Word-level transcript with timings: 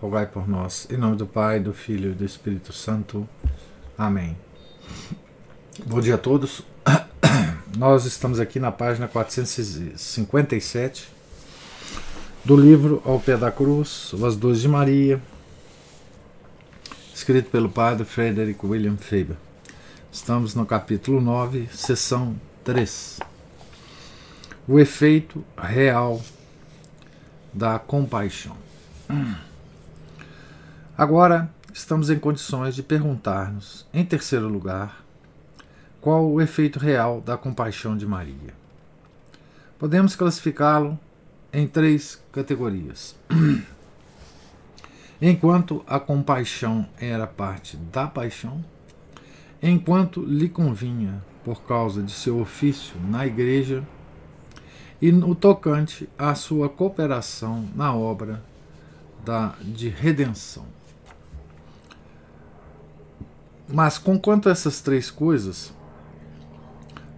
rogai 0.00 0.26
por 0.26 0.48
nós. 0.48 0.88
Em 0.90 0.96
nome 0.96 1.16
do 1.16 1.26
Pai, 1.26 1.60
do 1.60 1.74
Filho 1.74 2.12
e 2.12 2.14
do 2.14 2.24
Espírito 2.24 2.72
Santo. 2.72 3.28
Amém. 3.98 4.34
Bom 5.84 6.00
dia 6.00 6.14
a 6.14 6.18
todos. 6.18 6.62
Nós 7.76 8.06
estamos 8.06 8.40
aqui 8.40 8.58
na 8.58 8.72
página 8.72 9.06
457 9.06 11.06
do 12.42 12.56
livro 12.56 13.02
Ao 13.04 13.20
Pé 13.20 13.36
da 13.36 13.52
Cruz, 13.52 14.14
As 14.26 14.36
Dores 14.36 14.62
de 14.62 14.68
Maria, 14.68 15.20
escrito 17.14 17.50
pelo 17.50 17.68
padre 17.68 18.06
Frederick 18.06 18.64
William 18.64 18.96
Faber. 18.96 19.36
Estamos 20.10 20.54
no 20.54 20.64
capítulo 20.64 21.20
9, 21.20 21.68
sessão 21.72 22.40
3. 22.64 23.20
O 24.66 24.80
efeito 24.80 25.44
real 25.58 26.22
da 27.52 27.78
compaixão. 27.78 28.56
Agora 31.00 31.50
estamos 31.72 32.10
em 32.10 32.18
condições 32.18 32.74
de 32.74 32.82
perguntar-nos, 32.82 33.86
em 33.90 34.04
terceiro 34.04 34.46
lugar, 34.46 35.02
qual 35.98 36.30
o 36.30 36.42
efeito 36.42 36.78
real 36.78 37.22
da 37.22 37.38
compaixão 37.38 37.96
de 37.96 38.06
Maria. 38.06 38.52
Podemos 39.78 40.14
classificá-lo 40.14 41.00
em 41.54 41.66
três 41.66 42.22
categorias. 42.30 43.16
Enquanto 45.22 45.82
a 45.86 45.98
compaixão 45.98 46.86
era 46.98 47.26
parte 47.26 47.78
da 47.78 48.06
paixão, 48.06 48.62
enquanto 49.62 50.22
lhe 50.22 50.50
convinha 50.50 51.24
por 51.42 51.62
causa 51.62 52.02
de 52.02 52.12
seu 52.12 52.38
ofício 52.38 53.00
na 53.08 53.26
igreja, 53.26 53.82
e 55.00 55.10
no 55.10 55.34
tocante 55.34 56.06
à 56.18 56.34
sua 56.34 56.68
cooperação 56.68 57.66
na 57.74 57.94
obra 57.94 58.42
da, 59.24 59.54
de 59.62 59.88
redenção. 59.88 60.66
Mas, 63.72 63.98
conquanto 63.98 64.48
essas 64.48 64.80
três 64.80 65.10
coisas 65.10 65.72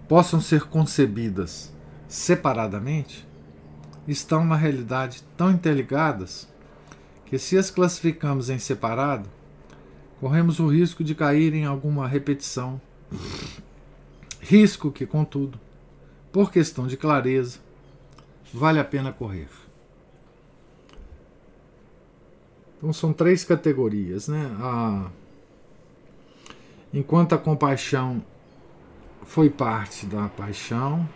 possam 0.07 0.39
ser 0.39 0.65
concebidas 0.65 1.73
separadamente, 2.07 3.27
estão 4.07 4.45
na 4.45 4.55
realidade 4.55 5.23
tão 5.35 5.51
interligadas 5.51 6.47
que, 7.25 7.39
se 7.39 7.57
as 7.57 7.71
classificamos 7.71 8.49
em 8.49 8.59
separado, 8.59 9.27
corremos 10.19 10.59
o 10.59 10.67
risco 10.67 11.03
de 11.03 11.15
cair 11.15 11.53
em 11.53 11.65
alguma 11.65 12.07
repetição. 12.07 12.79
Risco 14.39 14.91
que, 14.91 15.05
contudo, 15.05 15.59
por 16.31 16.51
questão 16.51 16.85
de 16.85 16.97
clareza, 16.97 17.59
vale 18.53 18.79
a 18.79 18.85
pena 18.85 19.11
correr. 19.11 19.49
Então 22.77 22.93
são 22.93 23.13
três 23.13 23.43
categorias, 23.43 24.27
né? 24.27 24.55
A 24.59 25.09
Enquanto 26.93 27.33
a 27.33 27.37
compaixão 27.39 28.23
foi 29.25 29.49
parte 29.49 30.05
da 30.05 30.29
paixão, 30.29 31.07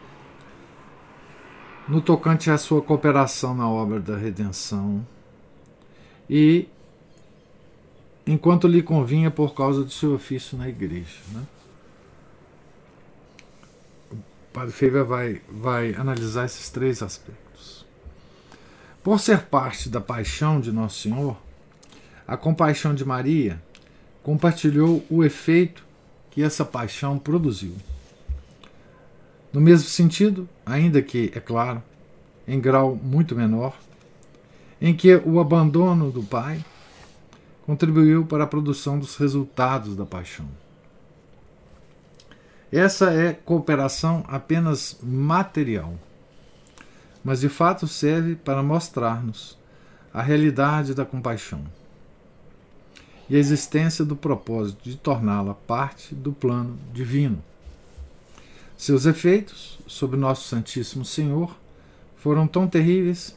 no 1.87 2.01
tocante 2.01 2.49
à 2.49 2.57
sua 2.57 2.81
cooperação 2.81 3.53
na 3.55 3.69
obra 3.69 3.99
da 3.99 4.17
redenção, 4.17 5.05
e 6.29 6.67
enquanto 8.25 8.67
lhe 8.67 8.81
convinha 8.81 9.31
por 9.31 9.53
causa 9.53 9.83
do 9.83 9.91
seu 9.91 10.15
ofício 10.15 10.57
na 10.57 10.67
igreja. 10.67 11.19
Né? 11.31 11.43
O 14.11 14.17
Padre 14.51 14.73
Feira 14.73 15.03
vai, 15.03 15.41
vai 15.47 15.93
analisar 15.93 16.45
esses 16.45 16.69
três 16.69 17.01
aspectos. 17.01 17.85
Por 19.01 19.19
ser 19.19 19.43
parte 19.43 19.87
da 19.87 20.01
paixão 20.01 20.59
de 20.59 20.71
Nosso 20.71 21.01
Senhor, 21.01 21.37
a 22.27 22.35
compaixão 22.35 22.93
de 22.93 23.05
Maria 23.05 23.61
compartilhou 24.27 25.05
o 25.09 25.23
efeito 25.23 25.85
que 26.29 26.43
essa 26.43 26.65
paixão 26.65 27.17
produziu. 27.17 27.73
No 29.53 29.61
mesmo 29.61 29.87
sentido, 29.87 30.49
ainda 30.65 31.01
que, 31.01 31.31
é 31.33 31.39
claro, 31.39 31.81
em 32.45 32.59
grau 32.59 32.93
muito 32.93 33.33
menor, 33.33 33.79
em 34.81 34.93
que 34.93 35.15
o 35.15 35.39
abandono 35.39 36.11
do 36.11 36.21
pai 36.21 36.61
contribuiu 37.65 38.25
para 38.25 38.43
a 38.43 38.47
produção 38.47 38.99
dos 38.99 39.15
resultados 39.15 39.95
da 39.95 40.05
paixão. 40.05 40.49
Essa 42.69 43.13
é 43.13 43.31
cooperação 43.31 44.25
apenas 44.27 44.97
material, 45.01 45.97
mas 47.23 47.39
de 47.39 47.47
fato 47.47 47.87
serve 47.87 48.35
para 48.35 48.61
mostrar-nos 48.61 49.57
a 50.13 50.21
realidade 50.21 50.93
da 50.93 51.05
compaixão 51.05 51.63
e 53.29 53.35
a 53.35 53.39
existência 53.39 54.05
do 54.05 54.15
propósito 54.15 54.89
de 54.89 54.95
torná-la 54.95 55.53
parte 55.53 56.15
do 56.15 56.31
plano 56.31 56.77
divino. 56.93 57.41
Seus 58.77 59.05
efeitos 59.05 59.79
sobre 59.87 60.17
nosso 60.17 60.47
Santíssimo 60.47 61.03
Senhor 61.03 61.55
foram 62.17 62.47
tão 62.47 62.67
terríveis 62.67 63.35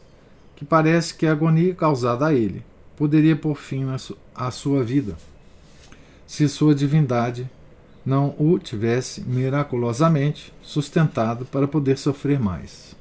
que 0.55 0.65
parece 0.65 1.15
que 1.15 1.27
a 1.27 1.33
agonia 1.33 1.75
causada 1.75 2.27
a 2.27 2.35
ele 2.35 2.63
poderia 2.97 3.35
pôr 3.35 3.55
fim 3.55 3.87
à 4.35 4.51
sua 4.51 4.85
vida, 4.85 5.17
se 6.27 6.47
sua 6.49 6.75
divindade 6.75 7.49
não 8.05 8.35
o 8.39 8.59
tivesse 8.59 9.23
miraculosamente 9.23 10.53
sustentado 10.63 11.47
para 11.47 11.67
poder 11.67 11.97
sofrer 11.97 12.39
mais. 12.39 12.95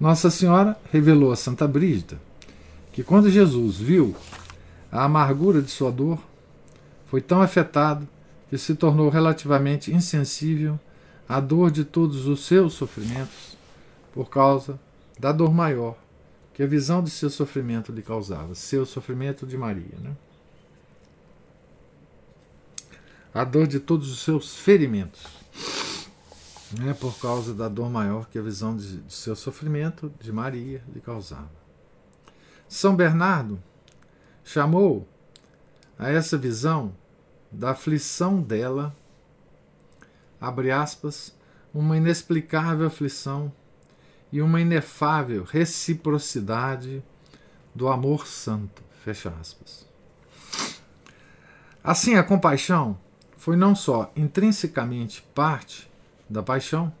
Nossa 0.00 0.30
Senhora 0.30 0.76
revelou 0.92 1.32
a 1.32 1.36
Santa 1.36 1.66
Brígida 1.68 2.18
que 2.92 3.02
quando 3.02 3.30
Jesus 3.30 3.76
viu 3.76 4.16
a 4.96 5.04
amargura 5.04 5.60
de 5.60 5.70
sua 5.70 5.92
dor 5.92 6.18
foi 7.04 7.20
tão 7.20 7.42
afetado 7.42 8.08
que 8.48 8.56
se 8.56 8.74
tornou 8.74 9.10
relativamente 9.10 9.92
insensível 9.92 10.80
à 11.28 11.38
dor 11.38 11.70
de 11.70 11.84
todos 11.84 12.26
os 12.26 12.46
seus 12.46 12.72
sofrimentos 12.72 13.58
por 14.14 14.30
causa 14.30 14.80
da 15.18 15.32
dor 15.32 15.52
maior 15.52 15.98
que 16.54 16.62
a 16.62 16.66
visão 16.66 17.02
de 17.02 17.10
seu 17.10 17.28
sofrimento 17.28 17.92
lhe 17.92 18.00
causava, 18.00 18.54
seu 18.54 18.86
sofrimento 18.86 19.46
de 19.46 19.58
Maria. 19.58 19.98
Né? 20.00 20.16
A 23.34 23.44
dor 23.44 23.66
de 23.66 23.78
todos 23.78 24.10
os 24.10 24.20
seus 24.20 24.56
ferimentos, 24.56 25.26
né? 26.80 26.94
por 26.94 27.18
causa 27.18 27.52
da 27.52 27.68
dor 27.68 27.90
maior 27.90 28.26
que 28.30 28.38
a 28.38 28.42
visão 28.42 28.74
de, 28.74 29.02
de 29.02 29.12
seu 29.12 29.36
sofrimento 29.36 30.10
de 30.18 30.32
Maria 30.32 30.82
lhe 30.90 31.02
causava. 31.02 31.50
São 32.66 32.96
Bernardo 32.96 33.62
chamou 34.46 35.06
a 35.98 36.08
essa 36.08 36.38
visão 36.38 36.94
da 37.50 37.72
aflição 37.72 38.40
dela, 38.40 38.96
abre 40.40 40.70
aspas, 40.70 41.36
uma 41.74 41.96
inexplicável 41.96 42.86
aflição 42.86 43.52
e 44.32 44.40
uma 44.40 44.60
inefável 44.60 45.42
reciprocidade 45.42 47.02
do 47.74 47.88
amor 47.88 48.26
santo, 48.26 48.82
fecha 49.02 49.30
aspas. 49.40 49.84
Assim, 51.82 52.14
a 52.14 52.22
compaixão 52.22 52.98
foi 53.36 53.56
não 53.56 53.74
só 53.74 54.12
intrinsecamente 54.14 55.22
parte 55.34 55.90
da 56.30 56.42
paixão, 56.42 56.92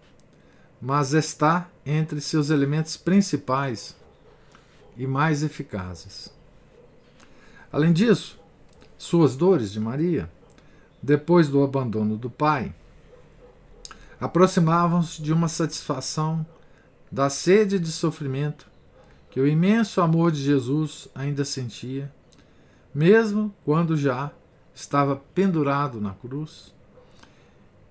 mas 0.80 1.12
está 1.12 1.68
entre 1.84 2.20
seus 2.20 2.50
elementos 2.50 2.96
principais 2.96 3.96
e 4.96 5.06
mais 5.06 5.42
eficazes. 5.42 6.35
Além 7.76 7.92
disso, 7.92 8.40
suas 8.96 9.36
dores 9.36 9.70
de 9.70 9.78
Maria, 9.78 10.30
depois 11.02 11.46
do 11.46 11.62
abandono 11.62 12.16
do 12.16 12.30
pai, 12.30 12.74
aproximavam-se 14.18 15.20
de 15.20 15.30
uma 15.30 15.46
satisfação 15.46 16.46
da 17.12 17.28
sede 17.28 17.78
de 17.78 17.92
sofrimento 17.92 18.66
que 19.28 19.38
o 19.38 19.46
imenso 19.46 20.00
amor 20.00 20.32
de 20.32 20.42
Jesus 20.42 21.06
ainda 21.14 21.44
sentia, 21.44 22.10
mesmo 22.94 23.54
quando 23.62 23.94
já 23.94 24.30
estava 24.74 25.14
pendurado 25.34 26.00
na 26.00 26.14
cruz. 26.14 26.72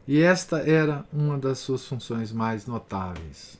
E 0.07 0.19
esta 0.19 0.67
era 0.67 1.05
uma 1.13 1.37
das 1.37 1.59
suas 1.59 1.85
funções 1.85 2.31
mais 2.31 2.65
notáveis. 2.65 3.59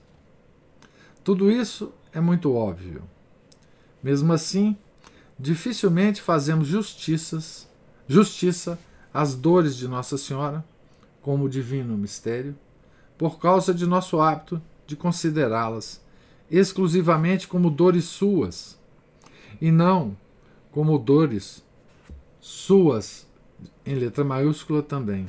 Tudo 1.24 1.52
isso 1.52 1.94
é 2.12 2.20
muito 2.20 2.52
óbvio. 2.52 3.04
Mesmo 4.02 4.34
assim, 4.34 4.76
dificilmente 5.40 6.22
fazemos 6.22 6.68
justiças 6.68 7.68
justiça 8.08 8.80
às 9.14 9.36
dores 9.36 9.76
de 9.76 9.88
Nossa 9.88 10.18
Senhora, 10.18 10.64
como 11.22 11.50
divino 11.50 11.98
mistério, 11.98 12.56
por 13.18 13.40
causa 13.40 13.74
de 13.74 13.86
nosso 13.86 14.20
hábito 14.20 14.62
de 14.86 14.96
considerá-las 14.96 16.04
exclusivamente 16.52 17.48
como 17.48 17.72
dores 17.72 18.06
suas, 18.06 18.78
e 19.60 19.72
não 19.72 20.16
como 20.72 21.00
dores 21.00 21.64
suas, 22.40 23.26
em 23.86 23.96
letra 23.96 24.24
maiúscula 24.24 24.84
também. 24.84 25.28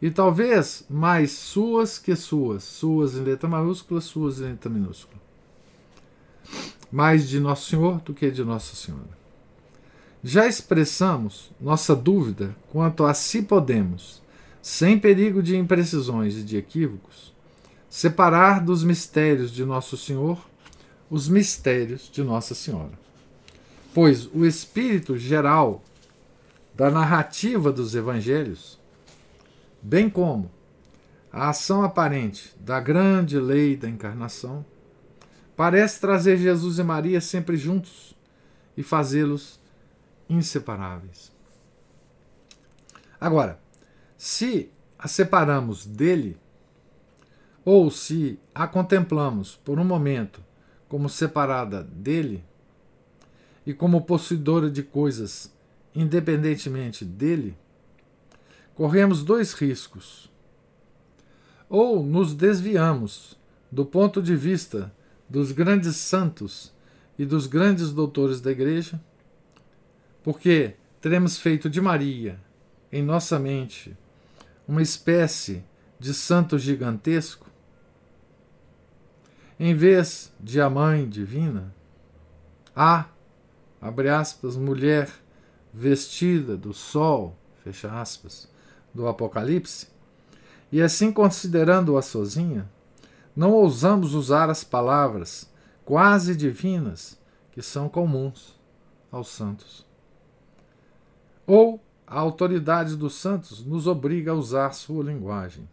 E 0.00 0.10
talvez 0.10 0.84
mais 0.88 1.32
suas 1.32 1.98
que 1.98 2.14
suas, 2.14 2.62
suas 2.62 3.16
em 3.16 3.22
letra 3.22 3.48
maiúscula, 3.48 4.00
suas 4.00 4.38
em 4.38 4.44
letra 4.44 4.70
minúscula. 4.70 5.20
Mais 6.96 7.28
de 7.28 7.38
Nosso 7.38 7.68
Senhor 7.68 8.00
do 8.00 8.14
que 8.14 8.30
de 8.30 8.42
Nossa 8.42 8.74
Senhora. 8.74 9.10
Já 10.24 10.46
expressamos 10.46 11.50
nossa 11.60 11.94
dúvida 11.94 12.56
quanto 12.72 13.04
a 13.04 13.12
se 13.12 13.42
podemos, 13.42 14.22
sem 14.62 14.98
perigo 14.98 15.42
de 15.42 15.58
imprecisões 15.58 16.38
e 16.38 16.42
de 16.42 16.56
equívocos, 16.56 17.34
separar 17.90 18.64
dos 18.64 18.82
mistérios 18.82 19.52
de 19.52 19.62
Nosso 19.62 19.94
Senhor 19.94 20.40
os 21.10 21.28
mistérios 21.28 22.10
de 22.10 22.24
Nossa 22.24 22.54
Senhora. 22.54 22.98
Pois 23.92 24.30
o 24.32 24.46
espírito 24.46 25.18
geral 25.18 25.84
da 26.74 26.90
narrativa 26.90 27.70
dos 27.70 27.94
evangelhos, 27.94 28.80
bem 29.82 30.08
como 30.08 30.50
a 31.30 31.50
ação 31.50 31.84
aparente 31.84 32.56
da 32.58 32.80
grande 32.80 33.38
lei 33.38 33.76
da 33.76 33.86
encarnação, 33.86 34.64
parece 35.56 36.00
trazer 36.00 36.36
Jesus 36.36 36.78
e 36.78 36.82
Maria 36.82 37.20
sempre 37.20 37.56
juntos 37.56 38.14
e 38.76 38.82
fazê-los 38.82 39.58
inseparáveis. 40.28 41.32
Agora, 43.18 43.58
se 44.16 44.70
a 44.98 45.08
separamos 45.08 45.86
dele, 45.86 46.38
ou 47.64 47.90
se 47.90 48.38
a 48.54 48.66
contemplamos 48.68 49.56
por 49.56 49.78
um 49.78 49.84
momento 49.84 50.40
como 50.88 51.08
separada 51.08 51.82
dele 51.82 52.44
e 53.66 53.74
como 53.74 54.02
possuidora 54.02 54.70
de 54.70 54.82
coisas 54.82 55.52
independentemente 55.94 57.04
dele, 57.04 57.56
corremos 58.74 59.24
dois 59.24 59.54
riscos. 59.54 60.30
Ou 61.68 62.04
nos 62.04 62.34
desviamos 62.34 63.36
do 63.72 63.84
ponto 63.84 64.22
de 64.22 64.36
vista 64.36 64.94
dos 65.28 65.52
grandes 65.52 65.96
santos 65.96 66.72
e 67.18 67.24
dos 67.24 67.46
grandes 67.46 67.92
doutores 67.92 68.40
da 68.40 68.50
Igreja, 68.50 69.00
porque 70.22 70.74
teremos 71.00 71.38
feito 71.38 71.70
de 71.70 71.80
Maria, 71.80 72.38
em 72.92 73.02
nossa 73.02 73.38
mente, 73.38 73.96
uma 74.66 74.82
espécie 74.82 75.64
de 75.98 76.12
santo 76.12 76.58
gigantesco, 76.58 77.46
em 79.58 79.74
vez 79.74 80.32
de 80.38 80.60
a 80.60 80.68
mãe 80.68 81.08
divina, 81.08 81.74
a, 82.74 83.06
abre 83.80 84.08
aspas, 84.08 84.56
mulher 84.56 85.10
vestida 85.72 86.56
do 86.56 86.74
sol, 86.74 87.36
fecha 87.64 87.90
aspas, 88.00 88.48
do 88.92 89.06
Apocalipse, 89.08 89.88
e 90.70 90.82
assim 90.82 91.12
considerando-a 91.12 92.02
sozinha, 92.02 92.68
não 93.36 93.52
ousamos 93.52 94.14
usar 94.14 94.48
as 94.48 94.64
palavras 94.64 95.52
quase 95.84 96.34
divinas 96.34 97.20
que 97.52 97.60
são 97.60 97.88
comuns 97.88 98.58
aos 99.12 99.28
santos. 99.28 99.86
Ou 101.46 101.80
a 102.06 102.18
autoridade 102.18 102.96
dos 102.96 103.14
santos 103.14 103.64
nos 103.64 103.86
obriga 103.86 104.32
a 104.32 104.34
usar 104.34 104.72
sua 104.72 105.04
linguagem 105.04 105.68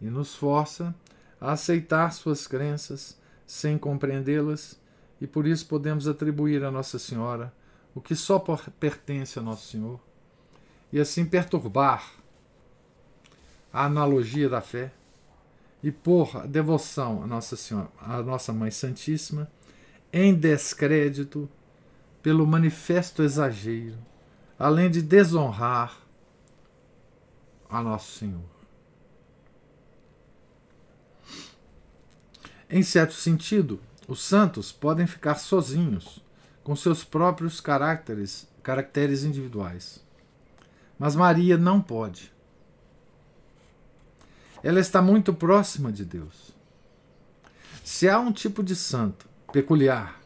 e 0.00 0.06
nos 0.06 0.34
força 0.34 0.94
a 1.40 1.52
aceitar 1.52 2.12
suas 2.12 2.46
crenças 2.46 3.18
sem 3.46 3.78
compreendê-las, 3.78 4.80
e 5.20 5.26
por 5.26 5.46
isso 5.46 5.66
podemos 5.66 6.06
atribuir 6.06 6.64
a 6.64 6.70
Nossa 6.70 6.98
Senhora 6.98 7.52
o 7.94 8.00
que 8.00 8.14
só 8.14 8.38
pertence 8.78 9.38
a 9.38 9.42
Nosso 9.42 9.68
Senhor, 9.68 10.00
e 10.92 11.00
assim 11.00 11.24
perturbar 11.24 12.12
a 13.72 13.84
analogia 13.84 14.48
da 14.48 14.60
fé 14.60 14.92
e 15.82 15.90
pôr 15.90 16.36
a 16.36 16.46
devoção 16.46 17.22
à 17.22 17.26
Nossa 17.26 17.56
Senhora, 17.56 17.90
à 17.98 18.22
Nossa 18.22 18.52
Mãe 18.52 18.70
Santíssima, 18.70 19.50
em 20.12 20.34
descrédito 20.34 21.48
pelo 22.22 22.46
manifesto 22.46 23.22
exagero, 23.22 23.98
além 24.58 24.90
de 24.90 25.02
desonrar 25.02 25.98
a 27.68 27.82
Nosso 27.82 28.18
Senhor. 28.18 28.52
Em 32.70 32.82
certo 32.82 33.12
sentido, 33.12 33.80
os 34.08 34.22
santos 34.22 34.72
podem 34.72 35.06
ficar 35.06 35.34
sozinhos 35.34 36.24
com 36.64 36.74
seus 36.74 37.04
próprios 37.04 37.60
caracteres, 37.60 38.48
caracteres 38.62 39.24
individuais. 39.24 40.02
Mas 40.98 41.16
Maria 41.16 41.58
não 41.58 41.82
pode. 41.82 42.31
Ela 44.62 44.80
está 44.80 45.02
muito 45.02 45.34
próxima 45.34 45.90
de 45.90 46.04
Deus. 46.04 46.52
Se 47.84 48.08
há 48.08 48.18
um 48.18 48.32
tipo 48.32 48.62
de 48.62 48.76
santo 48.76 49.26
peculiar, 49.52 50.20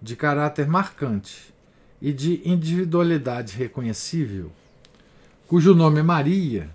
de 0.00 0.14
caráter 0.14 0.68
marcante 0.68 1.52
e 2.00 2.12
de 2.12 2.40
individualidade 2.44 3.56
reconhecível, 3.56 4.52
cujo 5.48 5.74
nome 5.74 6.00
é 6.00 6.02
Maria, 6.02 6.70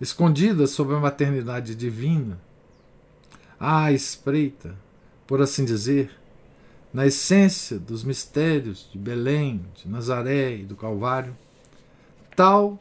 escondida 0.00 0.66
sob 0.66 0.94
a 0.94 1.00
maternidade 1.00 1.74
divina, 1.74 2.38
à 3.58 3.92
espreita, 3.92 4.74
por 5.26 5.40
assim 5.40 5.64
dizer, 5.64 6.10
na 6.92 7.06
essência 7.06 7.78
dos 7.78 8.04
mistérios 8.04 8.88
de 8.92 8.98
Belém, 8.98 9.64
de 9.74 9.88
Nazaré 9.88 10.56
e 10.56 10.64
do 10.64 10.76
Calvário, 10.76 11.36
tal 12.36 12.78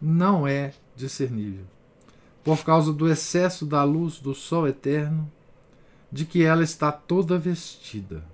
não 0.00 0.46
é 0.46 0.72
discernível, 0.96 1.64
por 2.42 2.64
causa 2.64 2.92
do 2.92 3.08
excesso 3.08 3.64
da 3.64 3.84
luz 3.84 4.18
do 4.18 4.34
sol 4.34 4.66
eterno, 4.66 5.30
de 6.10 6.24
que 6.24 6.42
ela 6.42 6.62
está 6.62 6.90
toda 6.90 7.38
vestida. 7.38 8.24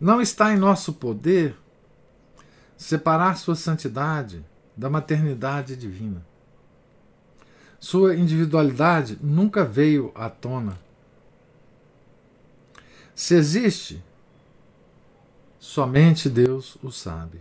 Não 0.00 0.20
está 0.20 0.52
em 0.52 0.58
nosso 0.58 0.92
poder 0.92 1.56
separar 2.76 3.36
sua 3.36 3.56
santidade 3.56 4.44
da 4.76 4.90
maternidade 4.90 5.74
divina. 5.76 6.24
Sua 7.80 8.14
individualidade 8.14 9.18
nunca 9.22 9.64
veio 9.64 10.12
à 10.14 10.28
tona 10.28 10.78
se 13.16 13.34
existe, 13.34 14.04
somente 15.58 16.28
Deus 16.28 16.76
o 16.82 16.92
sabe. 16.92 17.40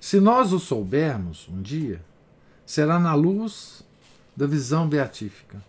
Se 0.00 0.20
nós 0.20 0.52
o 0.52 0.58
soubermos 0.58 1.48
um 1.48 1.60
dia, 1.60 2.04
será 2.64 2.98
na 2.98 3.14
luz 3.14 3.84
da 4.36 4.46
visão 4.46 4.88
beatífica, 4.88 5.62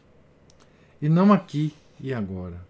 e 1.01 1.09
não 1.09 1.33
aqui 1.33 1.73
e 1.99 2.13
agora. 2.13 2.61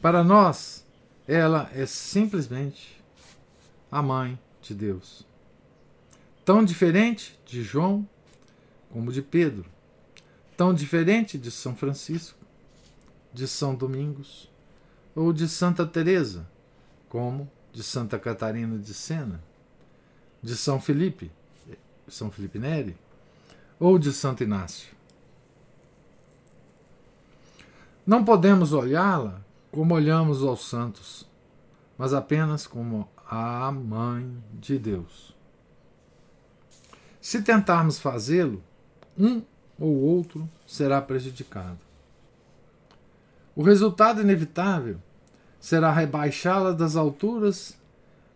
Para 0.00 0.22
nós, 0.22 0.86
ela 1.26 1.70
é 1.74 1.84
simplesmente 1.86 3.02
a 3.90 4.00
mãe 4.00 4.38
de 4.62 4.74
Deus. 4.74 5.26
Tão 6.44 6.64
diferente 6.64 7.38
de 7.44 7.62
João 7.62 8.08
como 8.90 9.12
de 9.12 9.22
Pedro, 9.22 9.66
tão 10.56 10.74
diferente 10.74 11.38
de 11.38 11.50
São 11.50 11.74
Francisco, 11.74 12.38
de 13.32 13.46
São 13.46 13.74
Domingos, 13.74 14.50
ou 15.14 15.32
de 15.32 15.48
Santa 15.48 15.86
Teresa, 15.86 16.46
como 17.08 17.50
de 17.72 17.82
Santa 17.82 18.18
Catarina 18.18 18.78
de 18.78 18.92
Sena, 18.92 19.40
de 20.42 20.56
São 20.56 20.80
Felipe, 20.80 21.30
São 22.08 22.30
Felipe 22.30 22.58
Neri, 22.58 22.96
ou 23.78 23.98
de 23.98 24.12
Santo 24.12 24.42
Inácio. 24.42 24.88
Não 28.06 28.24
podemos 28.24 28.72
olhá-la 28.72 29.40
como 29.70 29.94
olhamos 29.94 30.42
aos 30.42 30.68
santos, 30.68 31.28
mas 31.96 32.12
apenas 32.12 32.66
como 32.66 33.08
a 33.28 33.70
mãe 33.70 34.42
de 34.54 34.78
Deus. 34.78 35.34
Se 37.20 37.42
tentarmos 37.42 38.00
fazê-lo, 38.00 38.62
um 39.16 39.42
ou 39.78 39.94
outro 39.96 40.48
será 40.66 41.00
prejudicado. 41.00 41.78
O 43.54 43.62
resultado 43.62 44.20
inevitável 44.20 44.98
será 45.60 45.92
rebaixá-la 45.92 46.72
das 46.72 46.96
alturas 46.96 47.78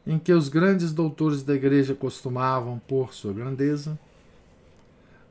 em 0.07 0.19
que 0.19 0.33
os 0.33 0.49
grandes 0.49 0.93
doutores 0.93 1.43
da 1.43 1.55
igreja 1.55 1.95
costumavam 1.95 2.79
pôr 2.79 3.15
sua 3.15 3.33
grandeza, 3.33 3.99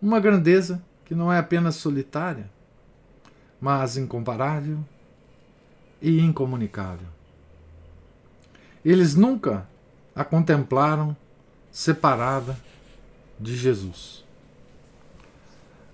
uma 0.01 0.20
grandeza 0.20 0.84
que 1.06 1.13
não 1.13 1.32
é 1.32 1.38
apenas 1.38 1.75
solitária, 1.75 2.50
mas 3.62 3.98
incomparável 3.98 4.80
e 6.01 6.20
incomunicável. 6.20 7.08
Eles 8.84 9.15
nunca 9.15 9.68
a 10.15 10.24
contemplaram 10.24 11.15
separada 11.72 12.58
de 13.39 13.56
Jesus. 13.56 14.24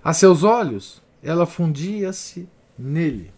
A 0.03 0.13
seus 0.13 0.43
olhos, 0.43 1.01
ela 1.21 1.45
fundia-se 1.45 2.47
nele. 2.77 3.31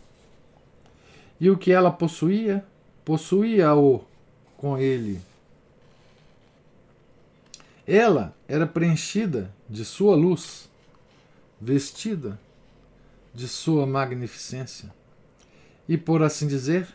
E 1.40 1.50
o 1.50 1.58
que 1.58 1.72
ela 1.72 1.92
possuía, 1.92 2.64
possuía-o 3.04 4.06
com 4.56 4.78
ele. 4.78 5.20
Ela 7.94 8.34
era 8.48 8.66
preenchida 8.66 9.54
de 9.70 9.84
sua 9.84 10.16
luz, 10.16 10.70
vestida 11.60 12.40
de 13.34 13.50
sua 13.50 13.86
magnificência 13.86 14.90
e, 15.90 15.98
por 15.98 16.24
assim 16.24 16.48
dizer, 16.48 16.88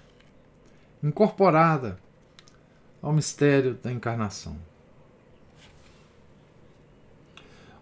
incorporada 1.03 2.00
ao 3.03 3.12
mistério 3.12 3.75
da 3.75 3.93
encarnação. 3.93 4.57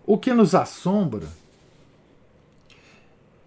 O 0.05 0.19
que 0.19 0.35
nos 0.35 0.53
assombra 0.53 1.29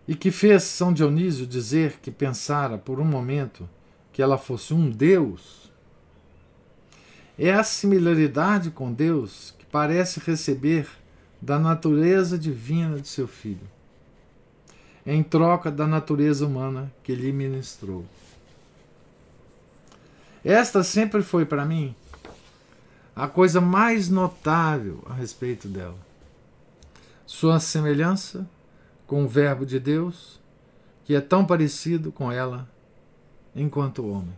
e 0.08 0.16
que 0.16 0.32
fez 0.32 0.64
São 0.64 0.94
Dionísio 0.94 1.46
dizer 1.46 2.00
que 2.00 2.10
pensara 2.10 2.78
por 2.78 3.02
um 3.02 3.06
momento 3.06 3.68
que 4.14 4.22
ela 4.22 4.38
fosse 4.38 4.74
um 4.74 4.90
Deus 4.90 5.70
é 7.38 7.52
a 7.52 7.64
similaridade 7.64 8.72
com 8.72 8.92
Deus 8.92 9.57
parece 9.72 10.20
receber 10.20 10.88
da 11.42 11.60
natureza 11.60 12.38
divina 12.38 13.00
de 13.00 13.08
seu 13.08 13.28
filho, 13.28 13.68
em 15.06 15.22
troca 15.22 15.72
da 15.72 15.86
natureza 15.86 16.46
humana 16.46 16.92
que 17.04 17.14
lhe 17.14 17.32
ministrou. 17.32 18.06
Esta 20.44 20.84
sempre 20.84 21.22
foi 21.22 21.46
para 21.46 21.66
mim 21.66 21.96
a 23.16 23.28
coisa 23.28 23.60
mais 23.60 24.10
notável 24.10 25.04
a 25.10 25.14
respeito 25.14 25.68
dela. 25.68 25.98
Sua 27.26 27.60
semelhança 27.60 28.48
com 29.06 29.24
o 29.24 29.28
Verbo 29.28 29.66
de 29.66 29.80
Deus, 29.80 30.40
que 31.04 31.16
é 31.16 31.22
tão 31.22 31.46
parecido 31.46 32.12
com 32.12 32.32
ela 32.32 32.70
enquanto 33.56 34.08
homem. 34.08 34.36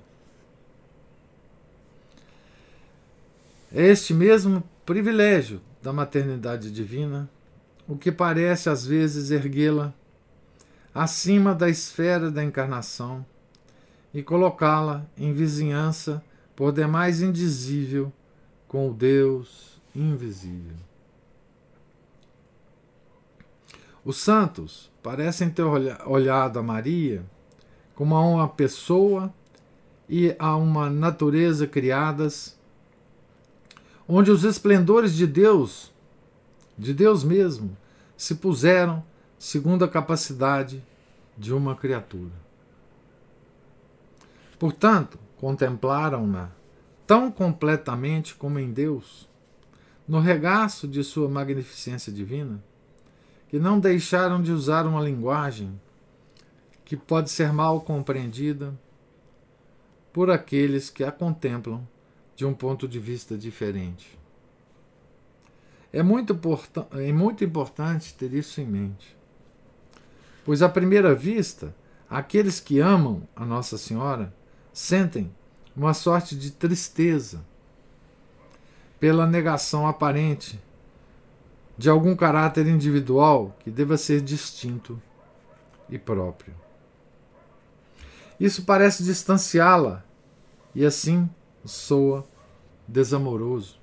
É 3.71 3.85
este 3.87 4.13
mesmo 4.13 4.63
privilégio 4.89 5.61
da 5.83 5.93
maternidade 5.93 6.71
divina 6.71 7.29
o 7.87 7.95
que 7.95 8.11
parece 8.11 8.71
às 8.71 8.83
vezes 8.83 9.29
erguê-la 9.29 9.93
acima 10.95 11.53
da 11.53 11.69
esfera 11.69 12.31
da 12.31 12.43
encarnação 12.43 13.23
e 14.11 14.23
colocá-la 14.23 15.05
em 15.15 15.31
vizinhança 15.31 16.23
por 16.55 16.71
demais 16.71 17.21
indizível 17.21 18.11
com 18.67 18.89
o 18.89 18.91
Deus 18.91 19.79
invisível. 19.95 20.77
Os 24.03 24.17
santos 24.17 24.91
parecem 25.03 25.51
ter 25.51 25.65
olhado 26.07 26.57
a 26.57 26.63
Maria 26.63 27.23
como 27.93 28.15
a 28.15 28.21
uma 28.21 28.49
pessoa 28.49 29.31
e 30.09 30.35
a 30.39 30.57
uma 30.57 30.89
natureza 30.89 31.67
criadas, 31.67 32.58
onde 34.11 34.31
os 34.31 34.43
esplendores 34.43 35.13
de 35.13 35.27
Deus, 35.27 35.93
de 36.75 36.95
Deus 36.95 37.23
mesmo, 37.23 37.77
se 38.17 38.33
puseram 38.33 39.03
segundo 39.37 39.85
a 39.85 39.87
capacidade 39.87 40.83
de 41.37 41.53
uma 41.53 41.75
criatura. 41.75 42.33
Portanto, 44.57 45.19
contemplaram-na 45.37 46.49
tão 47.05 47.31
completamente 47.31 48.33
como 48.33 48.57
em 48.57 48.71
Deus, 48.71 49.29
no 50.07 50.19
regaço 50.19 50.87
de 50.87 51.03
sua 51.03 51.29
magnificência 51.29 52.11
divina, 52.11 52.63
que 53.47 53.59
não 53.59 53.79
deixaram 53.79 54.41
de 54.41 54.51
usar 54.51 54.87
uma 54.87 55.01
linguagem 55.01 55.79
que 56.83 56.97
pode 56.97 57.29
ser 57.29 57.53
mal 57.53 57.79
compreendida 57.81 58.73
por 60.11 60.31
aqueles 60.31 60.89
que 60.89 61.03
a 61.03 61.11
contemplam 61.11 61.87
de 62.39 62.45
um 62.45 62.53
ponto 62.53 62.87
de 62.87 62.97
vista 62.99 63.37
diferente. 63.37 64.17
É 65.91 66.01
muito, 66.01 66.39
é 66.93 67.11
muito 67.11 67.43
importante 67.43 68.13
ter 68.13 68.33
isso 68.33 68.61
em 68.61 68.65
mente, 68.65 69.13
pois 70.45 70.61
à 70.61 70.69
primeira 70.69 71.13
vista, 71.13 71.75
aqueles 72.09 72.61
que 72.61 72.79
amam 72.79 73.27
a 73.35 73.43
Nossa 73.43 73.77
Senhora 73.77 74.33
sentem 74.71 75.29
uma 75.75 75.93
sorte 75.93 76.33
de 76.33 76.49
tristeza 76.49 77.45
pela 79.01 79.27
negação 79.27 79.85
aparente 79.85 80.57
de 81.77 81.89
algum 81.89 82.15
caráter 82.15 82.67
individual 82.67 83.53
que 83.59 83.69
deva 83.69 83.97
ser 83.97 84.21
distinto 84.21 85.01
e 85.89 85.99
próprio. 85.99 86.55
Isso 88.39 88.63
parece 88.63 89.03
distanciá-la 89.03 90.05
e 90.73 90.85
assim 90.85 91.29
soa 91.65 92.25
desamoroso. 92.87 93.77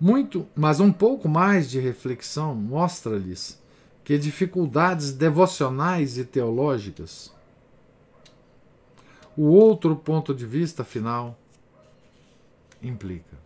Muito, 0.00 0.46
mas 0.56 0.80
um 0.80 0.92
pouco 0.92 1.28
mais 1.28 1.70
de 1.70 1.78
reflexão 1.78 2.54
mostra-lhes 2.54 3.60
que 4.02 4.16
dificuldades 4.16 5.12
devocionais 5.12 6.16
e 6.16 6.24
teológicas, 6.24 7.32
o 9.36 9.44
outro 9.44 9.94
ponto 9.94 10.34
de 10.34 10.46
vista 10.46 10.82
final 10.82 11.38
implica. 12.82 13.38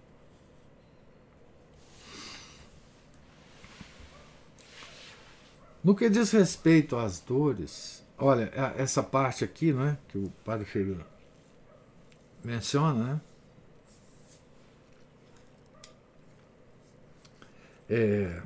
No 5.83 5.95
que 5.95 6.09
diz 6.09 6.31
respeito 6.31 6.97
às 6.97 7.21
dores, 7.21 8.03
olha, 8.17 8.51
essa 8.79 9.03
parte 9.03 9.45
aqui, 9.45 9.71
né, 9.71 9.99
que 10.09 10.17
o 10.17 10.33
Padre 10.43 10.65
Filho 10.65 11.05
menciona, 12.45 13.15
né? 13.15 13.21
É, 17.89 18.43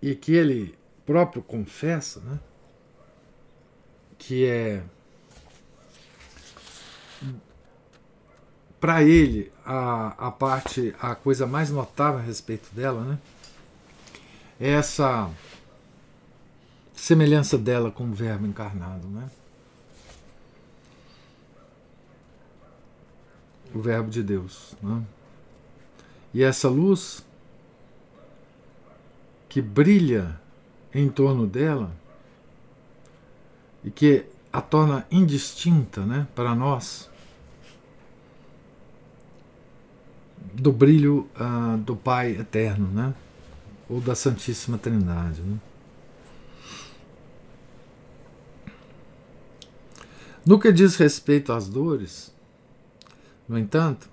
e 0.00 0.14
que 0.14 0.32
ele 0.32 0.78
próprio 1.04 1.42
confessa, 1.42 2.20
né? 2.20 2.38
Que 4.18 4.46
é 4.46 4.82
para 8.80 9.02
ele 9.02 9.52
a, 9.64 10.28
a 10.28 10.30
parte, 10.30 10.94
a 11.00 11.14
coisa 11.14 11.46
mais 11.46 11.70
notável 11.70 12.20
a 12.20 12.22
respeito 12.22 12.72
dela, 12.74 13.02
né? 13.02 13.18
essa 14.60 15.30
semelhança 16.94 17.58
dela 17.58 17.90
com 17.90 18.04
o 18.04 18.12
Verbo 18.12 18.46
encarnado, 18.46 19.06
né? 19.08 19.30
O 23.74 23.80
Verbo 23.80 24.10
de 24.10 24.22
Deus, 24.22 24.74
né? 24.82 25.02
E 26.32 26.42
essa 26.42 26.68
luz 26.68 27.24
que 29.48 29.62
brilha 29.62 30.38
em 30.92 31.08
torno 31.08 31.46
dela 31.46 31.90
e 33.82 33.90
que 33.90 34.26
a 34.52 34.60
torna 34.60 35.06
indistinta, 35.10 36.04
né, 36.04 36.26
para 36.34 36.54
nós 36.54 37.08
do 40.54 40.72
brilho 40.72 41.28
uh, 41.38 41.76
do 41.78 41.94
Pai 41.94 42.32
eterno, 42.32 42.88
né? 42.88 43.14
ou 43.88 44.00
da 44.00 44.14
Santíssima 44.14 44.78
Trindade. 44.78 45.42
Né? 45.42 45.58
No 50.44 50.58
que 50.58 50.72
diz 50.72 50.96
respeito 50.96 51.52
às 51.52 51.68
dores, 51.68 52.32
no 53.48 53.58
entanto, 53.58 54.08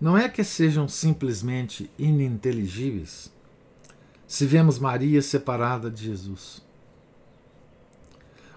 não 0.00 0.16
é 0.16 0.28
que 0.28 0.42
sejam 0.42 0.88
simplesmente 0.88 1.90
ininteligíveis 1.98 3.32
se 4.26 4.46
vemos 4.46 4.78
Maria 4.78 5.22
separada 5.22 5.90
de 5.90 6.04
Jesus. 6.04 6.62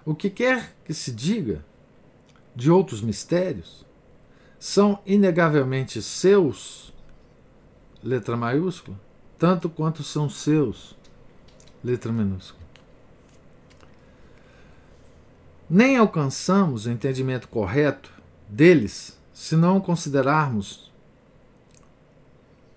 O 0.05 0.15
que 0.15 0.29
quer 0.29 0.73
que 0.85 0.93
se 0.93 1.11
diga 1.11 1.63
de 2.55 2.71
outros 2.71 3.01
mistérios 3.01 3.85
são 4.57 4.99
inegavelmente 5.05 6.01
seus, 6.01 6.93
letra 8.03 8.35
maiúscula, 8.35 8.99
tanto 9.37 9.69
quanto 9.69 10.03
são 10.03 10.29
seus, 10.29 10.95
letra 11.83 12.11
minúscula. 12.11 12.65
Nem 15.69 15.97
alcançamos 15.97 16.85
o 16.85 16.91
entendimento 16.91 17.47
correto 17.49 18.11
deles 18.47 19.16
se 19.37 19.55
não 19.55 19.79
considerarmos 19.79 20.91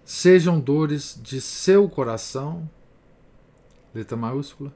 sejam 0.05 0.61
dores 0.61 1.19
de 1.23 1.41
seu 1.41 1.89
coração, 1.89 2.69
letra 3.95 4.15
maiúscula, 4.15 4.71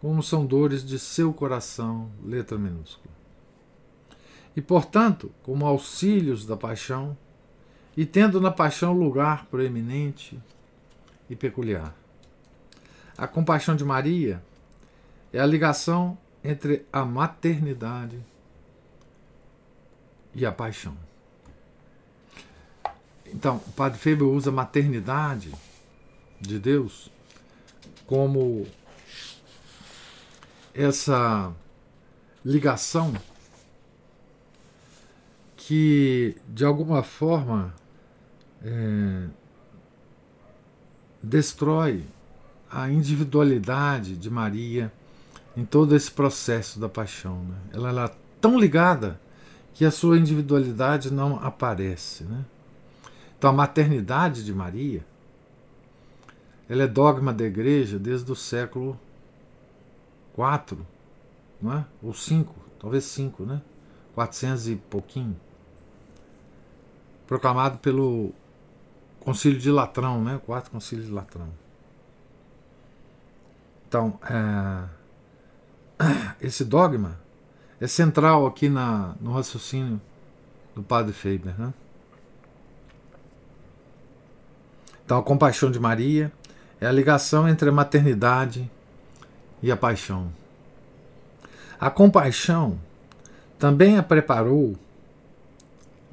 como 0.00 0.22
são 0.22 0.46
dores 0.46 0.82
de 0.82 0.98
seu 0.98 1.30
coração, 1.30 2.10
letra 2.24 2.56
minúscula. 2.56 3.12
E, 4.56 4.62
portanto, 4.62 5.30
como 5.42 5.66
auxílios 5.66 6.46
da 6.46 6.56
paixão, 6.56 7.14
e 7.94 8.06
tendo 8.06 8.40
na 8.40 8.50
paixão 8.50 8.94
lugar 8.94 9.44
proeminente 9.44 10.40
e 11.28 11.36
peculiar. 11.36 11.94
A 13.18 13.28
compaixão 13.28 13.76
de 13.76 13.84
Maria 13.84 14.42
é 15.34 15.38
a 15.38 15.44
ligação 15.44 16.16
entre 16.42 16.86
a 16.90 17.04
maternidade 17.04 18.18
e 20.34 20.46
a 20.46 20.50
paixão. 20.50 21.09
Então, 23.32 23.56
o 23.66 23.72
Padre 23.72 23.98
Feber 23.98 24.26
usa 24.26 24.50
a 24.50 24.52
maternidade 24.52 25.52
de 26.40 26.58
Deus 26.58 27.10
como 28.06 28.66
essa 30.74 31.52
ligação 32.44 33.14
que, 35.56 36.36
de 36.48 36.64
alguma 36.64 37.02
forma, 37.02 37.74
é, 38.62 39.26
destrói 41.22 42.04
a 42.70 42.90
individualidade 42.90 44.16
de 44.16 44.30
Maria 44.30 44.92
em 45.56 45.64
todo 45.64 45.94
esse 45.94 46.10
processo 46.10 46.78
da 46.80 46.88
paixão. 46.88 47.44
Né? 47.44 47.56
Ela, 47.72 47.88
ela 47.90 48.04
é 48.06 48.14
tão 48.40 48.58
ligada 48.58 49.20
que 49.74 49.84
a 49.84 49.90
sua 49.90 50.18
individualidade 50.18 51.12
não 51.12 51.36
aparece. 51.36 52.24
Né? 52.24 52.44
Então, 53.40 53.48
a 53.48 53.54
maternidade 53.54 54.44
de 54.44 54.52
Maria 54.52 55.02
ela 56.68 56.82
é 56.82 56.86
dogma 56.86 57.32
da 57.32 57.42
igreja 57.42 57.98
desde 57.98 58.30
o 58.30 58.36
século 58.36 59.00
IV, 60.36 60.76
não 61.58 61.72
é? 61.72 61.86
ou 62.02 62.12
5, 62.12 62.54
talvez 62.78 63.06
5, 63.06 63.46
né? 63.46 63.62
400 64.14 64.68
e 64.68 64.76
pouquinho. 64.76 65.40
Proclamado 67.26 67.78
pelo 67.78 68.34
Concílio 69.20 69.58
de 69.58 69.70
Latrão, 69.70 70.22
né? 70.22 70.36
o 70.36 70.40
quarto 70.40 70.70
Concílio 70.70 71.06
de 71.06 71.10
Latrão. 71.10 71.48
Então, 73.88 74.20
é, 74.28 74.84
esse 76.46 76.62
dogma 76.62 77.18
é 77.80 77.86
central 77.86 78.46
aqui 78.46 78.68
na, 78.68 79.14
no 79.18 79.32
raciocínio 79.32 79.98
do 80.74 80.82
padre 80.82 81.14
Faber. 81.14 81.58
Né? 81.58 81.72
Então, 85.10 85.18
a 85.18 85.24
compaixão 85.24 85.72
de 85.72 85.80
Maria 85.80 86.30
é 86.80 86.86
a 86.86 86.92
ligação 86.92 87.48
entre 87.48 87.68
a 87.68 87.72
maternidade 87.72 88.70
e 89.60 89.68
a 89.68 89.76
paixão. 89.76 90.32
A 91.80 91.90
compaixão 91.90 92.78
também 93.58 93.98
a 93.98 94.04
preparou, 94.04 94.76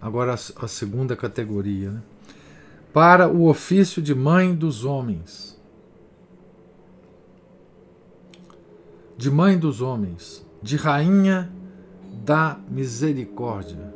agora 0.01 0.33
a 0.33 0.67
segunda 0.67 1.15
categoria, 1.15 1.91
né? 1.91 2.01
para 2.91 3.29
o 3.29 3.47
ofício 3.47 4.01
de 4.01 4.15
mãe 4.15 4.55
dos 4.55 4.83
homens. 4.83 5.55
De 9.15 9.29
mãe 9.29 9.59
dos 9.59 9.79
homens, 9.79 10.43
de 10.59 10.75
rainha 10.75 11.51
da 12.25 12.57
misericórdia, 12.67 13.93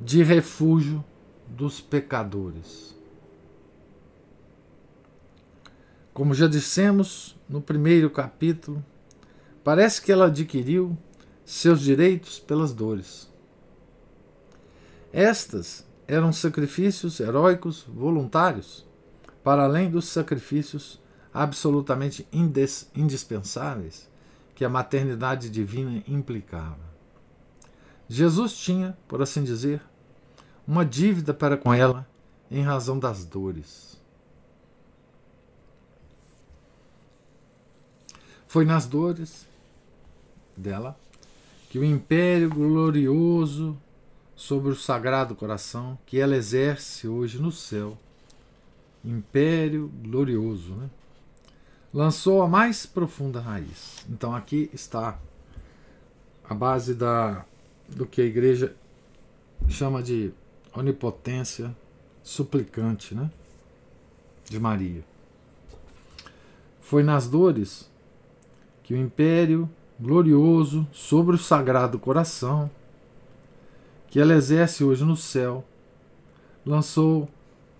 de 0.00 0.24
refúgio 0.24 1.04
dos 1.46 1.80
pecadores. 1.80 2.95
Como 6.16 6.32
já 6.32 6.46
dissemos 6.46 7.36
no 7.46 7.60
primeiro 7.60 8.08
capítulo, 8.08 8.82
parece 9.62 10.00
que 10.00 10.10
ela 10.10 10.28
adquiriu 10.28 10.96
seus 11.44 11.82
direitos 11.82 12.38
pelas 12.38 12.72
dores. 12.72 13.30
Estas 15.12 15.86
eram 16.08 16.32
sacrifícios 16.32 17.20
heróicos 17.20 17.84
voluntários, 17.86 18.86
para 19.44 19.64
além 19.64 19.90
dos 19.90 20.06
sacrifícios 20.08 20.98
absolutamente 21.34 22.26
indispensáveis 22.94 24.08
que 24.54 24.64
a 24.64 24.70
maternidade 24.70 25.50
divina 25.50 26.02
implicava. 26.08 26.80
Jesus 28.08 28.56
tinha, 28.56 28.96
por 29.06 29.20
assim 29.20 29.44
dizer, 29.44 29.82
uma 30.66 30.82
dívida 30.82 31.34
para 31.34 31.58
com 31.58 31.74
ela 31.74 32.08
em 32.50 32.62
razão 32.62 32.98
das 32.98 33.26
dores. 33.26 34.05
Foi 38.46 38.64
nas 38.64 38.86
dores 38.86 39.46
dela 40.56 40.98
que 41.68 41.78
o 41.78 41.84
império 41.84 42.48
glorioso 42.48 43.76
sobre 44.34 44.70
o 44.70 44.76
Sagrado 44.76 45.34
Coração 45.34 45.98
que 46.06 46.20
ela 46.20 46.36
exerce 46.36 47.08
hoje 47.08 47.38
no 47.40 47.50
céu, 47.50 47.98
império 49.04 49.90
glorioso, 50.02 50.74
né? 50.74 50.90
lançou 51.92 52.42
a 52.42 52.48
mais 52.48 52.84
profunda 52.86 53.40
raiz. 53.40 54.04
Então 54.08 54.34
aqui 54.34 54.70
está 54.72 55.18
a 56.48 56.54
base 56.54 56.94
da, 56.94 57.44
do 57.88 58.06
que 58.06 58.20
a 58.20 58.24
igreja 58.24 58.74
chama 59.68 60.02
de 60.02 60.32
onipotência 60.74 61.74
suplicante 62.22 63.14
né? 63.14 63.30
de 64.44 64.60
Maria. 64.60 65.02
Foi 66.80 67.02
nas 67.02 67.26
dores 67.26 67.90
que 68.86 68.94
o 68.94 68.96
império 68.96 69.68
glorioso 69.98 70.86
sobre 70.92 71.34
o 71.34 71.38
Sagrado 71.38 71.98
Coração 71.98 72.70
que 74.08 74.20
ela 74.20 74.32
exerce 74.32 74.84
hoje 74.84 75.04
no 75.04 75.16
céu, 75.16 75.64
lançou 76.64 77.28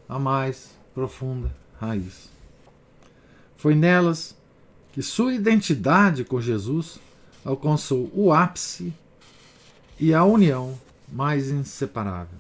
a 0.09 0.19
mais 0.19 0.77
profunda 0.93 1.55
raiz. 1.79 2.29
Foi 3.57 3.73
nelas 3.77 4.37
que 4.93 5.01
sua 5.01 5.33
identidade 5.33 6.25
com 6.25 6.41
Jesus 6.41 6.99
alcançou 7.45 8.11
o 8.13 8.33
ápice 8.33 8.93
e 10.01 10.13
a 10.13 10.25
união 10.25 10.77
mais 11.09 11.51
inseparável. 11.51 12.39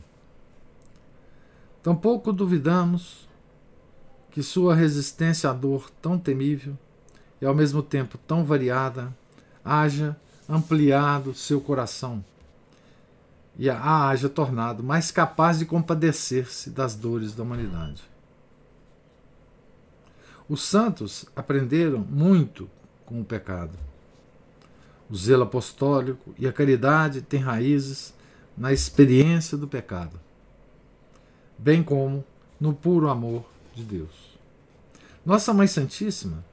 Tampouco 1.85 2.33
duvidamos 2.33 3.29
que 4.33 4.43
sua 4.43 4.75
resistência 4.75 5.51
à 5.51 5.53
dor 5.53 5.89
tão 6.03 6.19
temível 6.19 6.77
e 7.40 7.46
ao 7.46 7.55
mesmo 7.55 7.83
tempo 7.83 8.18
tão 8.18 8.44
variada 8.44 9.14
haja 9.64 10.16
ampliado 10.49 11.35
seu 11.35 11.61
coração 11.61 12.25
e 13.59 13.70
a 13.70 14.09
haja 14.09 14.29
tornado 14.29 14.83
mais 14.83 15.11
capaz 15.11 15.59
de 15.59 15.64
compadecer-se 15.64 16.70
das 16.70 16.94
dores 16.94 17.35
da 17.35 17.42
humanidade. 17.42 18.03
Os 20.49 20.62
santos 20.62 21.27
aprenderam 21.35 21.99
muito 21.99 22.70
com 23.05 23.20
o 23.20 23.25
pecado. 23.25 23.77
O 25.09 25.16
zelo 25.16 25.44
apostólico 25.44 26.35
e 26.38 26.46
a 26.46 26.53
caridade 26.53 27.22
têm 27.22 27.40
raízes 27.40 28.12
na 28.57 28.72
experiência 28.72 29.57
do 29.57 29.68
pecado, 29.68 30.18
bem 31.59 31.83
como 31.83 32.25
no 32.61 32.75
puro 32.75 33.09
amor 33.09 33.44
de 33.75 33.83
Deus. 33.83 34.38
Nossa 35.25 35.53
Mãe 35.53 35.66
Santíssima 35.66 36.44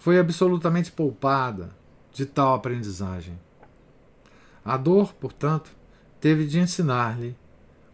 foi 0.00 0.18
absolutamente 0.18 0.90
poupada 0.90 1.70
de 2.10 2.24
tal 2.24 2.54
aprendizagem. 2.54 3.38
A 4.64 4.78
dor, 4.78 5.12
portanto, 5.12 5.70
teve 6.18 6.46
de 6.46 6.58
ensinar-lhe 6.58 7.36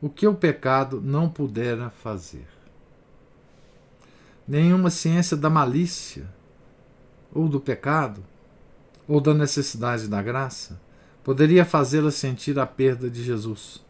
o 0.00 0.08
que 0.08 0.26
o 0.26 0.34
pecado 0.34 1.00
não 1.00 1.28
pudera 1.28 1.90
fazer. 1.90 2.46
Nenhuma 4.46 4.88
ciência 4.88 5.36
da 5.36 5.50
malícia, 5.50 6.32
ou 7.34 7.48
do 7.48 7.58
pecado, 7.58 8.22
ou 9.08 9.20
da 9.20 9.34
necessidade 9.34 10.06
da 10.06 10.22
graça, 10.22 10.80
poderia 11.24 11.64
fazê-la 11.64 12.12
sentir 12.12 12.56
a 12.56 12.66
perda 12.66 13.10
de 13.10 13.24
Jesus, 13.24 13.84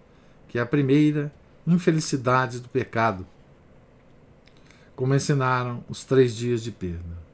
que 0.48 0.58
é 0.58 0.62
a 0.62 0.66
primeira 0.66 1.30
infelicidade 1.66 2.60
do 2.60 2.68
pecado, 2.70 3.26
como 4.94 5.14
ensinaram 5.14 5.84
os 5.86 6.02
três 6.02 6.34
dias 6.34 6.62
de 6.62 6.72
perda. 6.72 7.25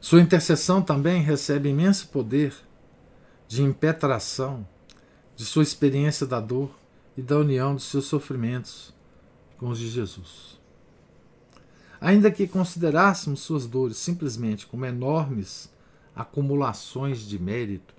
Sua 0.00 0.20
intercessão 0.20 0.80
também 0.80 1.22
recebe 1.22 1.68
imenso 1.68 2.08
poder 2.08 2.54
de 3.48 3.62
impetração 3.62 4.66
de 5.34 5.44
sua 5.44 5.62
experiência 5.62 6.26
da 6.26 6.40
dor 6.40 6.70
e 7.16 7.22
da 7.22 7.36
união 7.36 7.74
de 7.74 7.82
seus 7.82 8.04
sofrimentos 8.04 8.94
com 9.56 9.68
os 9.68 9.78
de 9.78 9.88
Jesus. 9.88 10.58
Ainda 12.00 12.30
que 12.30 12.46
considerássemos 12.46 13.40
suas 13.40 13.66
dores 13.66 13.96
simplesmente 13.96 14.66
como 14.66 14.86
enormes 14.86 15.68
acumulações 16.14 17.20
de 17.20 17.38
mérito, 17.38 17.94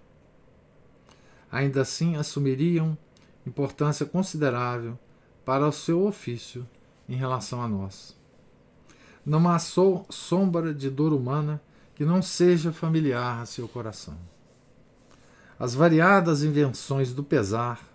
ainda 1.51 1.81
assim 1.81 2.15
assumiriam 2.15 2.97
importância 3.45 4.05
considerável 4.05 4.97
para 5.43 5.67
o 5.67 5.71
seu 5.71 6.05
ofício 6.05 6.67
em 7.09 7.15
relação 7.15 7.61
a 7.61 7.67
nós. 7.67 8.15
Não 9.25 9.49
há 9.49 9.59
sombra 9.59 10.73
de 10.73 10.89
dor 10.89 11.11
humana 11.11 11.61
que 11.99 12.05
não 12.05 12.21
seja 12.21 12.71
familiar 12.71 13.41
a 13.41 13.45
seu 13.45 13.67
coração. 13.67 14.17
as 15.59 15.75
variadas 15.75 16.43
invenções 16.43 17.13
do 17.13 17.21
pesar 17.21 17.85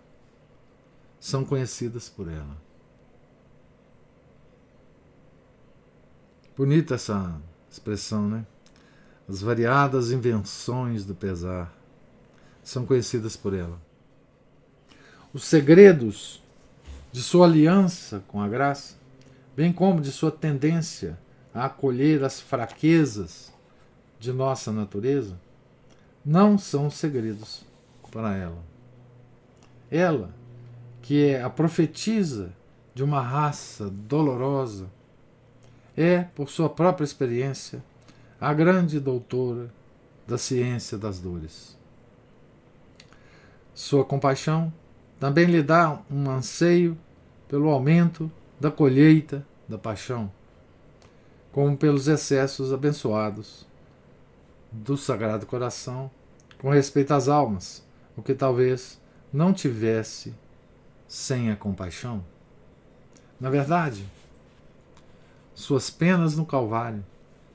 são 1.18 1.42
conhecidas 1.42 2.06
por 2.06 2.28
ela. 2.28 2.54
Bonita 6.54 6.96
essa 6.96 7.34
expressão, 7.70 8.28
né? 8.28 8.46
As 9.26 9.40
variadas 9.40 10.10
invenções 10.10 11.06
do 11.06 11.14
pesar 11.14 11.74
são 12.62 12.84
conhecidas 12.84 13.38
por 13.38 13.54
ela. 13.54 13.80
Os 15.32 15.44
segredos 15.44 16.42
de 17.10 17.22
sua 17.22 17.46
aliança 17.46 18.22
com 18.28 18.42
a 18.42 18.48
graça, 18.48 18.96
bem 19.56 19.72
como 19.72 20.02
de 20.02 20.12
sua 20.12 20.30
tendência 20.30 21.18
a 21.54 21.64
acolher 21.64 22.22
as 22.22 22.38
fraquezas 22.38 23.53
de 24.24 24.32
nossa 24.32 24.72
natureza, 24.72 25.38
não 26.24 26.56
são 26.56 26.90
segredos 26.90 27.62
para 28.10 28.34
ela. 28.34 28.64
Ela, 29.90 30.30
que 31.02 31.26
é 31.26 31.42
a 31.42 31.50
profetisa 31.50 32.50
de 32.94 33.04
uma 33.04 33.20
raça 33.20 33.90
dolorosa, 33.90 34.88
é, 35.94 36.22
por 36.22 36.48
sua 36.48 36.70
própria 36.70 37.04
experiência, 37.04 37.84
a 38.40 38.52
grande 38.54 38.98
doutora 38.98 39.70
da 40.26 40.38
ciência 40.38 40.96
das 40.96 41.20
dores. 41.20 41.76
Sua 43.74 44.04
compaixão 44.04 44.72
também 45.20 45.44
lhe 45.44 45.62
dá 45.62 46.00
um 46.10 46.30
anseio 46.30 46.96
pelo 47.46 47.68
aumento 47.68 48.32
da 48.58 48.70
colheita 48.70 49.46
da 49.68 49.76
paixão, 49.76 50.32
como 51.52 51.76
pelos 51.76 52.08
excessos 52.08 52.72
abençoados 52.72 53.66
do 54.74 54.96
Sagrado 54.96 55.46
Coração 55.46 56.10
com 56.58 56.70
respeito 56.70 57.12
às 57.12 57.28
almas, 57.28 57.84
o 58.16 58.22
que 58.22 58.34
talvez 58.34 59.00
não 59.32 59.52
tivesse 59.52 60.34
sem 61.06 61.50
a 61.50 61.56
compaixão. 61.56 62.24
Na 63.38 63.50
verdade, 63.50 64.04
suas 65.54 65.90
penas 65.90 66.36
no 66.36 66.44
Calvário 66.44 67.04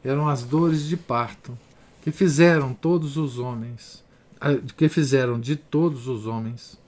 eram 0.03 0.29
as 0.29 0.43
dores 0.43 0.83
de 0.83 0.95
parto 0.95 1.57
que 2.01 2.11
fizeram 2.11 2.73
todos 2.73 3.17
os 3.17 3.37
homens, 3.37 4.03
ah, 4.39 4.55
que 4.77 4.87
fizeram 4.87 5.39
de 5.39 5.55
todos 5.55 6.07
os 6.07 6.25
homens 6.25 6.79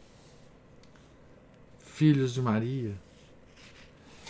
filhos 1.84 2.34
de 2.34 2.42
Maria. 2.42 2.96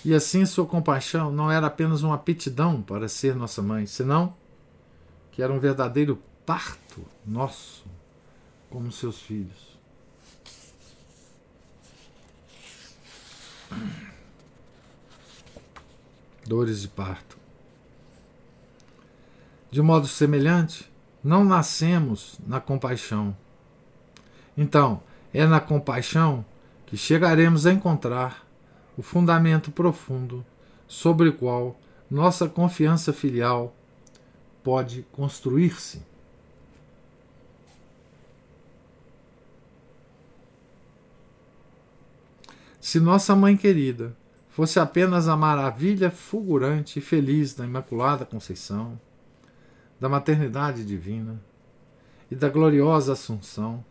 E 0.03 0.15
assim 0.15 0.45
sua 0.45 0.65
compaixão 0.65 1.31
não 1.31 1.51
era 1.51 1.67
apenas 1.67 2.01
uma 2.01 2.15
aptidão 2.15 2.81
para 2.81 3.07
ser 3.07 3.35
nossa 3.35 3.61
mãe, 3.61 3.85
senão 3.85 4.33
que 5.31 5.41
era 5.41 5.51
um 5.51 5.59
verdadeiro 5.59 6.21
parto 6.45 7.05
nosso 7.25 7.85
como 8.69 8.91
seus 8.91 9.21
filhos. 9.21 9.77
Dores 16.45 16.81
de 16.81 16.87
parto. 16.87 17.37
De 19.69 19.81
modo 19.81 20.07
semelhante, 20.07 20.91
não 21.23 21.45
nascemos 21.45 22.37
na 22.45 22.59
compaixão. 22.59 23.35
Então, 24.57 25.01
é 25.33 25.45
na 25.45 25.61
compaixão 25.61 26.43
que 26.85 26.97
chegaremos 26.97 27.65
a 27.65 27.71
encontrar 27.71 28.45
o 28.97 29.01
fundamento 29.01 29.71
profundo 29.71 30.45
sobre 30.87 31.29
o 31.29 31.33
qual 31.33 31.79
nossa 32.09 32.49
confiança 32.49 33.13
filial 33.13 33.73
pode 34.63 35.05
construir-se. 35.11 36.01
Se 42.79 42.99
nossa 42.99 43.35
mãe 43.35 43.55
querida 43.55 44.17
fosse 44.49 44.79
apenas 44.79 45.27
a 45.27 45.37
maravilha 45.37 46.09
fulgurante 46.11 46.99
e 46.99 47.01
feliz 47.01 47.53
da 47.53 47.63
Imaculada 47.63 48.25
Conceição, 48.25 48.99
da 49.99 50.09
maternidade 50.09 50.83
divina 50.83 51.39
e 52.29 52.35
da 52.35 52.49
gloriosa 52.49 53.13
Assunção, 53.13 53.85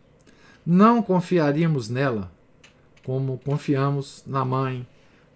não 0.65 1.01
confiaríamos 1.01 1.89
nela 1.89 2.31
como 3.03 3.39
confiamos 3.39 4.23
na 4.27 4.45
mãe 4.45 4.87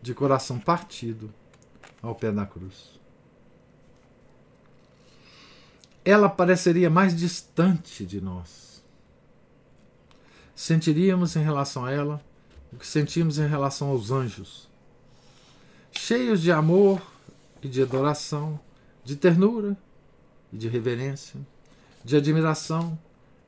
de 0.02 0.14
coração 0.14 0.60
partido 0.60 1.34
ao 2.02 2.14
pé 2.14 2.32
da 2.32 2.46
cruz. 2.46 2.95
Ela 6.06 6.30
pareceria 6.30 6.88
mais 6.88 7.16
distante 7.16 8.06
de 8.06 8.22
nós. 8.22 8.86
Sentiríamos 10.56 11.36
em 11.36 11.44
relação 11.44 11.84
a 11.84 11.92
ela 11.92 12.22
o 12.72 12.78
que 12.78 12.86
sentimos 12.86 13.40
em 13.40 13.48
relação 13.48 13.90
aos 13.90 14.12
anjos, 14.12 14.70
cheios 15.92 16.42
de 16.42 16.52
amor 16.52 17.02
e 17.62 17.68
de 17.68 17.82
adoração, 17.82 18.60
de 19.04 19.16
ternura 19.16 19.76
e 20.54 20.58
de 20.58 20.68
reverência, 20.68 21.40
de 22.04 22.16
admiração 22.16 22.98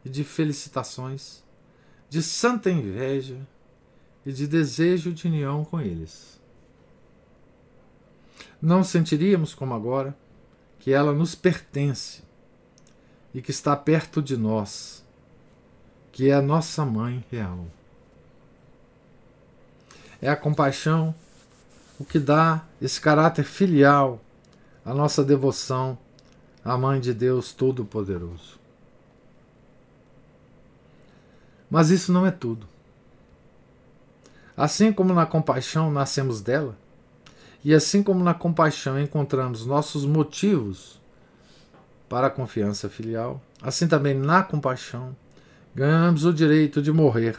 e 0.04 0.10
de 0.10 0.24
felicitações, 0.24 1.44
de 2.10 2.24
santa 2.24 2.72
inveja 2.72 3.38
e 4.26 4.32
de 4.32 4.48
desejo 4.48 5.14
de 5.14 5.28
união 5.28 5.64
com 5.64 5.80
eles. 5.80 6.42
Não 8.60 8.84
sentiríamos 8.84 9.54
como 9.54 9.76
agora 9.76 10.18
que 10.80 10.92
ela 10.92 11.14
nos 11.14 11.36
pertence 11.36 12.27
e 13.38 13.42
que 13.42 13.52
está 13.52 13.76
perto 13.76 14.20
de 14.20 14.36
nós, 14.36 15.06
que 16.12 16.32
é 16.32 16.34
a 16.34 16.42
nossa 16.42 16.84
mãe 16.84 17.24
real. 17.30 17.68
É 20.20 20.28
a 20.28 20.36
compaixão 20.36 21.14
o 22.00 22.04
que 22.04 22.18
dá 22.18 22.66
esse 22.82 23.00
caráter 23.00 23.46
filial 23.46 24.20
à 24.84 24.92
nossa 24.92 25.24
devoção 25.24 26.00
à 26.66 26.76
Mãe 26.76 27.00
de 27.00 27.14
Deus 27.14 27.54
Todo-Poderoso. 27.54 28.58
Mas 31.70 31.92
isso 31.92 32.12
não 32.12 32.26
é 32.26 32.32
tudo. 32.32 32.68
Assim 34.58 34.92
como 34.92 35.14
na 35.14 35.28
compaixão 35.28 35.92
nascemos 35.92 36.42
dela, 36.42 36.76
e 37.64 37.72
assim 37.72 38.02
como 38.02 38.24
na 38.24 38.34
compaixão 38.34 39.00
encontramos 39.00 39.64
nossos 39.64 40.06
motivos 40.06 40.97
para 42.10 42.28
a 42.28 42.32
confiança 42.32 42.90
filial, 42.90 43.42
assim 43.62 43.88
também 43.88 44.14
na 44.14 44.44
compaixão 44.44 45.16
ganhamos 45.76 46.26
o 46.26 46.34
direito 46.34 46.82
de 46.82 46.92
morrer 46.92 47.38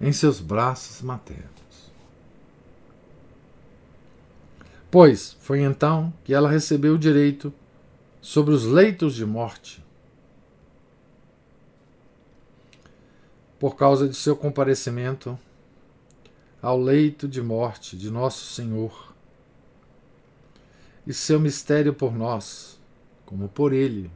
em 0.00 0.12
seus 0.12 0.40
braços 0.40 1.00
maternos. 1.00 1.52
Pois 4.90 5.36
foi 5.40 5.62
então 5.62 6.12
que 6.24 6.34
ela 6.34 6.50
recebeu 6.50 6.94
o 6.94 6.98
direito 6.98 7.52
sobre 8.20 8.52
os 8.52 8.64
leitos 8.64 9.14
de 9.14 9.24
morte, 9.24 9.82
por 13.58 13.76
causa 13.76 14.08
de 14.08 14.16
seu 14.16 14.36
comparecimento 14.36 15.38
ao 16.60 16.80
leito 16.80 17.28
de 17.28 17.40
morte 17.40 17.96
de 17.96 18.10
Nosso 18.10 18.52
Senhor 18.52 19.14
e 21.06 21.14
seu 21.14 21.38
mistério 21.38 21.94
por 21.94 22.12
nós, 22.12 22.78
como 23.32 23.48
por 23.48 23.72
Ele. 23.72 24.10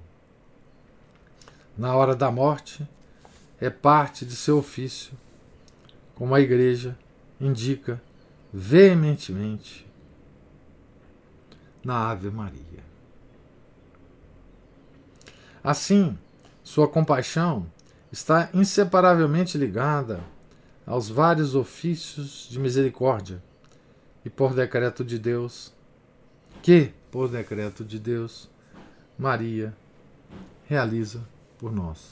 Na 1.75 1.97
hora 1.97 2.15
da 2.15 2.31
morte, 2.31 2.87
é 3.59 3.71
parte 3.71 4.27
de 4.27 4.37
seu 4.37 4.59
ofício, 4.59 5.15
como 6.15 6.35
a 6.35 6.41
Igreja 6.41 6.95
indica 7.41 8.01
veementemente 8.53 9.87
na 11.83 12.11
Ave 12.11 12.31
Maria. 12.31 12.85
Assim, 15.65 16.19
sua 16.63 16.87
compaixão 16.87 17.67
está 18.13 18.51
inseparavelmente 18.53 19.57
ligada 19.57 20.21
aos 20.87 21.09
vários 21.09 21.55
ofícios 21.55 22.49
de 22.51 22.59
misericórdia 22.59 23.43
e 24.27 24.29
por 24.29 24.53
decreto 24.53 25.03
de 25.03 25.19
Deus, 25.19 25.73
que, 26.63 26.93
por 27.11 27.31
decreto 27.31 27.83
de 27.83 27.99
Deus, 27.99 28.51
Maria 29.19 29.75
realiza 30.67 31.27
por 31.59 31.73
nós. 31.73 32.11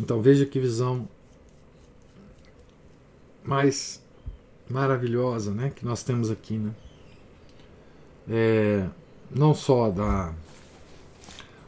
Então 0.00 0.20
veja 0.20 0.44
que 0.44 0.58
visão 0.58 1.08
mais 3.42 4.02
maravilhosa 4.68 5.52
né, 5.52 5.70
que 5.70 5.84
nós 5.84 6.02
temos 6.02 6.30
aqui. 6.30 6.58
Né? 6.58 6.74
É, 8.28 8.88
não 9.30 9.54
só 9.54 9.90
da 9.90 10.34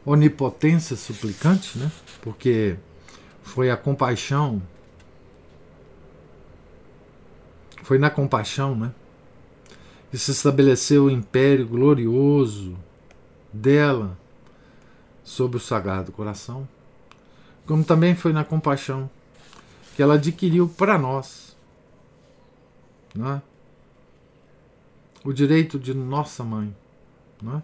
onipotência 0.05 0.95
suplicante, 0.95 1.77
né? 1.77 1.91
Porque 2.21 2.77
foi 3.43 3.69
a 3.69 3.75
compaixão, 3.75 4.61
foi 7.83 7.97
na 7.97 8.09
compaixão, 8.09 8.73
né? 8.73 8.93
Se 10.17 10.31
estabeleceu 10.31 11.05
o 11.05 11.11
império 11.11 11.67
glorioso 11.67 12.75
dela 13.53 14.17
sobre 15.23 15.57
o 15.57 15.59
Sagrado 15.59 16.11
Coração, 16.11 16.67
como 17.67 17.83
também 17.83 18.15
foi 18.15 18.33
na 18.33 18.43
compaixão 18.43 19.07
que 19.95 20.01
ela 20.01 20.15
adquiriu 20.15 20.67
para 20.67 20.97
nós 20.97 21.55
é? 23.15 23.41
o 25.23 25.31
direito 25.31 25.77
de 25.77 25.93
nossa 25.93 26.43
mãe. 26.43 26.75
É? 27.45 27.61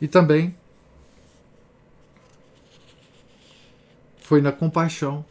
E 0.00 0.06
também 0.06 0.56
foi 4.18 4.40
na 4.40 4.52
compaixão 4.52 5.24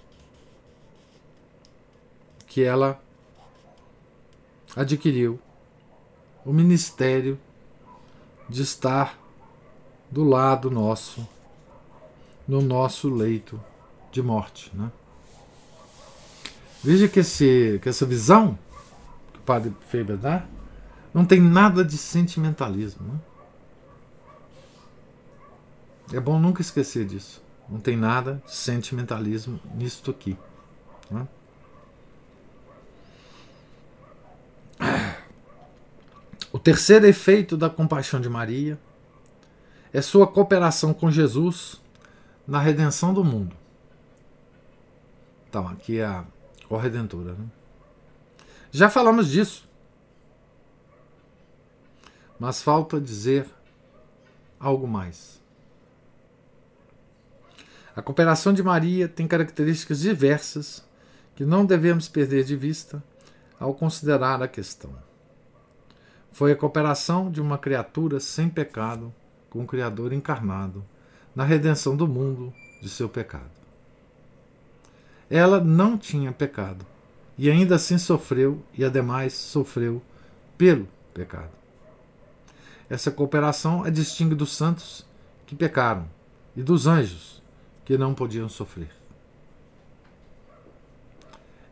que 2.46 2.62
ela 2.62 3.05
adquiriu 4.76 5.40
o 6.46 6.52
ministério 6.52 7.40
de 8.48 8.62
estar 8.62 9.18
do 10.12 10.24
lado 10.24 10.70
nosso, 10.70 11.28
no 12.48 12.62
nosso 12.62 13.10
leito 13.10 13.60
de 14.12 14.22
morte. 14.22 14.72
Né? 14.76 14.92
Veja 16.84 17.08
que, 17.08 17.20
esse, 17.20 17.80
que 17.82 17.90
essa 17.90 18.06
visão 18.06 18.58
que 19.34 19.40
o 19.40 19.42
padre 19.42 19.74
Faber 19.90 20.18
dá 20.18 20.46
não 21.14 21.26
tem 21.26 21.42
nada 21.42 21.84
de 21.84 21.98
sentimentalismo. 21.98 23.08
Né? 23.08 23.20
É 26.14 26.20
bom 26.20 26.40
nunca 26.40 26.62
esquecer 26.62 27.06
disso. 27.06 27.42
Não 27.68 27.80
tem 27.80 27.98
nada 27.98 28.42
de 28.46 28.54
sentimentalismo 28.54 29.60
nisto 29.74 30.12
aqui. 30.12 30.38
Né? 31.10 31.28
O 36.56 36.58
terceiro 36.58 37.06
efeito 37.06 37.58
da 37.58 37.70
compaixão 37.70 38.22
de 38.22 38.30
Maria 38.30 38.80
é 39.92 40.02
sua 40.02 40.26
cooperação 40.26 40.94
com 40.94 41.12
Jesus 41.12 41.82
na 42.48 42.62
redenção 42.62 43.14
do 43.14 43.26
mundo. 43.26 43.54
Então, 45.50 45.68
aqui 45.68 46.00
é 46.00 46.06
a 46.06 46.24
corredentora. 46.70 47.34
Né? 47.34 47.46
Já 48.72 48.90
falamos 48.90 49.30
disso. 49.30 49.68
Mas 52.40 52.64
falta 52.64 53.02
dizer 53.02 53.46
algo 54.58 54.88
mais. 54.88 55.42
A 57.94 58.02
cooperação 58.02 58.54
de 58.54 58.64
Maria 58.64 59.10
tem 59.10 59.28
características 59.28 60.00
diversas 60.00 60.86
que 61.36 61.44
não 61.44 61.66
devemos 61.66 62.08
perder 62.08 62.46
de 62.46 62.56
vista 62.56 63.04
ao 63.60 63.74
considerar 63.74 64.42
a 64.42 64.48
questão. 64.48 65.05
Foi 66.36 66.52
a 66.52 66.56
cooperação 66.58 67.32
de 67.32 67.40
uma 67.40 67.58
criatura 67.58 68.20
sem 68.20 68.50
pecado 68.50 69.14
com 69.50 69.64
o 69.64 69.66
Criador 69.66 70.12
encarnado 70.12 70.84
na 71.34 71.46
redenção 71.46 71.96
do 71.96 72.06
mundo 72.06 72.54
de 72.82 72.90
seu 72.90 73.08
pecado. 73.08 73.50
Ela 75.30 75.62
não 75.62 75.98
tinha 75.98 76.34
pecado 76.34 76.86
e 77.38 77.50
ainda 77.50 77.76
assim 77.76 77.98
sofreu 77.98 78.62
e 78.74 78.84
ademais 78.84 79.32
sofreu 79.34 80.02
pelo 80.58 80.90
pecado. 81.14 81.54
Essa 82.90 83.10
cooperação 83.12 83.86
a 83.86 83.90
distingue 83.90 84.36
dos 84.36 84.52
santos 84.52 85.06
que 85.46 85.56
pecaram 85.56 86.06
e 86.54 86.62
dos 86.62 86.86
anjos 86.86 87.42
que 87.86 87.98
não 87.98 88.14
podiam 88.14 88.50
sofrer. 88.50 88.92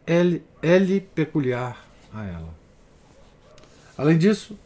É-lhe 0.07 1.01
peculiar 1.01 1.85
a 2.13 2.23
ela. 2.23 2.62
Além 3.97 4.17
disso, 4.17 4.57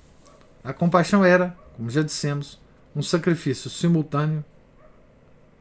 a 0.63 0.73
compaixão 0.73 1.23
era, 1.23 1.57
como 1.75 1.89
já 1.89 2.01
dissemos, 2.01 2.59
um 2.95 3.01
sacrifício 3.01 3.69
simultâneo 3.69 4.43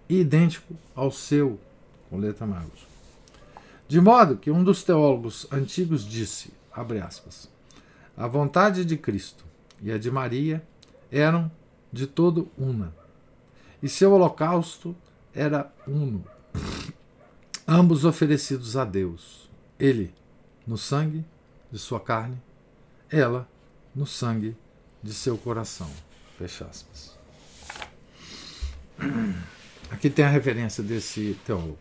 e 0.09 0.21
idêntico 0.21 0.75
ao 0.95 1.11
seu, 1.11 1.61
com 2.09 2.19
letra 2.19 2.47
maiúscula. 2.47 2.97
De 3.89 4.01
modo 4.01 4.37
que 4.37 4.51
um 4.51 4.65
dos 4.65 4.83
teólogos 4.83 5.47
antigos 5.53 6.05
disse, 6.05 6.53
aspas, 7.05 7.49
a 8.17 8.27
vontade 8.27 8.85
de 8.85 8.97
Cristo 8.97 9.45
e 9.83 9.93
a 9.93 9.99
de 9.99 10.11
Maria 10.11 10.63
eram 11.11 11.51
de 11.93 12.07
todo 12.07 12.49
una, 12.57 12.95
e 13.83 13.89
seu 13.89 14.13
holocausto 14.13 14.97
era 15.35 15.73
uno, 15.87 16.25
ambos 17.67 18.05
oferecidos 18.05 18.77
a 18.77 18.85
Deus, 18.85 19.51
ele 19.79 20.15
no 20.67 20.79
sangue 20.79 21.25
de 21.71 21.79
sua 21.79 22.01
carne, 22.01 22.41
ela 23.11 23.49
no 23.97 24.07
sangue 24.07 24.55
de 25.03 25.15
seu 25.15 25.39
coração. 25.39 25.91
Fecha 26.37 26.67
aspas. 26.67 27.17
Aqui 29.91 30.11
tem 30.11 30.25
a 30.25 30.29
referência 30.29 30.83
desse 30.83 31.39
teólogo, 31.47 31.79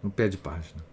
no 0.00 0.10
pé 0.10 0.28
de 0.28 0.36
página. 0.36 0.84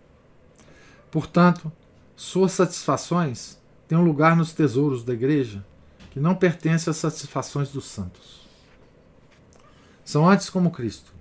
Portanto, 1.11 1.71
suas 2.15 2.53
satisfações 2.53 3.59
têm 3.87 3.97
um 3.97 4.03
lugar 4.03 4.35
nos 4.35 4.51
tesouros 4.51 5.03
da 5.03 5.13
igreja 5.13 5.63
que 6.09 6.19
não 6.19 6.35
pertence 6.35 6.89
às 6.89 6.97
satisfações 6.97 7.69
dos 7.69 7.85
santos. 7.85 8.41
São 10.03 10.27
antes 10.27 10.49
como 10.49 10.71
Cristo 10.71 11.13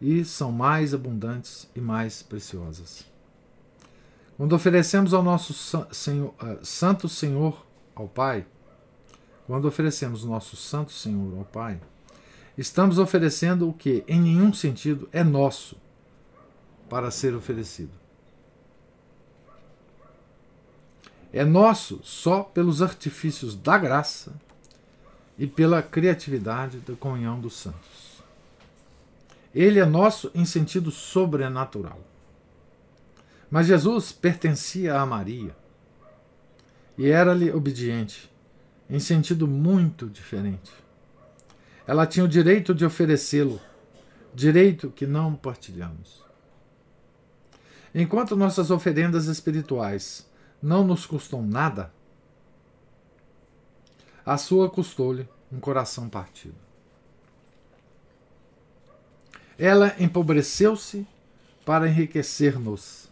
e 0.00 0.24
são 0.24 0.50
mais 0.50 0.92
abundantes 0.92 1.68
e 1.76 1.80
mais 1.80 2.22
preciosas. 2.22 3.11
Quando 4.42 4.54
oferecemos 4.54 5.14
ao 5.14 5.22
nosso 5.22 5.54
Senhor, 5.92 6.34
uh, 6.42 6.66
Santo 6.66 7.08
Senhor 7.08 7.64
ao 7.94 8.08
Pai, 8.08 8.44
quando 9.46 9.68
oferecemos 9.68 10.24
o 10.24 10.28
nosso 10.28 10.56
Santo 10.56 10.90
Senhor 10.90 11.38
ao 11.38 11.44
Pai, 11.44 11.80
estamos 12.58 12.98
oferecendo 12.98 13.68
o 13.68 13.72
que, 13.72 14.02
em 14.08 14.20
nenhum 14.20 14.52
sentido, 14.52 15.08
é 15.12 15.22
nosso 15.22 15.76
para 16.90 17.08
ser 17.12 17.36
oferecido. 17.36 17.92
É 21.32 21.44
nosso 21.44 22.00
só 22.02 22.42
pelos 22.42 22.82
artifícios 22.82 23.54
da 23.54 23.78
graça 23.78 24.34
e 25.38 25.46
pela 25.46 25.80
criatividade 25.84 26.78
da 26.78 26.96
comunhão 26.96 27.38
dos 27.38 27.54
santos. 27.54 28.20
Ele 29.54 29.78
é 29.78 29.86
nosso 29.86 30.32
em 30.34 30.44
sentido 30.44 30.90
sobrenatural. 30.90 32.00
Mas 33.52 33.66
Jesus 33.66 34.12
pertencia 34.12 34.98
a 34.98 35.04
Maria 35.04 35.54
e 36.96 37.10
era-lhe 37.10 37.52
obediente, 37.52 38.32
em 38.88 38.98
sentido 38.98 39.46
muito 39.46 40.08
diferente. 40.08 40.72
Ela 41.86 42.06
tinha 42.06 42.24
o 42.24 42.28
direito 42.28 42.74
de 42.74 42.82
oferecê-lo, 42.82 43.60
direito 44.34 44.88
que 44.88 45.06
não 45.06 45.34
partilhamos. 45.34 46.24
Enquanto 47.94 48.34
nossas 48.34 48.70
oferendas 48.70 49.26
espirituais 49.26 50.26
não 50.62 50.82
nos 50.82 51.04
custam 51.04 51.42
nada, 51.42 51.92
a 54.24 54.38
sua 54.38 54.70
custou-lhe 54.70 55.28
um 55.52 55.60
coração 55.60 56.08
partido. 56.08 56.56
Ela 59.58 59.94
empobreceu-se 59.98 61.06
para 61.66 61.86
enriquecer-nos 61.86 63.11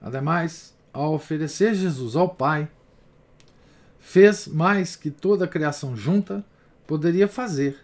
Ademais, 0.00 0.76
ao 0.92 1.14
oferecer 1.14 1.74
Jesus 1.74 2.16
ao 2.16 2.28
Pai, 2.28 2.68
fez 3.98 4.46
mais 4.46 4.96
que 4.96 5.10
toda 5.10 5.44
a 5.44 5.48
criação 5.48 5.96
junta 5.96 6.44
poderia 6.86 7.28
fazer 7.28 7.78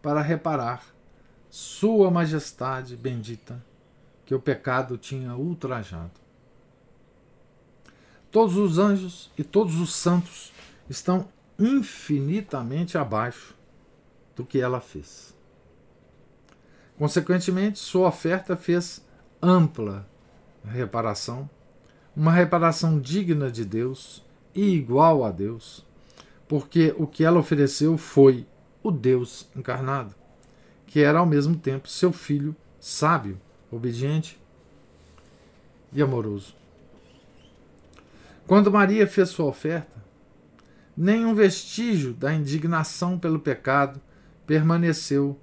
para 0.00 0.22
reparar 0.22 0.84
Sua 1.50 2.10
Majestade 2.10 2.96
bendita 2.96 3.62
que 4.24 4.34
o 4.34 4.40
pecado 4.40 4.96
tinha 4.96 5.34
ultrajado. 5.34 6.12
Todos 8.30 8.56
os 8.56 8.78
anjos 8.78 9.30
e 9.38 9.44
todos 9.44 9.80
os 9.80 9.94
santos 9.94 10.52
estão 10.90 11.28
infinitamente 11.58 12.98
abaixo 12.98 13.54
do 14.34 14.44
que 14.44 14.60
ela 14.60 14.80
fez. 14.80 15.34
Consequentemente, 16.98 17.78
sua 17.78 18.08
oferta 18.08 18.56
fez 18.56 19.04
ampla 19.40 20.06
reparação 20.64 21.48
uma 22.16 22.32
reparação 22.32 22.98
digna 22.98 23.50
de 23.50 23.64
Deus 23.64 24.24
e 24.54 24.70
igual 24.70 25.22
a 25.22 25.30
Deus, 25.30 25.84
porque 26.48 26.94
o 26.96 27.06
que 27.06 27.22
ela 27.22 27.38
ofereceu 27.38 27.98
foi 27.98 28.46
o 28.82 28.90
Deus 28.90 29.46
encarnado, 29.54 30.14
que 30.86 31.00
era 31.00 31.18
ao 31.18 31.26
mesmo 31.26 31.56
tempo 31.56 31.88
seu 31.88 32.12
filho 32.12 32.56
sábio, 32.80 33.38
obediente 33.70 34.40
e 35.92 36.00
amoroso. 36.00 36.54
Quando 38.46 38.70
Maria 38.70 39.06
fez 39.06 39.28
sua 39.28 39.46
oferta, 39.46 40.02
nenhum 40.96 41.34
vestígio 41.34 42.14
da 42.14 42.32
indignação 42.32 43.18
pelo 43.18 43.40
pecado 43.40 44.00
permaneceu 44.46 45.38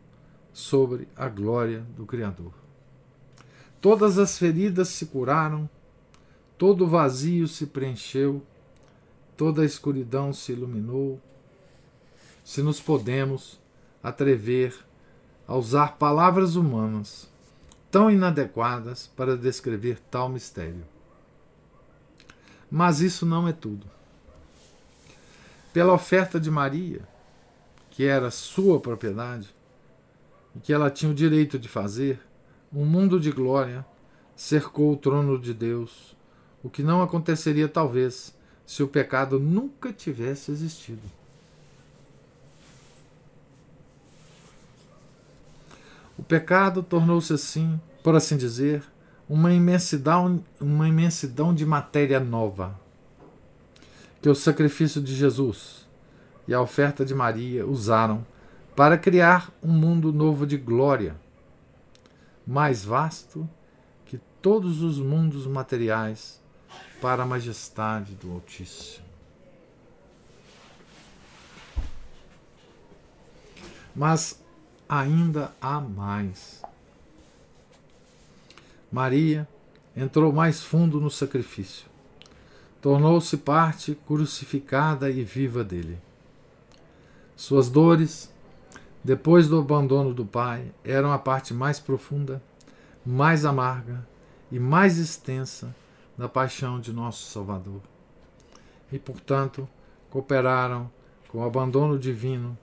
sobre 0.54 1.08
a 1.16 1.28
glória 1.28 1.86
do 1.96 2.06
Criador. 2.06 2.54
Todas 3.82 4.18
as 4.18 4.38
feridas 4.38 4.88
se 4.88 5.08
curaram 5.08 5.70
todo 6.64 6.88
vazio 6.88 7.46
se 7.46 7.66
preencheu 7.66 8.42
toda 9.36 9.64
a 9.64 9.66
escuridão 9.66 10.32
se 10.32 10.54
iluminou, 10.54 11.20
se 12.42 12.64
nos 12.64 12.80
podemos 12.80 13.60
atrever 14.02 14.74
a 15.46 15.58
usar 15.58 15.98
palavras 15.98 16.56
humanas 16.56 17.30
tão 17.92 18.10
inadequadas 18.10 19.08
para 19.08 19.36
descrever 19.36 20.00
tal 20.10 20.30
mistério. 20.30 20.86
Mas 22.72 23.02
isso 23.02 23.26
não 23.26 23.46
é 23.46 23.52
tudo. 23.52 23.86
Pela 25.74 25.92
oferta 25.92 26.40
de 26.40 26.50
Maria, 26.50 27.02
que 27.92 28.06
era 28.06 28.32
sua 28.32 28.80
propriedade, 28.80 29.54
e 30.56 30.60
que 30.62 30.72
ela 30.72 30.90
tinha 30.90 31.12
o 31.12 31.16
direito 31.16 31.60
de 31.60 31.68
fazer, 31.68 32.22
um 32.72 32.86
mundo 32.86 33.20
de 33.20 33.32
glória 33.32 33.86
cercou 34.34 34.94
o 34.94 34.98
trono 34.98 35.38
de 35.38 35.54
Deus, 35.54 36.16
o 36.64 36.70
que 36.70 36.82
não 36.82 37.02
aconteceria 37.02 37.68
talvez 37.68 38.34
se 38.66 38.82
o 38.82 38.88
pecado 38.88 39.40
nunca 39.40 39.92
tivesse 39.92 40.50
existido. 40.50 41.02
O 46.18 46.24
pecado 46.24 46.82
tornou-se 46.82 47.34
assim, 47.34 47.80
por 48.02 48.16
assim 48.16 48.38
dizer, 48.38 48.84
uma 49.28 49.52
imensidão, 49.52 50.44
uma 50.60 50.88
imensidão 50.88 51.54
de 51.54 51.66
matéria 51.66 52.20
nova, 52.20 52.80
que 54.22 54.30
o 54.30 54.36
sacrifício 54.36 55.02
de 55.02 55.14
Jesus 55.14 55.86
e 56.48 56.54
a 56.54 56.62
oferta 56.62 57.04
de 57.04 57.14
Maria 57.14 57.66
usaram 57.66 58.26
para 58.76 58.98
criar 58.98 59.52
um 59.62 59.72
mundo 59.72 60.14
novo 60.14 60.46
de 60.48 60.58
glória, 60.58 61.16
mais 62.46 62.86
vasto 62.86 63.50
que 64.06 64.20
todos 64.42 64.82
os 64.82 65.00
mundos 65.00 65.46
materiais 65.48 66.43
para 67.04 67.24
a 67.24 67.26
majestade 67.26 68.16
do 68.16 68.32
Altíssimo. 68.32 69.04
Mas 73.94 74.42
ainda 74.88 75.54
há 75.60 75.82
mais. 75.82 76.64
Maria 78.90 79.46
entrou 79.94 80.32
mais 80.32 80.64
fundo 80.64 81.02
no 81.02 81.12
sacrifício. 81.12 81.88
Tornou-se 82.82 83.36
parte 83.36 84.00
crucificada 84.08 85.12
e 85.12 85.26
viva 85.26 85.62
dele. 85.62 86.00
Suas 87.36 87.68
dores, 87.68 88.34
depois 89.04 89.50
do 89.50 89.60
abandono 89.60 90.14
do 90.14 90.26
Pai, 90.26 90.72
eram 90.86 91.12
a 91.12 91.20
parte 91.20 91.54
mais 91.54 91.82
profunda, 91.82 92.42
mais 93.06 93.44
amarga 93.44 94.08
e 94.50 94.58
mais 94.58 94.98
extensa 94.98 95.76
da 96.18 96.30
paixão 96.30 96.80
de 96.80 96.94
nosso 96.94 97.32
Salvador. 97.32 97.82
E, 98.92 99.00
portanto, 99.00 99.68
cooperaram 100.10 100.90
com 101.28 101.40
o 101.40 101.44
abandono 101.44 101.98
divino 101.98 102.58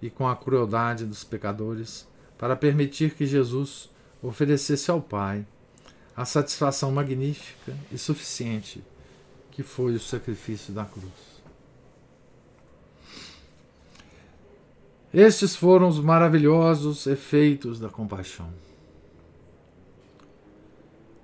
e 0.00 0.10
com 0.10 0.28
a 0.28 0.36
crueldade 0.36 1.06
dos 1.06 1.24
pecadores 1.24 2.06
para 2.36 2.56
permitir 2.56 3.14
que 3.14 3.24
Jesus 3.24 3.88
oferecesse 4.22 4.90
ao 4.90 5.00
Pai 5.00 5.46
a 6.14 6.24
satisfação 6.24 6.92
magnífica 6.92 7.74
e 7.90 7.96
suficiente 7.96 8.84
que 9.50 9.62
foi 9.62 9.94
o 9.94 10.00
sacrifício 10.00 10.72
da 10.72 10.84
cruz. 10.84 11.32
Estes 15.12 15.54
foram 15.54 15.88
os 15.88 16.00
maravilhosos 16.00 17.06
efeitos 17.06 17.78
da 17.78 17.90
compaixão. 17.90 18.48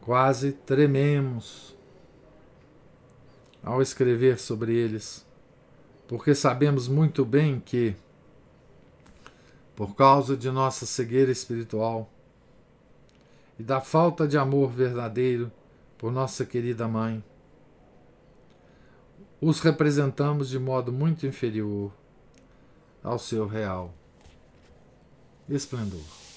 Quase 0.09 0.53
trememos 0.53 1.77
ao 3.63 3.83
escrever 3.83 4.39
sobre 4.39 4.75
eles, 4.75 5.23
porque 6.09 6.35
sabemos 6.35 6.89
muito 6.89 7.27
bem 7.27 7.61
que, 7.61 7.95
por 9.77 9.95
causa 9.95 10.35
de 10.35 10.51
nossa 10.51 10.87
cegueira 10.87 11.31
espiritual 11.31 12.11
e 13.59 13.63
da 13.63 13.83
falta 13.83 14.27
de 14.27 14.39
amor 14.39 14.71
verdadeiro 14.71 15.53
por 15.99 16.11
nossa 16.11 16.47
querida 16.47 16.89
mãe, 16.89 17.23
os 19.43 19.61
representamos 19.61 20.49
de 20.49 20.59
modo 20.59 20.91
muito 20.91 21.27
inferior 21.27 21.93
ao 23.05 23.19
seu 23.19 23.47
real 23.47 23.93
esplendor. 25.51 26.28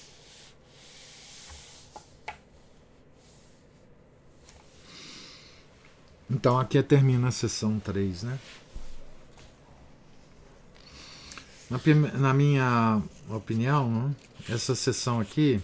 Então 6.32 6.58
aqui 6.58 6.82
termina 6.82 7.28
a 7.28 7.30
sessão 7.30 7.78
3, 7.78 8.22
né? 8.22 8.38
Na, 11.68 11.78
na 12.18 12.32
minha 12.34 13.02
opinião, 13.28 13.90
né, 13.90 14.14
essa 14.48 14.74
sessão 14.74 15.20
aqui 15.20 15.60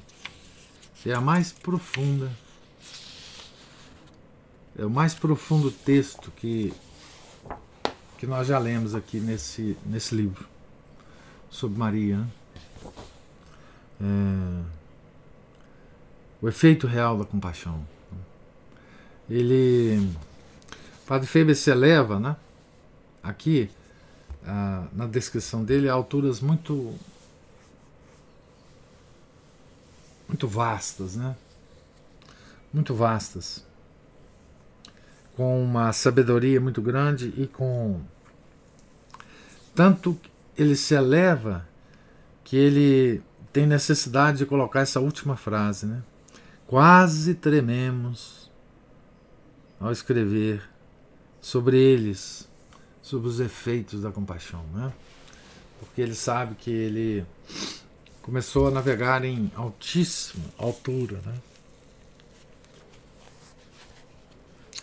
é 1.06 1.14
a 1.14 1.22
mais 1.22 1.52
profunda, 1.52 2.30
é 4.78 4.84
o 4.84 4.90
mais 4.90 5.14
profundo 5.14 5.70
texto 5.70 6.30
que, 6.36 6.74
que 8.18 8.26
nós 8.26 8.46
já 8.46 8.58
lemos 8.58 8.94
aqui 8.94 9.20
nesse, 9.20 9.74
nesse 9.86 10.14
livro 10.14 10.46
sobre 11.48 11.78
Maria. 11.78 12.18
Né? 12.18 12.28
É, 14.02 14.64
o 16.42 16.48
efeito 16.48 16.86
real 16.86 17.16
da 17.18 17.24
compaixão. 17.24 17.86
Ele 19.30 20.14
Padre 21.08 21.26
Feber 21.26 21.56
se 21.56 21.70
eleva, 21.70 22.20
né? 22.20 22.36
Aqui, 23.22 23.70
ah, 24.46 24.86
na 24.92 25.06
descrição 25.06 25.64
dele, 25.64 25.88
a 25.88 25.94
alturas 25.94 26.38
muito 26.38 26.94
muito 30.28 30.46
vastas, 30.46 31.16
né? 31.16 31.34
Muito 32.70 32.94
vastas. 32.94 33.64
Com 35.34 35.64
uma 35.64 35.94
sabedoria 35.94 36.60
muito 36.60 36.82
grande 36.82 37.32
e 37.38 37.46
com 37.46 38.02
tanto 39.74 40.20
ele 40.58 40.76
se 40.76 40.92
eleva 40.92 41.66
que 42.44 42.54
ele 42.54 43.22
tem 43.50 43.66
necessidade 43.66 44.38
de 44.38 44.46
colocar 44.46 44.80
essa 44.80 45.00
última 45.00 45.38
frase, 45.38 45.86
né? 45.86 46.02
Quase 46.66 47.34
trememos 47.34 48.50
ao 49.80 49.90
escrever 49.90 50.68
sobre 51.48 51.78
eles, 51.78 52.46
sobre 53.00 53.26
os 53.26 53.40
efeitos 53.40 54.02
da 54.02 54.12
compaixão, 54.12 54.62
né? 54.74 54.92
Porque 55.80 56.02
ele 56.02 56.14
sabe 56.14 56.54
que 56.54 56.70
ele 56.70 57.24
começou 58.20 58.68
a 58.68 58.70
navegar 58.70 59.24
em 59.24 59.50
altíssima 59.56 60.44
altura, 60.58 61.22
né? 61.24 61.34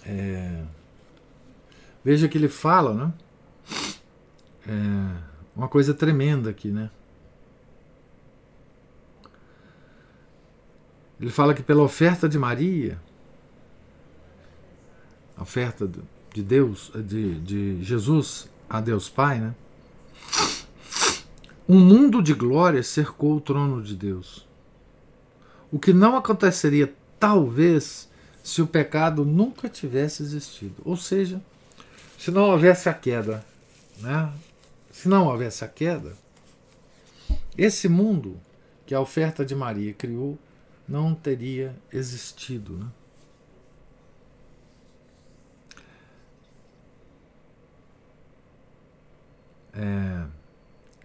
É, 0.08 0.63
veja 2.04 2.28
que 2.28 2.36
ele 2.36 2.49
fala, 2.49 2.95
né? 2.95 3.13
É, 4.67 5.21
uma 5.56 5.67
coisa 5.67 5.93
tremenda 5.93 6.49
aqui, 6.49 6.69
né? 6.69 6.89
Ele 11.21 11.30
fala 11.30 11.54
que 11.54 11.62
pela 11.62 11.84
oferta 11.84 12.28
de 12.28 12.39
Maria, 12.39 12.99
a 15.38 15.43
oferta 15.43 15.88
de 16.36 16.43
Deus, 16.43 16.91
de, 16.93 17.39
de 17.39 17.82
Jesus 17.82 18.50
a 18.69 18.82
Deus 18.82 19.08
Pai, 19.08 19.39
né? 19.39 19.56
Um 21.67 21.80
mundo 21.80 22.21
de 22.21 22.34
glória 22.34 22.84
cercou 22.84 23.38
o 23.38 23.41
trono 23.41 23.82
de 23.82 23.95
Deus. 23.95 24.45
O 25.71 25.80
que 25.80 25.93
não 25.93 26.17
aconteceria, 26.17 26.93
talvez, 27.17 28.10
se 28.44 28.62
o 28.62 28.67
pecado 28.67 29.23
nunca 29.23 29.69
tivesse 29.69 30.23
existido. 30.23 30.75
Ou 30.83 30.98
seja, 30.98 31.42
se 32.19 32.29
não 32.31 32.50
houvesse 32.50 32.90
a 32.90 32.94
queda. 32.94 33.44
Né? 34.00 34.29
Se 34.92 35.08
não 35.08 35.27
houvesse 35.27 35.63
a 35.63 35.69
queda, 35.69 36.17
esse 37.58 37.88
mundo 37.88 38.38
que 38.86 38.94
a 38.94 39.00
oferta 39.00 39.46
de 39.46 39.56
Maria 39.56 39.94
criou 39.94 40.38
não 40.86 41.15
teria 41.15 41.73
existido. 41.94 42.73
Né? 42.73 42.88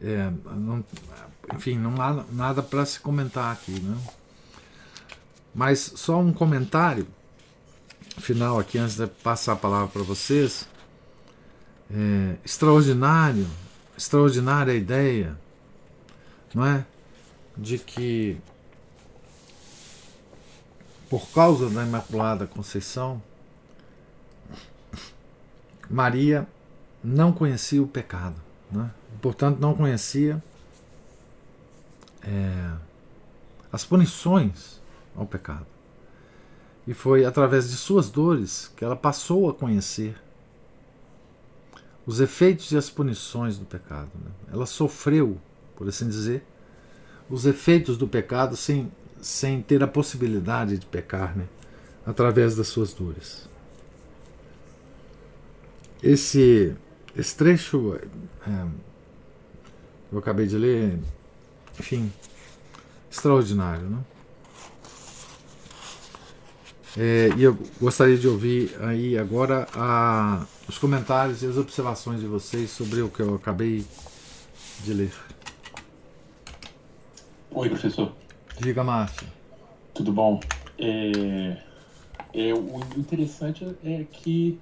É, 0.03 0.31
não, 0.55 0.85
enfim, 1.55 1.79
não 1.79 2.01
há 2.01 2.25
nada 2.33 2.63
para 2.63 2.85
se 2.85 3.01
comentar 3.01 3.53
aqui. 3.53 3.81
Né? 3.81 3.97
Mas 5.55 5.93
só 5.97 6.19
um 6.19 6.33
comentário 6.33 7.07
final 8.19 8.59
aqui, 8.59 8.79
antes 8.79 8.97
de 8.97 9.07
passar 9.07 9.53
a 9.53 9.57
palavra 9.57 9.89
para 9.89 10.03
vocês. 10.03 10.69
É, 11.93 12.37
extraordinário, 12.45 13.47
extraordinária 13.97 14.73
ideia, 14.75 15.37
não 16.55 16.65
é? 16.65 16.87
De 17.57 17.79
que 17.79 18.41
por 21.09 21.29
causa 21.31 21.69
da 21.69 21.83
Imaculada 21.83 22.47
Conceição, 22.47 23.21
Maria 25.91 26.47
não 27.03 27.33
conhecia 27.33 27.83
o 27.83 27.89
pecado, 27.89 28.37
né? 28.71 28.89
Portanto 29.21 29.59
não 29.59 29.75
conhecia 29.75 30.43
é, 32.23 32.73
as 33.73 33.85
punições 33.85 34.81
ao 35.17 35.27
pecado. 35.27 35.67
E 36.87 36.95
foi 36.95 37.25
através 37.25 37.71
de 37.71 37.77
suas 37.77 38.11
dores 38.11 38.73
que 38.77 38.85
ela 38.85 38.97
passou 38.97 39.49
a 39.49 39.55
conhecer 39.55 40.17
os 42.07 42.21
efeitos 42.21 42.73
e 42.73 42.77
as 42.77 42.91
punições 42.91 43.59
do 43.59 43.65
pecado. 43.65 44.11
Né? 44.15 44.31
Ela 44.53 44.67
sofreu, 44.67 45.39
por 45.77 45.89
assim 45.89 46.09
dizer, 46.09 46.43
os 47.29 47.47
efeitos 47.47 47.97
do 47.97 48.09
pecado 48.09 48.57
sem, 48.57 48.91
sem 49.21 49.63
ter 49.63 49.83
a 49.83 49.87
possibilidade 49.87 50.79
de 50.79 50.87
pecar, 50.87 51.37
né? 51.37 51.47
através 52.05 52.57
das 52.57 52.69
suas 52.69 52.93
dores. 52.93 53.49
Esse, 56.03 56.75
esse 57.15 57.37
trecho 57.37 57.95
é, 57.95 58.67
eu 60.13 60.19
acabei 60.19 60.47
de 60.47 60.57
ler, 60.57 60.99
enfim, 61.79 62.13
extraordinário. 63.11 63.89
Né? 63.89 63.99
É, 66.99 67.29
e 67.37 67.43
eu 67.43 67.57
gostaria 67.81 68.17
de 68.17 68.27
ouvir 68.27 68.77
aí 68.81 69.17
agora 69.17 69.69
a, 69.75 70.45
os 70.69 70.77
comentários 70.77 71.43
e 71.43 71.47
as 71.47 71.57
observações 71.57 72.21
de 72.21 72.27
vocês 72.27 72.71
sobre 72.71 73.01
o 73.01 73.09
que 73.09 73.21
eu 73.21 73.35
acabei 73.37 73.85
de 74.85 74.95
ler. 74.95 75.13
Oi, 77.53 77.69
professor. 77.69 78.13
Diga, 78.59 78.83
Márcio. 78.83 79.27
Tudo 79.95 80.13
bom? 80.13 80.41
É, 80.79 81.63
é, 82.33 82.55
o 82.55 82.81
interessante 82.97 83.65
é 83.85 84.05
que 84.05 84.59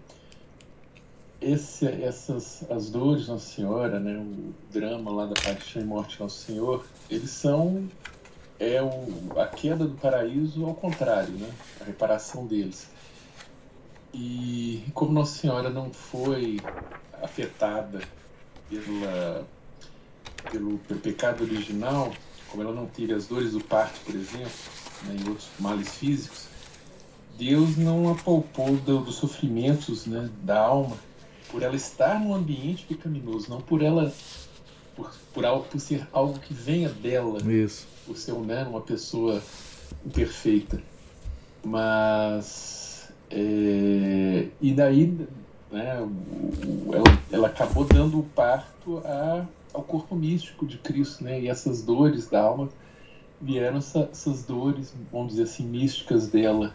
esse, 1.40 1.86
essas 1.86 2.68
as 2.70 2.90
dores 2.90 3.28
Nossa 3.28 3.54
Senhora, 3.54 4.00
né, 4.00 4.16
o 4.18 4.52
drama 4.72 5.10
lá 5.10 5.26
da 5.26 5.40
paixão 5.40 5.82
e 5.82 5.84
morte 5.84 6.20
Nosso 6.20 6.44
Senhor, 6.44 6.84
eles 7.08 7.30
são 7.30 7.88
é 8.58 8.82
o, 8.82 9.38
a 9.38 9.46
queda 9.46 9.86
do 9.86 9.94
paraíso 9.94 10.64
ao 10.64 10.74
contrário, 10.74 11.32
né, 11.34 11.48
a 11.80 11.84
reparação 11.84 12.46
deles. 12.46 12.88
E 14.12 14.84
como 14.94 15.12
Nossa 15.12 15.38
Senhora 15.38 15.70
não 15.70 15.92
foi 15.92 16.58
afetada 17.22 18.00
pela, 18.68 19.46
pelo, 20.50 20.78
pelo 20.78 21.00
pecado 21.00 21.44
original, 21.44 22.12
como 22.50 22.62
ela 22.62 22.74
não 22.74 22.86
teve 22.86 23.12
as 23.12 23.28
dores 23.28 23.52
do 23.52 23.60
parto, 23.60 24.00
por 24.04 24.14
exemplo, 24.14 24.50
né, 25.04 25.16
e 25.24 25.28
outros 25.28 25.48
males 25.60 25.94
físicos, 25.94 26.48
Deus 27.38 27.76
não 27.76 28.10
a 28.10 28.16
poupou 28.16 28.74
do, 28.78 28.98
dos 28.98 29.14
sofrimentos 29.14 30.06
né, 30.06 30.28
da 30.42 30.58
alma 30.58 30.96
por 31.50 31.62
ela 31.62 31.76
estar 31.76 32.20
num 32.20 32.34
ambiente 32.34 32.84
pecaminoso, 32.84 33.50
não 33.50 33.60
por 33.60 33.82
ela 33.82 34.12
por, 34.94 35.12
por, 35.32 35.44
algo, 35.44 35.64
por 35.64 35.80
ser 35.80 36.06
algo 36.12 36.38
que 36.40 36.52
venha 36.52 36.88
dela, 36.88 37.40
Isso. 37.50 37.86
por 38.06 38.16
ser 38.16 38.34
né, 38.34 38.64
uma 38.64 38.80
pessoa 38.80 39.42
imperfeita. 40.04 40.82
Mas 41.64 43.08
é, 43.30 44.48
e 44.60 44.72
daí 44.72 45.06
né, 45.70 46.08
ela, 46.92 47.18
ela 47.30 47.48
acabou 47.48 47.84
dando 47.84 48.18
o 48.18 48.22
parto 48.22 48.98
a, 49.04 49.44
ao 49.72 49.82
corpo 49.82 50.16
místico 50.16 50.66
de 50.66 50.78
Cristo, 50.78 51.24
né? 51.24 51.40
E 51.40 51.48
essas 51.48 51.82
dores 51.82 52.28
da 52.28 52.40
alma 52.40 52.68
vieram 53.40 53.78
essa, 53.78 54.08
essas 54.10 54.44
dores, 54.44 54.92
vamos 55.12 55.28
dizer 55.28 55.44
assim, 55.44 55.64
místicas 55.64 56.28
dela, 56.28 56.74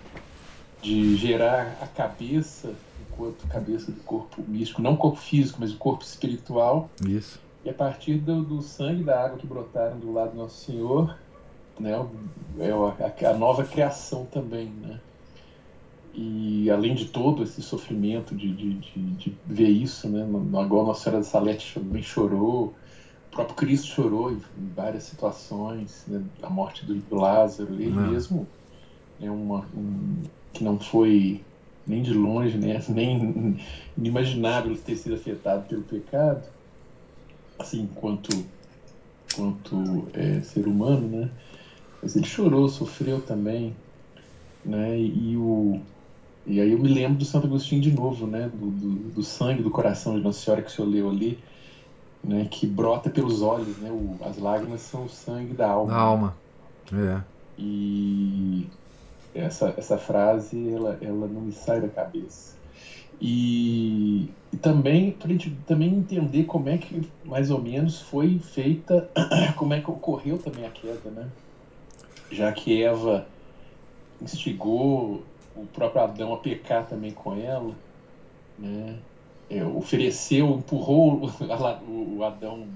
de 0.82 1.16
gerar 1.16 1.78
a 1.82 1.88
cabeça 1.88 2.74
enquanto 3.14 3.48
cabeça 3.48 3.92
do 3.92 4.02
corpo 4.02 4.44
místico, 4.48 4.82
não 4.82 4.94
o 4.94 4.98
corpo 4.98 5.18
físico, 5.18 5.60
mas 5.62 5.74
o 5.74 5.78
corpo 5.78 6.04
espiritual. 6.04 6.90
Isso. 7.08 7.40
E 7.64 7.70
a 7.70 7.74
partir 7.74 8.16
do, 8.16 8.42
do 8.42 8.62
sangue 8.62 9.02
e 9.02 9.06
da 9.06 9.24
água 9.24 9.38
que 9.38 9.48
brotaram 9.48 9.98
do 9.98 10.12
lado 10.12 10.32
do 10.32 10.38
Nosso 10.38 10.66
Senhor, 10.66 11.16
né, 11.80 11.92
é 12.60 12.72
a, 12.72 13.30
a 13.30 13.34
nova 13.34 13.64
criação 13.64 14.26
também, 14.26 14.68
né? 14.68 15.00
E 16.14 16.70
além 16.70 16.94
de 16.94 17.06
todo 17.06 17.42
esse 17.42 17.62
sofrimento 17.62 18.36
de, 18.36 18.54
de, 18.54 18.74
de, 18.76 19.00
de 19.00 19.38
ver 19.46 19.70
isso, 19.70 20.08
né? 20.08 20.28
Agora 20.60 20.88
Nossa 20.88 21.04
Senhora 21.04 21.24
da 21.24 21.28
Salete 21.28 21.74
também 21.74 22.04
chorou, 22.04 22.76
o 23.32 23.36
próprio 23.36 23.56
Cristo 23.56 23.88
chorou 23.88 24.32
em 24.32 24.40
várias 24.76 25.04
situações, 25.04 26.04
né? 26.08 26.22
a 26.44 26.50
morte 26.50 26.86
do 26.86 27.16
Lázaro, 27.16 27.74
ele 27.74 27.90
não. 27.90 28.12
mesmo 28.12 28.48
é 29.20 29.32
uma, 29.32 29.66
um, 29.76 30.22
que 30.52 30.64
não 30.64 30.78
foi 30.78 31.42
nem 31.86 32.02
de 32.02 32.14
longe, 32.14 32.58
né? 32.58 32.82
nem 32.90 33.58
inimaginável 33.98 34.76
ter 34.78 34.96
sido 34.96 35.16
afetado 35.16 35.68
pelo 35.68 35.84
pecado, 35.84 36.44
assim, 37.60 37.90
quanto, 37.96 38.30
quanto 39.36 40.08
é, 40.14 40.42
ser 40.42 40.68
humano, 40.68 41.08
né? 41.08 41.30
Mas 42.02 42.16
ele 42.16 42.26
chorou, 42.26 42.68
sofreu 42.68 43.22
também, 43.22 43.76
né? 44.66 45.00
E, 45.00 45.38
o, 45.38 45.80
e 46.46 46.60
aí 46.60 46.72
eu 46.72 46.80
me 46.80 46.90
lembro 46.90 47.18
do 47.18 47.26
Santo 47.26 47.48
Agostinho 47.48 47.82
de 47.82 47.92
novo, 47.92 48.28
né? 48.28 48.50
Do, 48.54 48.70
do, 48.72 48.90
do 49.12 49.24
sangue 49.24 49.64
do 49.64 49.72
coração 49.72 50.16
de 50.16 50.22
Nossa 50.22 50.40
Senhora 50.40 50.62
que 50.62 50.70
o 50.70 50.74
senhor 50.74 50.88
leu 50.88 51.10
ali, 51.10 51.40
né? 52.24 52.48
Que 52.50 52.68
brota 52.68 53.10
pelos 53.10 53.42
olhos, 53.42 53.78
né? 53.78 53.90
O, 53.90 54.18
as 54.26 54.38
lágrimas 54.38 54.82
são 54.82 55.06
o 55.06 55.10
sangue 55.10 55.54
da 55.54 55.70
alma. 55.70 55.92
Da 55.92 56.00
alma, 56.00 56.36
é. 56.92 57.22
E 57.58 58.68
essa, 59.34 59.74
essa 59.78 59.98
frase, 59.98 60.72
ela, 60.72 60.98
ela 61.02 61.28
não 61.28 61.42
me 61.42 61.52
sai 61.52 61.82
da 61.82 61.90
cabeça. 61.90 62.56
E, 63.22 64.30
e 64.52 64.58
também 64.58 65.12
para 65.12 65.30
a 65.30 65.32
gente 65.32 65.50
também 65.68 65.94
entender 65.94 66.44
como 66.44 66.70
é 66.70 66.78
que 66.78 67.10
mais 67.24 67.50
ou 67.50 67.62
menos 67.62 68.02
foi 68.02 68.38
feita, 68.40 69.10
como 69.56 69.74
é 69.74 69.82
que 69.82 69.90
ocorreu 69.90 70.38
também 70.38 70.66
a 70.66 70.70
queda, 70.70 71.10
né? 71.10 71.30
Já 72.32 72.52
que 72.52 72.84
Eva 72.84 73.28
instigou 74.22 75.24
o 75.56 75.66
próprio 75.68 76.02
Adão 76.02 76.34
a 76.34 76.38
pecar 76.38 76.86
também 76.86 77.12
com 77.12 77.34
ela, 77.34 77.74
né? 78.58 78.98
É, 79.50 79.64
ofereceu, 79.64 80.50
empurrou 80.50 81.30
o, 81.88 82.18
o 82.18 82.24
Adão 82.24 82.68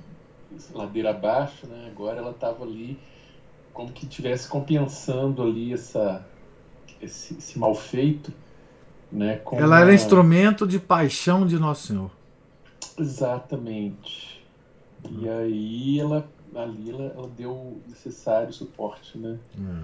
ladeira 0.74 1.10
abaixo, 1.10 1.68
né? 1.68 1.90
Agora 1.92 2.20
ela 2.20 2.32
estava 2.32 2.64
ali 2.64 2.98
como 3.74 3.92
que 3.92 4.08
tivesse 4.08 4.48
compensando 4.48 5.44
ali 5.44 5.74
essa 5.74 6.26
esse, 7.02 7.36
esse 7.38 7.60
mal 7.60 7.76
feito, 7.76 8.32
né? 9.12 9.42
ela 9.54 9.80
era 9.80 9.94
instrumento 9.94 10.68
de 10.68 10.80
paixão 10.80 11.46
de 11.46 11.58
Nosso 11.58 11.88
Senhor. 11.88 12.12
Exatamente. 12.98 14.44
E 15.10 15.30
aí 15.30 16.00
ela 16.00 16.28
ali 16.56 16.90
ela, 16.90 17.14
ela 17.16 17.28
deu 17.28 17.52
o 17.52 17.82
necessário 17.88 18.52
suporte, 18.54 19.18
né? 19.18 19.38
Hum. 19.58 19.84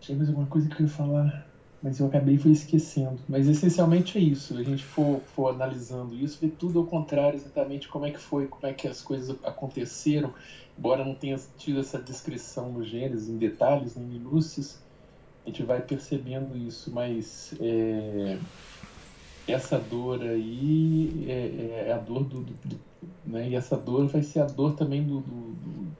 Tinha 0.00 0.16
mais 0.16 0.28
alguma 0.28 0.46
coisa 0.46 0.68
que 0.68 0.80
eu 0.80 0.86
ia 0.86 0.92
falar, 0.92 1.46
mas 1.82 1.98
eu 1.98 2.06
acabei 2.06 2.38
foi 2.38 2.52
esquecendo. 2.52 3.18
Mas 3.28 3.48
essencialmente 3.48 4.16
é 4.18 4.20
isso. 4.20 4.56
A 4.56 4.62
gente 4.62 4.84
for, 4.84 5.20
for 5.34 5.48
analisando 5.48 6.14
isso, 6.14 6.38
ver 6.40 6.50
tudo 6.58 6.78
ao 6.78 6.86
contrário, 6.86 7.36
exatamente 7.36 7.88
como 7.88 8.06
é 8.06 8.10
que 8.10 8.18
foi, 8.18 8.46
como 8.46 8.66
é 8.66 8.72
que 8.72 8.88
as 8.88 9.02
coisas 9.02 9.36
aconteceram, 9.44 10.32
embora 10.78 11.04
não 11.04 11.14
tenha 11.14 11.38
tido 11.58 11.80
essa 11.80 11.98
descrição 11.98 12.72
no 12.72 12.84
Gênesis 12.84 13.28
em 13.28 13.36
detalhes, 13.36 13.96
em 13.96 14.02
minúcias, 14.02 14.80
a 15.44 15.48
gente 15.48 15.62
vai 15.62 15.80
percebendo 15.80 16.56
isso, 16.56 16.90
mas 16.92 17.54
é, 17.60 18.38
essa 19.48 19.78
dor 19.78 20.22
aí 20.22 21.24
é, 21.28 21.88
é 21.88 21.92
a 21.92 21.98
dor 21.98 22.24
do, 22.24 22.42
do, 22.42 22.52
do, 22.64 22.80
né? 23.24 23.48
E 23.48 23.54
essa 23.54 23.76
dor 23.76 24.06
vai 24.06 24.22
ser 24.22 24.40
a 24.40 24.44
dor 24.44 24.74
também 24.74 25.02
do, 25.02 25.20
do, 25.20 25.96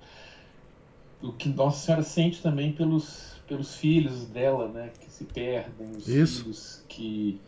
do, 1.23 1.33
que 1.33 1.49
Nossa 1.49 1.85
Senhora 1.85 2.03
sente 2.03 2.43
também 2.43 2.73
pelos, 2.73 3.37
pelos 3.49 3.75
filhos 3.77 4.27
dela, 4.27 4.69
né? 4.69 4.93
Que 5.01 5.11
se 5.11 5.25
perdem, 5.25 5.91
os 5.91 6.09
isso. 6.09 6.43
filhos 6.43 6.85
que 6.89 7.41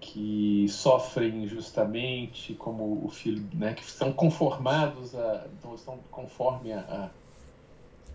que 0.00 0.66
sofrem 0.68 1.42
injustamente, 1.42 2.54
como 2.54 3.04
o 3.04 3.08
filho, 3.08 3.44
né, 3.52 3.74
que 3.74 3.82
estão 3.82 4.12
conformados 4.12 5.14
a, 5.14 5.46
estão 5.74 5.98
conforme 6.10 6.72
a, 6.72 7.10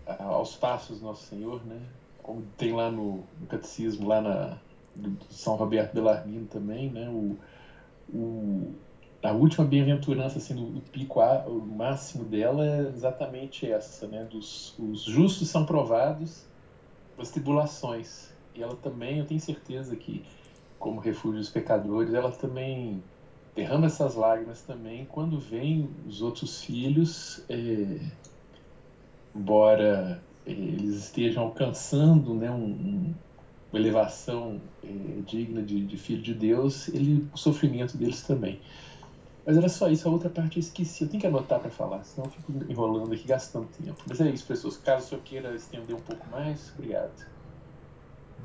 a, 0.06 0.12
a, 0.12 0.24
aos 0.24 0.56
passos 0.56 1.00
do 1.00 1.04
Nosso 1.04 1.26
Senhor, 1.26 1.64
né? 1.66 1.78
Como 2.24 2.42
tem 2.56 2.72
lá 2.72 2.90
no, 2.90 3.22
no 3.38 3.46
catecismo, 3.46 4.08
lá 4.08 4.20
na, 4.20 4.58
do, 4.96 5.16
São 5.30 5.54
Roberto 5.56 5.92
Bellarmino 5.92 6.46
também, 6.46 6.90
né? 6.90 7.08
O, 7.08 7.36
o, 8.12 8.74
a 9.22 9.30
última 9.32 9.64
bem-aventurança, 9.64 10.38
assim, 10.38 10.54
do, 10.54 10.80
pico 10.90 11.20
a, 11.20 11.46
o 11.46 11.60
máximo 11.60 12.24
dela 12.24 12.64
é 12.64 12.88
exatamente 12.88 13.70
essa, 13.70 14.08
né? 14.08 14.24
Dos, 14.24 14.74
os 14.78 15.02
justos 15.02 15.48
são 15.48 15.66
provados 15.66 16.46
das 17.16 17.30
tribulações. 17.30 18.32
E 18.54 18.62
ela 18.62 18.74
também, 18.76 19.18
eu 19.18 19.26
tenho 19.26 19.40
certeza 19.40 19.94
que, 19.94 20.24
como 20.78 21.00
refúgio 21.00 21.38
dos 21.38 21.50
pecadores, 21.50 22.14
ela 22.14 22.30
também 22.30 23.02
derrama 23.54 23.86
essas 23.86 24.14
lágrimas 24.14 24.62
também 24.62 25.04
quando 25.04 25.38
vem 25.38 25.90
os 26.06 26.22
outros 26.22 26.64
filhos, 26.64 27.44
é, 27.50 28.00
embora 29.34 30.22
eles 30.46 30.96
estejam 30.96 31.44
alcançando 31.44 32.34
né, 32.34 32.50
um, 32.50 32.64
um, 32.64 33.14
uma 33.72 33.78
elevação 33.78 34.60
é, 34.82 34.88
digna 35.26 35.62
de, 35.62 35.84
de, 35.84 35.96
filho 35.96 36.22
de 36.22 36.34
Deus, 36.34 36.88
ele, 36.88 37.26
o 37.32 37.36
sofrimento 37.36 37.96
deles 37.96 38.22
também. 38.22 38.60
Mas 39.46 39.56
era 39.56 39.68
só 39.68 39.88
isso, 39.88 40.08
a 40.08 40.12
outra 40.12 40.30
parte 40.30 40.56
eu 40.56 40.60
esqueci. 40.60 41.04
Eu 41.04 41.08
tenho 41.08 41.20
que 41.20 41.26
anotar 41.26 41.60
para 41.60 41.70
falar, 41.70 42.02
senão 42.04 42.26
eu 42.26 42.30
fico 42.30 42.52
enrolando 42.70 43.12
aqui, 43.12 43.26
gastando 43.26 43.66
tempo. 43.66 44.02
Mas 44.06 44.20
é 44.20 44.30
isso, 44.30 44.46
pessoas. 44.46 44.76
Caso 44.78 45.04
o 45.04 45.08
senhor 45.10 45.20
queira 45.22 45.54
estender 45.54 45.94
um 45.94 46.00
pouco 46.00 46.26
mais, 46.30 46.72
obrigado. 46.74 47.26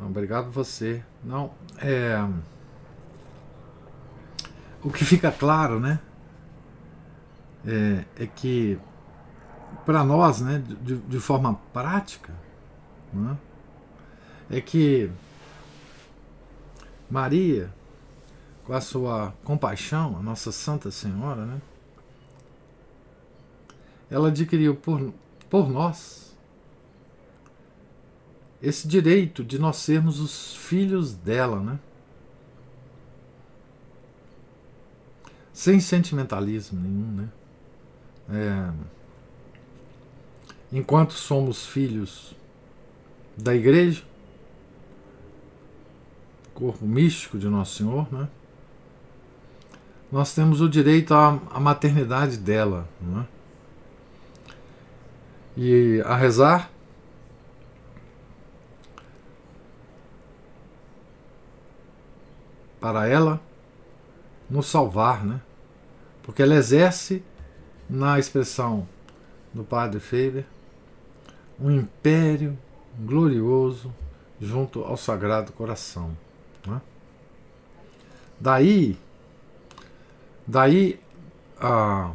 Obrigado 0.02 0.52
você. 0.52 1.04
Não, 1.24 1.52
é. 1.82 2.18
O 4.84 4.89
que 4.89 5.04
fica 5.04 5.32
claro, 5.32 5.80
né? 5.80 6.00
É, 7.66 8.24
é 8.24 8.28
que 8.28 8.78
para 9.86 10.04
nós, 10.04 10.42
né, 10.42 10.64
de, 10.82 10.98
de 10.98 11.20
forma 11.20 11.60
prática, 11.74 12.34
né, 13.14 13.38
é 14.50 14.62
que 14.62 15.10
Maria 17.10 17.72
com 18.70 18.76
a 18.76 18.82
sua 18.82 19.34
compaixão, 19.44 20.16
a 20.16 20.22
Nossa 20.22 20.52
Santa 20.52 20.92
Senhora, 20.92 21.44
né? 21.44 21.60
Ela 24.12 24.28
adquiriu 24.28 24.76
por, 24.76 25.12
por 25.50 25.68
nós 25.68 26.38
esse 28.62 28.88
direito 28.88 29.44
de 29.44 29.58
nós 29.58 29.78
sermos 29.78 30.20
os 30.20 30.56
filhos 30.56 31.16
dela, 31.16 31.60
né? 31.60 31.80
Sem 35.52 35.80
sentimentalismo 35.80 36.80
nenhum, 36.80 37.12
né? 37.12 37.30
É, 38.30 38.72
enquanto 40.72 41.14
somos 41.14 41.66
filhos 41.66 42.36
da 43.36 43.56
igreja, 43.56 44.04
corpo 46.54 46.86
místico 46.86 47.38
de 47.38 47.48
Nosso 47.48 47.78
Senhor, 47.78 48.12
né? 48.12 48.28
nós 50.12 50.34
temos 50.34 50.60
o 50.60 50.70
direito 50.70 51.14
à, 51.14 51.40
à 51.52 51.60
maternidade 51.60 52.38
dela. 52.38 52.88
Não 53.02 53.22
é? 53.22 53.26
E 55.56 56.02
a 56.06 56.16
rezar 56.16 56.72
para 62.80 63.08
ela 63.08 63.42
nos 64.50 64.68
salvar, 64.68 65.26
né? 65.26 65.42
Porque 66.24 66.42
ela 66.42 66.56
exerce, 66.56 67.24
na 67.90 68.20
expressão 68.20 68.88
do 69.54 69.64
padre 69.64 70.00
Faber, 70.00 70.46
um 71.62 71.72
império 71.72 72.57
glorioso 72.99 73.93
junto 74.39 74.84
ao 74.84 74.95
Sagrado 74.95 75.51
Coração. 75.51 76.18
Né? 76.66 76.82
Daí 78.39 78.97
Daí 80.51 80.99
a, 81.62 82.12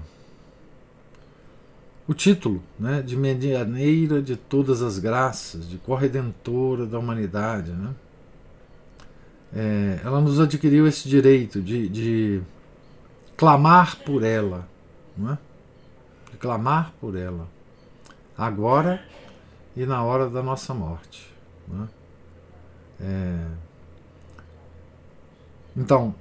o 2.08 2.12
título 2.12 2.60
né, 2.76 3.00
de 3.00 3.16
medianeira 3.16 4.20
de 4.20 4.34
todas 4.34 4.82
as 4.82 4.98
graças, 4.98 5.68
de 5.68 5.78
corredentora 5.78 6.84
da 6.84 6.98
humanidade. 6.98 7.70
Né? 7.70 7.94
É, 9.54 10.00
ela 10.04 10.20
nos 10.20 10.40
adquiriu 10.40 10.88
esse 10.88 11.08
direito 11.08 11.62
de, 11.62 11.88
de 11.88 12.42
clamar 13.36 13.98
por 13.98 14.24
ela, 14.24 14.66
é? 15.30 15.38
de 16.32 16.36
clamar 16.36 16.92
por 17.00 17.14
ela, 17.14 17.46
agora 18.36 19.00
e 19.76 19.84
na 19.84 20.02
hora 20.02 20.28
da 20.28 20.42
nossa 20.42 20.72
morte. 20.72 21.32
É? 21.70 22.04
É, 23.00 23.46
então, 25.76 26.14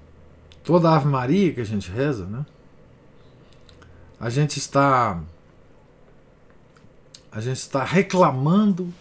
toda 0.64 0.90
Ave 0.90 1.08
Maria 1.08 1.54
que 1.54 1.62
a 1.62 1.66
gente 1.66 1.92
reza, 1.92 2.26
né? 2.26 2.46
A 4.20 4.30
gente 4.30 4.58
está 4.58 5.22
a 7.32 7.42
gente 7.42 7.58
está 7.58 7.84
reclamando 7.84 8.94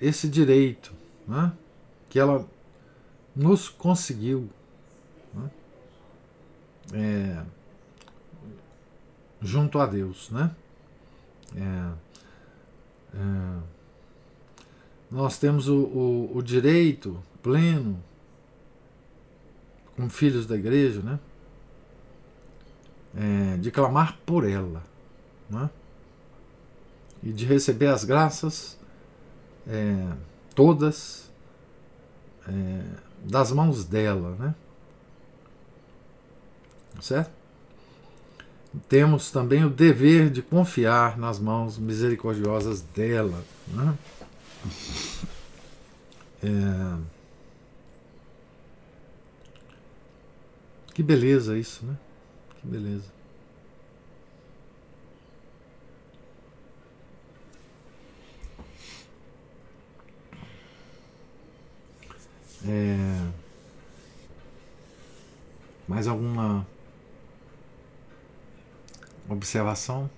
esse 0.00 0.28
direito, 0.28 0.92
né? 1.26 1.52
Que 2.08 2.18
ela 2.18 2.46
nos 3.34 3.68
conseguiu, 3.68 4.48
né? 5.34 5.50
é, 6.94 7.44
junto 9.40 9.78
a 9.78 9.86
Deus, 9.86 10.30
né? 10.30 10.54
É, 11.54 12.05
nós 15.10 15.38
temos 15.38 15.68
o, 15.68 15.76
o, 15.76 16.36
o 16.36 16.42
direito 16.42 17.22
pleno 17.42 18.02
como 19.94 20.10
filhos 20.10 20.46
da 20.46 20.56
igreja, 20.56 21.00
né? 21.00 21.18
É, 23.14 23.56
de 23.56 23.70
clamar 23.70 24.18
por 24.26 24.46
ela, 24.46 24.82
né? 25.48 25.70
E 27.22 27.32
de 27.32 27.46
receber 27.46 27.86
as 27.86 28.04
graças 28.04 28.78
é, 29.66 30.12
todas 30.54 31.30
é, 32.46 32.82
das 33.24 33.50
mãos 33.52 33.84
dela, 33.84 34.36
né? 34.36 34.54
Certo? 37.00 37.35
Temos 38.88 39.30
também 39.30 39.64
o 39.64 39.70
dever 39.70 40.30
de 40.30 40.42
confiar 40.42 41.16
nas 41.18 41.38
mãos 41.38 41.78
misericordiosas 41.78 42.82
dela, 42.82 43.42
né? 43.68 43.94
É, 46.42 47.16
Que 50.96 51.02
beleza 51.02 51.58
isso, 51.58 51.84
né? 51.84 51.94
Que 52.58 52.66
beleza. 52.66 53.04
É... 62.66 63.28
Mais 65.86 66.08
alguma 66.08 66.66
observação? 69.28 70.08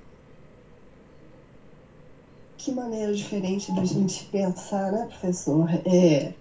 Que 2.57 2.73
maneira 2.73 3.15
diferente 3.15 3.73
da 3.73 3.85
gente 3.85 4.25
pensar, 4.27 4.93
né, 4.93 5.07
professor? 5.07 5.69
É, 5.87 6.35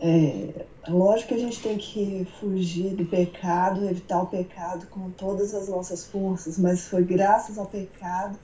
é, 0.00 0.66
lógico 0.88 1.28
que 1.28 1.34
a 1.34 1.38
gente 1.38 1.60
tem 1.60 1.76
que 1.76 2.26
fugir 2.40 2.94
do 2.94 3.04
pecado, 3.04 3.84
evitar 3.88 4.22
o 4.22 4.26
pecado 4.26 4.86
com 4.86 5.10
todas 5.10 5.54
as 5.54 5.68
nossas 5.68 6.06
forças, 6.06 6.58
mas 6.58 6.86
foi 6.86 7.04
graças 7.04 7.58
ao 7.58 7.66
pecado 7.66 8.38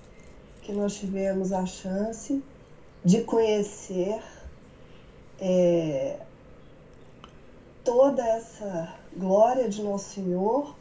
que 0.62 0.72
nós 0.72 0.96
tivemos 0.96 1.52
a 1.52 1.64
chance 1.64 2.42
de 3.04 3.22
conhecer 3.22 4.20
é, 5.40 6.18
toda 7.84 8.26
essa 8.26 8.94
glória 9.16 9.68
de 9.68 9.82
nosso 9.82 10.14
Senhor 10.14 10.74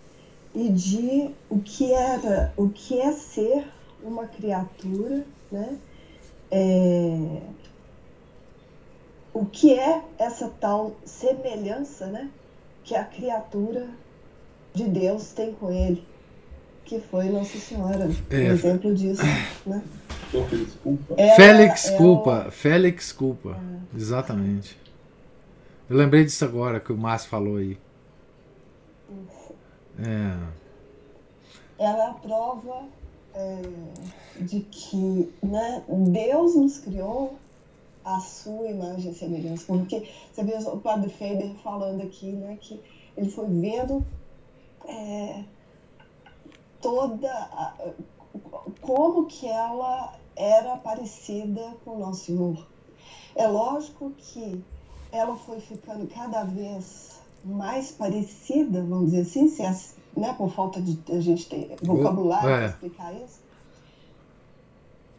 e 0.54 0.70
de 0.70 1.32
o 1.50 1.60
que 1.60 1.92
era, 1.92 2.54
o 2.56 2.70
que 2.70 3.00
é 3.00 3.12
ser 3.12 3.66
uma 4.04 4.28
criatura, 4.28 5.26
né? 5.52 5.78
É, 6.52 7.42
o 9.34 9.46
que 9.46 9.74
é 9.74 10.04
essa 10.20 10.48
tal 10.60 10.96
semelhança 11.04 12.06
né, 12.08 12.30
que 12.84 12.96
a 12.96 13.04
criatura 13.04 13.90
de 14.74 14.84
Deus 14.84 15.32
tem 15.34 15.54
com 15.54 15.72
ele, 15.72 16.04
que 16.86 17.00
foi 17.00 17.30
Nossa 17.30 17.58
Senhora, 17.58 18.10
é. 18.30 18.38
um 18.38 18.52
exemplo 18.52 18.94
disso. 18.94 19.24
Né? 19.66 19.82
Félix 21.36 21.90
Culpa, 21.92 22.52
Félix 22.52 23.12
Culpa, 23.12 23.60
é. 23.94 23.98
exatamente. 23.98 24.78
Eu 25.90 25.98
lembrei 25.98 26.24
disso 26.24 26.46
agora 26.46 26.80
que 26.80 26.92
o 26.92 26.98
Márcio 26.98 27.30
falou 27.30 27.58
aí. 27.58 27.78
É. 30.00 30.64
Ela 31.78 32.04
é 32.04 32.08
a 32.10 32.14
prova 32.14 32.88
é, 33.34 33.62
de 34.40 34.62
que 34.62 35.34
né, 35.42 35.84
Deus 35.88 36.56
nos 36.56 36.80
criou 36.80 37.36
a 38.04 38.20
sua 38.20 38.68
imagem 38.68 39.12
e 39.12 39.16
semelhança. 39.16 39.66
Porque 39.66 40.10
você 40.32 40.44
vê 40.44 40.56
o 40.58 40.78
padre 40.78 41.10
Faber 41.10 41.54
falando 41.64 42.04
aqui, 42.04 42.32
né, 42.32 42.58
que 42.60 42.82
ele 43.16 43.30
foi 43.30 43.48
vendo 43.48 44.06
é, 44.88 45.44
toda 46.82 47.32
a, 47.32 47.74
como 48.82 49.26
que 49.26 49.48
ela 49.48 50.18
era 50.36 50.78
parecida 50.78 51.76
com 51.84 51.92
o 51.92 52.00
nosso 52.00 52.26
Senhor. 52.26 52.68
É 53.36 53.48
lógico 53.48 54.12
que 54.18 54.64
ela 55.12 55.36
foi 55.36 55.60
ficando 55.60 56.08
cada 56.08 56.44
vez 56.44 57.13
mais 57.44 57.92
parecida, 57.92 58.82
vamos 58.82 59.12
dizer 59.12 59.22
assim, 59.22 59.48
se 59.48 59.62
é, 59.62 59.76
né, 60.16 60.34
por 60.38 60.52
falta 60.52 60.82
de 60.82 61.00
a 61.12 61.20
gente 61.20 61.48
ter 61.50 61.76
vocabulário 61.82 62.50
é. 62.50 62.58
para 62.58 62.66
explicar 62.68 63.14
isso, 63.16 63.42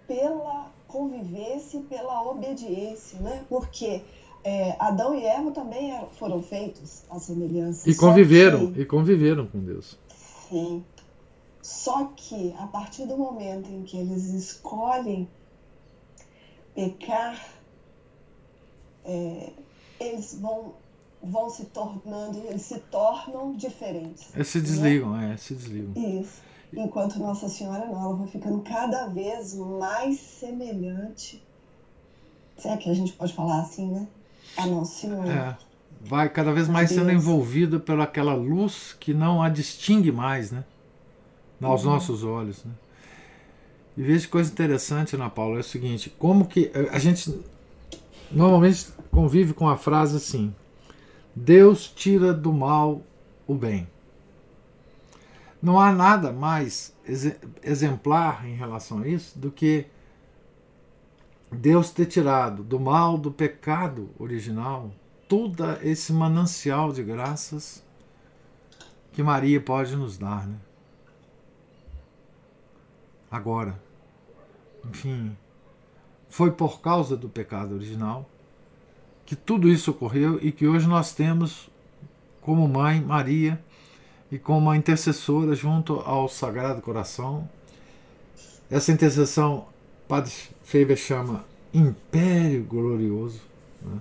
pela 0.07 0.71
convivência 0.87 1.79
e 1.79 1.83
pela 1.83 2.23
obediência, 2.23 3.19
né? 3.21 3.45
Porque 3.49 4.03
é, 4.45 4.77
Adão 4.79 5.15
e 5.15 5.25
Eva 5.25 5.51
também 5.51 5.99
foram 6.13 6.43
feitos 6.43 7.03
à 7.11 7.19
semelhança. 7.19 7.89
E 7.89 7.95
conviveram, 7.95 8.73
que, 8.73 8.81
e 8.83 8.85
conviveram 8.85 9.47
com 9.47 9.59
Deus. 9.59 9.99
Sim. 10.49 10.85
Só 11.63 12.13
que 12.15 12.55
a 12.59 12.67
partir 12.67 13.07
do 13.07 13.17
momento 13.17 13.71
em 13.71 13.83
que 13.83 13.97
eles 13.97 14.27
escolhem 14.27 15.27
pecar, 16.75 17.43
é, 19.05 19.51
eles 19.99 20.39
vão, 20.39 20.75
vão 21.25 21.49
se 21.49 21.65
tornando, 21.67 22.39
eles 22.47 22.63
se 22.63 22.79
tornam 22.79 23.55
diferentes. 23.55 24.35
Eles 24.35 24.49
se 24.49 24.61
desligam, 24.61 25.11
né? 25.13 25.33
é, 25.33 25.37
se 25.37 25.55
desligam. 25.55 25.93
Isso. 26.21 26.43
Enquanto 26.73 27.19
Nossa 27.19 27.49
Senhora 27.49 27.87
não, 27.87 28.01
ela 28.01 28.17
vai 28.17 28.27
ficando 28.27 28.61
cada 28.61 29.07
vez 29.07 29.55
mais 29.55 30.19
semelhante. 30.19 31.43
Será 32.59 32.77
que 32.77 32.91
a 32.91 32.95
gente 32.95 33.13
pode 33.13 33.33
falar 33.33 33.61
assim, 33.61 33.91
né? 33.91 34.07
A 34.57 34.67
Nossa 34.67 35.01
Senhora. 35.01 35.31
É. 35.31 35.57
Vai 36.01 36.29
cada 36.29 36.53
vez 36.53 36.69
mais 36.69 36.91
sendo 36.91 37.11
envolvida 37.11 37.81
pelaquela 37.81 38.35
luz 38.35 38.95
que 38.99 39.15
não 39.15 39.43
a 39.43 39.49
distingue 39.49 40.13
mais, 40.13 40.51
né? 40.51 40.65
Aos 41.63 41.85
uhum. 41.85 41.93
nossos 41.93 42.25
olhos, 42.25 42.63
né? 42.65 42.73
E 43.97 44.03
veja 44.03 44.27
coisa 44.29 44.51
interessante, 44.51 45.15
Ana 45.15 45.31
Paula, 45.31 45.59
é 45.59 45.61
o 45.61 45.65
seguinte, 45.65 46.11
como 46.19 46.47
que 46.47 46.71
a 46.91 46.99
gente 46.99 47.33
normalmente 48.31 48.89
convive 49.11 49.55
com 49.55 49.69
a 49.69 49.77
frase 49.77 50.17
assim: 50.17 50.53
Deus 51.35 51.89
tira 51.89 52.33
do 52.33 52.53
mal 52.53 53.03
o 53.47 53.55
bem. 53.55 53.89
Não 55.61 55.81
há 55.81 55.93
nada 55.93 56.33
mais 56.33 56.95
exemplar 57.63 58.47
em 58.47 58.55
relação 58.55 59.01
a 59.01 59.09
isso 59.09 59.39
do 59.39 59.51
que 59.51 59.87
Deus 61.51 61.91
ter 61.91 62.07
tirado 62.07 62.63
do 62.63 62.79
mal, 62.79 63.17
do 63.17 63.31
pecado 63.31 64.11
original, 64.19 64.93
todo 65.29 65.65
esse 65.83 66.13
manancial 66.13 66.93
de 66.93 67.03
graças 67.03 67.83
que 69.13 69.23
Maria 69.23 69.61
pode 69.61 69.97
nos 69.97 70.19
dar. 70.19 70.47
Né? 70.47 70.57
Agora, 73.31 73.81
enfim, 74.85 75.37
foi 76.29 76.51
por 76.51 76.81
causa 76.81 77.17
do 77.17 77.29
pecado 77.29 77.75
original 77.75 78.29
que 79.25 79.35
tudo 79.35 79.69
isso 79.69 79.91
ocorreu 79.91 80.39
e 80.43 80.53
que 80.53 80.67
hoje 80.67 80.87
nós 80.87 81.13
temos 81.13 81.69
como 82.41 82.69
mãe 82.69 83.01
Maria 83.01 83.63
e 84.31 84.39
como 84.39 84.59
uma 84.59 84.77
intercessora 84.77 85.55
junto 85.55 86.01
ao 86.01 86.29
Sagrado 86.29 86.83
Coração. 86.83 87.49
Essa 88.71 88.93
intercessão, 88.93 89.67
Padre 90.09 90.33
Faber 90.63 90.97
chama 90.97 91.45
Império 91.73 92.65
Glorioso. 92.65 93.41
Né? 93.83 94.01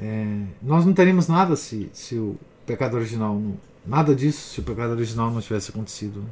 É, 0.00 0.46
nós 0.60 0.84
não 0.84 0.92
teríamos 0.92 1.28
nada 1.28 1.54
se, 1.54 1.90
se 1.92 2.16
o 2.16 2.36
pecado 2.66 2.96
original, 2.96 3.34
não, 3.34 3.56
nada 3.86 4.14
disso 4.14 4.54
se 4.54 4.60
o 4.60 4.62
pecado 4.62 4.90
original 4.92 5.30
não 5.30 5.40
tivesse 5.40 5.70
acontecido. 5.70 6.20
Né? 6.20 6.28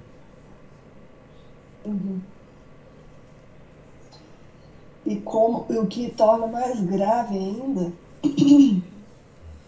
Uhum. 1.84 2.20
E 5.04 5.16
como 5.16 5.66
o 5.68 5.86
que 5.86 6.10
torna 6.10 6.46
mais 6.46 6.80
grave 6.80 7.36
ainda 7.36 7.92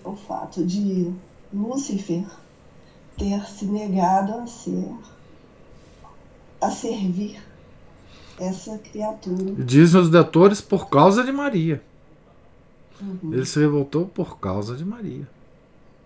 o 0.04 0.14
fato 0.14 0.64
de 0.64 1.12
Lúcifer 1.52 2.24
ter 3.16 3.44
se 3.46 3.64
negado 3.66 4.34
a 4.34 4.46
ser, 4.46 4.94
a 6.60 6.70
servir 6.70 7.42
essa 8.38 8.78
criatura. 8.78 9.54
Dizem 9.64 10.00
os 10.00 10.10
detores 10.10 10.60
por 10.60 10.88
causa 10.88 11.22
de 11.22 11.32
Maria. 11.32 11.82
Uhum. 13.00 13.32
Ele 13.32 13.44
se 13.44 13.58
revoltou 13.58 14.06
por 14.06 14.38
causa 14.38 14.76
de 14.76 14.84
Maria. 14.84 15.28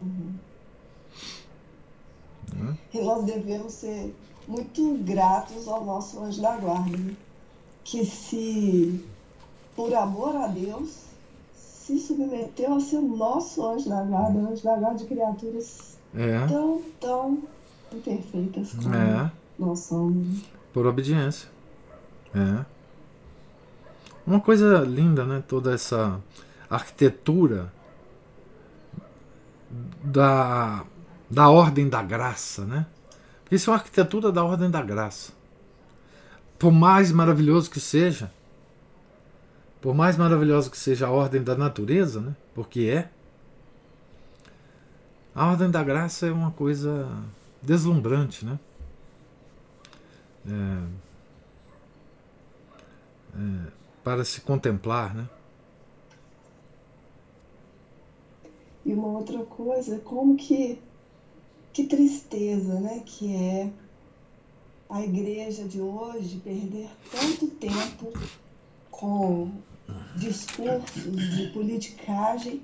Uhum. 0.00 0.34
Né? 2.54 2.76
E 2.92 3.00
nós 3.00 3.24
devemos 3.24 3.72
ser 3.72 4.14
muito 4.46 4.94
gratos 5.04 5.68
ao 5.68 5.84
nosso 5.84 6.22
anjo 6.22 6.40
da 6.40 6.56
guarda, 6.56 6.96
né? 6.96 7.14
que 7.84 8.04
se, 8.04 9.04
por 9.78 9.94
amor 9.94 10.34
a 10.34 10.48
Deus, 10.48 11.04
se 11.54 12.00
submeteu 12.00 12.74
a 12.74 12.80
ser 12.80 13.00
nosso 13.00 13.64
anjo 13.64 13.88
da 13.88 14.02
guarda, 14.02 14.40
anjo 14.40 14.64
da 14.64 14.74
guarda 14.74 14.98
de 14.98 15.04
criaturas 15.04 15.96
é. 16.16 16.44
tão, 16.48 16.82
tão 17.00 17.42
imperfeitas 17.92 18.72
como 18.72 18.92
é. 18.92 19.30
nós 19.56 19.78
somos. 19.78 20.42
Por 20.72 20.84
obediência. 20.84 21.48
É. 22.34 22.64
Uma 24.26 24.40
coisa 24.40 24.80
linda, 24.80 25.24
né? 25.24 25.44
Toda 25.46 25.72
essa 25.72 26.20
arquitetura 26.68 27.72
da, 30.02 30.84
da 31.30 31.50
ordem 31.50 31.88
da 31.88 32.02
graça, 32.02 32.64
né? 32.64 32.84
Isso 33.48 33.70
é 33.70 33.72
uma 33.72 33.78
arquitetura 33.78 34.32
da 34.32 34.42
ordem 34.42 34.68
da 34.68 34.82
graça. 34.82 35.30
Por 36.58 36.72
mais 36.72 37.12
maravilhoso 37.12 37.70
que 37.70 37.78
seja, 37.78 38.32
por 39.80 39.94
mais 39.94 40.16
maravilhoso 40.16 40.70
que 40.70 40.76
seja 40.76 41.06
a 41.06 41.10
ordem 41.10 41.42
da 41.42 41.54
natureza, 41.56 42.20
né? 42.20 42.36
Porque 42.54 42.88
é. 42.90 43.10
A 45.34 45.46
ordem 45.50 45.70
da 45.70 45.82
graça 45.84 46.26
é 46.26 46.32
uma 46.32 46.50
coisa 46.50 47.08
deslumbrante, 47.62 48.44
né? 48.44 48.58
É, 50.46 50.82
é, 53.36 53.70
para 54.02 54.24
se 54.24 54.40
contemplar, 54.40 55.14
né? 55.14 55.28
E 58.84 58.92
uma 58.92 59.08
outra 59.08 59.44
coisa, 59.44 59.98
como 59.98 60.36
que 60.36 60.80
que 61.78 61.84
tristeza, 61.84 62.80
né, 62.80 63.02
que 63.06 63.32
é 63.32 63.70
a 64.90 65.00
igreja 65.00 65.62
de 65.62 65.80
hoje 65.80 66.40
perder 66.42 66.88
tanto 67.08 67.46
tempo 67.46 68.12
com 68.90 69.52
discursos 70.16 71.36
de 71.36 71.48
politicagem 71.52 72.62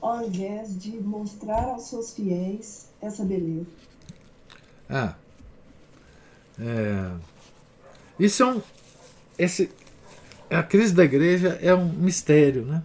ao 0.00 0.26
invés 0.26 0.78
de 0.78 0.90
mostrar 1.00 1.64
aos 1.64 1.84
seus 1.84 2.12
fiéis 2.12 2.88
essa 3.00 3.24
beleza. 3.24 3.66
Ah, 4.88 5.14
é, 6.58 7.10
isso 8.18 8.42
é 8.42 8.46
um, 8.46 8.62
esse, 9.38 9.70
a 10.50 10.62
crise 10.62 10.94
da 10.94 11.04
igreja 11.04 11.58
é 11.60 11.74
um 11.74 11.88
mistério, 11.88 12.64
né? 12.64 12.82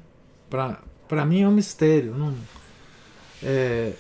Para 0.50 1.26
mim 1.26 1.42
é 1.42 1.48
um 1.48 1.52
mistério. 1.52 2.16
Não, 2.16 2.36
é, 3.44 3.94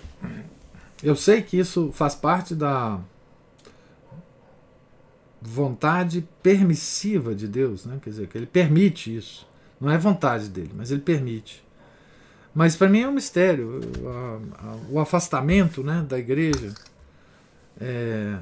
eu 1.03 1.15
sei 1.15 1.41
que 1.41 1.57
isso 1.57 1.91
faz 1.93 2.15
parte 2.15 2.55
da 2.55 2.99
vontade 5.41 6.27
permissiva 6.43 7.33
de 7.33 7.47
Deus, 7.47 7.85
né? 7.85 7.99
quer 8.01 8.09
dizer, 8.09 8.27
que 8.27 8.37
ele 8.37 8.45
permite 8.45 9.15
isso. 9.15 9.48
Não 9.79 9.89
é 9.89 9.97
vontade 9.97 10.49
dele, 10.49 10.71
mas 10.75 10.91
ele 10.91 11.01
permite. 11.01 11.63
Mas 12.53 12.75
para 12.75 12.89
mim 12.89 13.01
é 13.01 13.07
um 13.07 13.11
mistério 13.11 13.79
o 14.89 14.99
afastamento 14.99 15.83
né, 15.83 16.05
da 16.07 16.17
igreja 16.17 16.73
é, 17.79 18.37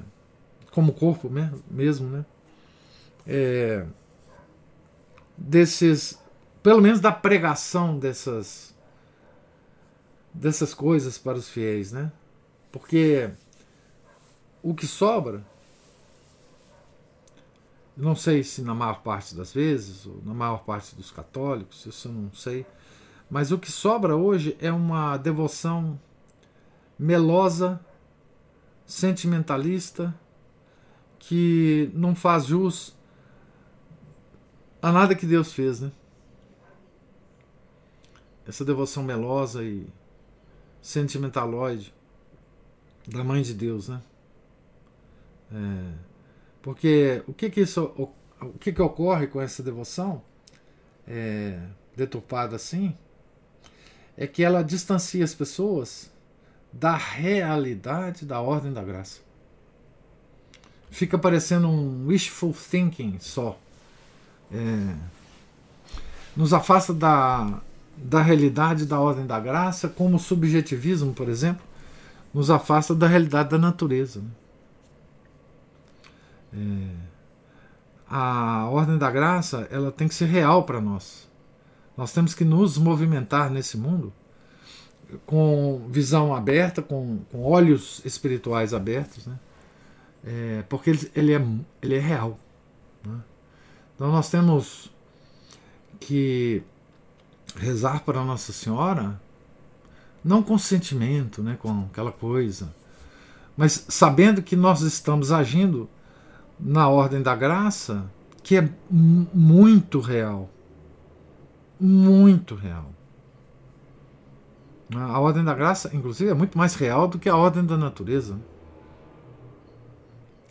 como 0.71 0.93
corpo 0.93 1.29
mesmo, 1.69 2.09
né? 2.09 2.25
É, 3.25 3.85
desses, 5.37 6.17
pelo 6.63 6.81
menos 6.81 6.99
da 6.99 7.11
pregação 7.11 7.99
dessas 7.99 8.75
dessas 10.33 10.73
coisas 10.73 11.17
para 11.17 11.37
os 11.37 11.49
fiéis, 11.49 11.91
né? 11.91 12.11
Porque 12.71 13.29
o 14.61 14.73
que 14.73 14.85
sobra, 14.85 15.43
não 17.97 18.15
sei 18.15 18.43
se 18.43 18.61
na 18.61 18.75
maior 18.75 19.01
parte 19.01 19.35
das 19.35 19.51
vezes, 19.51 20.05
ou 20.05 20.21
na 20.23 20.33
maior 20.33 20.63
parte 20.63 20.95
dos 20.95 21.09
católicos, 21.09 21.85
isso 21.85 22.07
eu 22.07 22.13
não 22.13 22.31
sei, 22.31 22.65
mas 23.29 23.51
o 23.51 23.57
que 23.57 23.71
sobra 23.71 24.15
hoje 24.15 24.55
é 24.61 24.71
uma 24.71 25.17
devoção 25.17 25.99
melosa, 26.97 27.79
sentimentalista, 28.85 30.13
que 31.19 31.91
não 31.93 32.15
faz 32.15 32.45
jus 32.45 32.95
a 34.81 34.91
nada 34.91 35.15
que 35.15 35.25
Deus 35.25 35.51
fez, 35.51 35.81
né? 35.81 35.91
Essa 38.45 38.63
devoção 38.63 39.03
melosa 39.03 39.63
e 39.63 39.85
sentimentaloide 40.81 41.93
da 43.07 43.23
Mãe 43.23 43.41
de 43.41 43.53
Deus, 43.53 43.89
né? 43.89 44.01
É, 45.51 46.06
porque 46.67 47.23
o 47.25 47.31
que 47.33 47.49
que 47.49 47.61
isso, 47.61 47.81
o, 47.97 48.09
que 48.59 48.73
que 48.73 48.81
ocorre 48.81 49.25
com 49.27 49.39
essa 49.39 49.63
devoção 49.63 50.21
é, 51.07 51.57
deturpada 51.95 52.57
assim 52.57 52.93
é 54.17 54.27
que 54.27 54.43
ela 54.43 54.61
distancia 54.61 55.23
as 55.23 55.33
pessoas 55.33 56.11
da 56.73 56.97
realidade 56.97 58.25
da 58.25 58.41
ordem 58.41 58.73
da 58.73 58.83
graça. 58.83 59.21
Fica 60.91 61.17
parecendo 61.17 61.69
um 61.69 62.05
wishful 62.07 62.53
thinking 62.53 63.17
só. 63.17 63.57
É, 64.51 64.93
nos 66.35 66.51
afasta 66.51 66.93
da, 66.93 67.61
da 67.95 68.21
realidade 68.21 68.85
da 68.85 68.99
ordem 68.99 69.25
da 69.25 69.39
graça, 69.39 69.87
como 69.87 70.17
o 70.17 70.19
subjetivismo, 70.19 71.13
por 71.13 71.29
exemplo, 71.29 71.65
nos 72.33 72.49
afasta 72.49 72.93
da 72.93 73.07
realidade 73.07 73.51
da 73.51 73.57
natureza. 73.57 74.19
Né? 74.19 74.27
É, 76.57 77.17
a 78.09 78.67
ordem 78.69 78.97
da 78.97 79.11
graça 79.11 79.67
ela 79.69 79.91
tem 79.91 80.07
que 80.07 80.15
ser 80.15 80.25
real 80.25 80.63
para 80.63 80.81
nós. 80.81 81.29
Nós 81.95 82.11
temos 82.13 82.33
que 82.33 82.45
nos 82.45 82.77
movimentar 82.77 83.49
nesse 83.49 83.77
mundo 83.77 84.13
com 85.25 85.87
visão 85.89 86.35
aberta, 86.35 86.81
com, 86.81 87.19
com 87.31 87.43
olhos 87.43 88.01
espirituais 88.03 88.73
abertos, 88.73 89.25
né? 89.25 89.39
É, 90.23 90.63
porque 90.67 90.89
ele, 90.89 91.11
ele, 91.15 91.33
é, 91.33 91.41
ele 91.81 91.95
é 91.95 91.99
real. 91.99 92.37
Né? 93.05 93.19
Então 93.95 94.11
nós 94.11 94.29
temos 94.29 94.91
que 95.99 96.61
rezar 97.55 98.03
para 98.03 98.23
Nossa 98.23 98.51
Senhora, 98.51 99.19
não 100.23 100.43
com 100.43 100.57
sentimento, 100.57 101.41
né, 101.41 101.57
com 101.59 101.87
aquela 101.89 102.11
coisa, 102.11 102.73
mas 103.55 103.85
sabendo 103.87 104.41
que 104.41 104.55
nós 104.55 104.81
estamos 104.81 105.31
agindo 105.31 105.89
na 106.59 106.87
ordem 106.89 107.21
da 107.21 107.35
graça, 107.35 108.09
que 108.43 108.57
é 108.57 108.69
muito 108.89 109.99
real. 109.99 110.49
Muito 111.79 112.55
real. 112.55 112.91
A 114.95 115.19
ordem 115.19 115.43
da 115.43 115.53
graça, 115.53 115.93
inclusive, 115.93 116.31
é 116.31 116.33
muito 116.33 116.57
mais 116.57 116.75
real 116.75 117.07
do 117.07 117.19
que 117.19 117.27
a 117.27 117.35
ordem 117.35 117.65
da 117.65 117.77
natureza. 117.77 118.35
Né? 118.35 118.41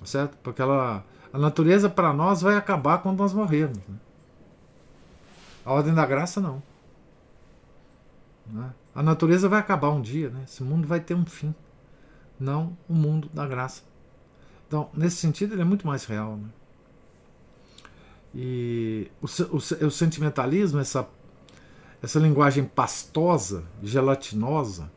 Certo? 0.04 0.36
Porque 0.42 0.60
ela, 0.60 1.04
a 1.32 1.38
natureza 1.38 1.88
para 1.88 2.12
nós 2.12 2.42
vai 2.42 2.56
acabar 2.56 2.98
quando 2.98 3.18
nós 3.18 3.32
morrermos. 3.32 3.78
Né? 3.88 3.96
A 5.64 5.72
ordem 5.72 5.94
da 5.94 6.04
graça 6.06 6.40
não. 6.40 6.62
Né? 8.46 8.72
A 8.94 9.02
natureza 9.02 9.48
vai 9.48 9.58
acabar 9.58 9.90
um 9.90 10.00
dia, 10.00 10.30
né? 10.30 10.42
esse 10.44 10.62
mundo 10.62 10.86
vai 10.86 11.00
ter 11.00 11.14
um 11.14 11.24
fim. 11.24 11.54
Não 12.38 12.76
o 12.88 12.94
mundo 12.94 13.28
da 13.32 13.46
graça. 13.46 13.82
Então, 14.66 14.88
nesse 14.94 15.16
sentido, 15.16 15.54
ele 15.54 15.62
é 15.62 15.64
muito 15.64 15.86
mais 15.86 16.04
real. 16.04 16.36
Né? 16.36 16.48
E 18.34 19.10
o, 19.22 19.26
o, 19.26 19.86
o 19.86 19.90
sentimentalismo, 19.90 20.80
essa, 20.80 21.08
essa 22.02 22.18
linguagem 22.18 22.64
pastosa, 22.64 23.64
gelatinosa, 23.82 24.90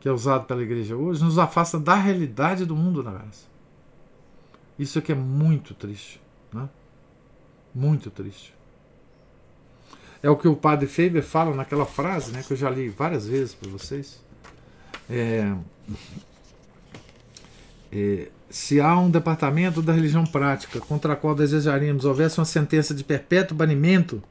que 0.00 0.08
é 0.08 0.12
usada 0.12 0.44
pela 0.44 0.62
igreja 0.62 0.96
hoje, 0.96 1.22
nos 1.22 1.38
afasta 1.38 1.78
da 1.78 1.94
realidade 1.94 2.64
do 2.64 2.74
mundo 2.74 3.02
da 3.02 3.10
graça. 3.10 3.46
Isso 4.78 4.98
aqui 4.98 5.12
é 5.12 5.14
muito 5.14 5.74
triste. 5.74 6.20
Né? 6.52 6.68
Muito 7.74 8.10
triste. 8.10 8.54
É 10.22 10.30
o 10.30 10.36
que 10.36 10.48
o 10.48 10.56
padre 10.56 10.86
Faber 10.86 11.22
fala 11.22 11.54
naquela 11.54 11.86
frase, 11.86 12.32
né, 12.32 12.42
que 12.42 12.52
eu 12.52 12.56
já 12.56 12.70
li 12.70 12.88
várias 12.88 13.28
vezes 13.28 13.54
para 13.54 13.70
vocês. 13.70 14.20
É, 15.08 15.54
é, 17.92 18.28
se 18.48 18.80
há 18.80 18.98
um 18.98 19.10
departamento 19.10 19.82
da 19.82 19.92
religião 19.92 20.24
prática 20.24 20.80
contra 20.80 21.12
a 21.12 21.16
qual 21.16 21.34
desejaríamos 21.34 22.04
houvesse 22.04 22.38
uma 22.38 22.44
sentença 22.44 22.94
de 22.94 23.04
perpétuo 23.04 23.56
banimento 23.56 24.22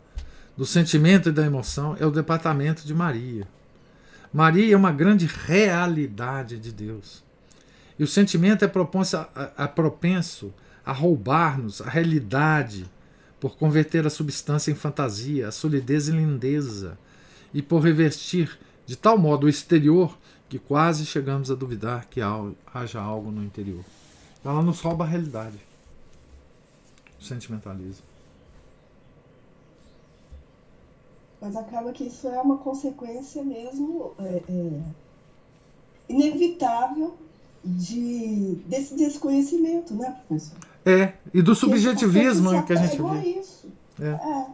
do 0.55 0.65
sentimento 0.65 1.29
e 1.29 1.31
da 1.31 1.45
emoção, 1.45 1.97
é 1.99 2.05
o 2.05 2.11
departamento 2.11 2.85
de 2.85 2.93
Maria. 2.93 3.47
Maria 4.33 4.73
é 4.73 4.77
uma 4.77 4.91
grande 4.91 5.25
realidade 5.25 6.57
de 6.57 6.71
Deus. 6.71 7.23
E 7.97 8.03
o 8.03 8.07
sentimento 8.07 8.63
é 8.63 8.67
propenso 8.67 9.17
a, 9.17 9.51
a, 9.57 9.67
propenso 9.67 10.53
a 10.85 10.91
roubar-nos 10.91 11.81
a 11.81 11.89
realidade, 11.89 12.85
por 13.39 13.57
converter 13.57 14.05
a 14.05 14.09
substância 14.09 14.71
em 14.71 14.75
fantasia, 14.75 15.47
a 15.47 15.51
solidez 15.51 16.09
em 16.09 16.17
lindeza, 16.17 16.97
e 17.53 17.61
por 17.61 17.79
revestir 17.79 18.57
de 18.85 18.95
tal 18.95 19.17
modo 19.17 19.45
o 19.45 19.49
exterior 19.49 20.17
que 20.55 20.59
quase 20.59 21.05
chegamos 21.05 21.51
a 21.51 21.55
duvidar 21.55 22.07
que 22.07 22.21
haja 22.73 23.01
algo 23.01 23.29
no 23.29 23.43
interior. 23.43 23.83
Ela 24.43 24.61
nos 24.61 24.79
rouba 24.79 25.03
a 25.03 25.07
realidade. 25.07 25.59
O 27.19 27.23
sentimentalismo. 27.23 28.05
Mas 31.41 31.57
acaba 31.57 31.91
que 31.91 32.05
isso 32.05 32.29
é 32.29 32.39
uma 32.39 32.57
consequência 32.57 33.43
mesmo 33.43 34.13
é, 34.17 34.43
é, 34.47 34.81
inevitável 36.07 37.13
de, 37.61 38.57
desse 38.65 38.95
desconhecimento, 38.95 39.93
né, 39.93 40.15
professor? 40.25 40.57
É, 40.85 41.15
e 41.33 41.41
do 41.41 41.53
subjetivismo 41.53 42.65
que 42.65 42.71
a 42.71 42.77
gente 42.77 43.01
vê. 43.01 43.39
Isso. 43.41 43.67
É. 43.99 44.07
é. 44.07 44.45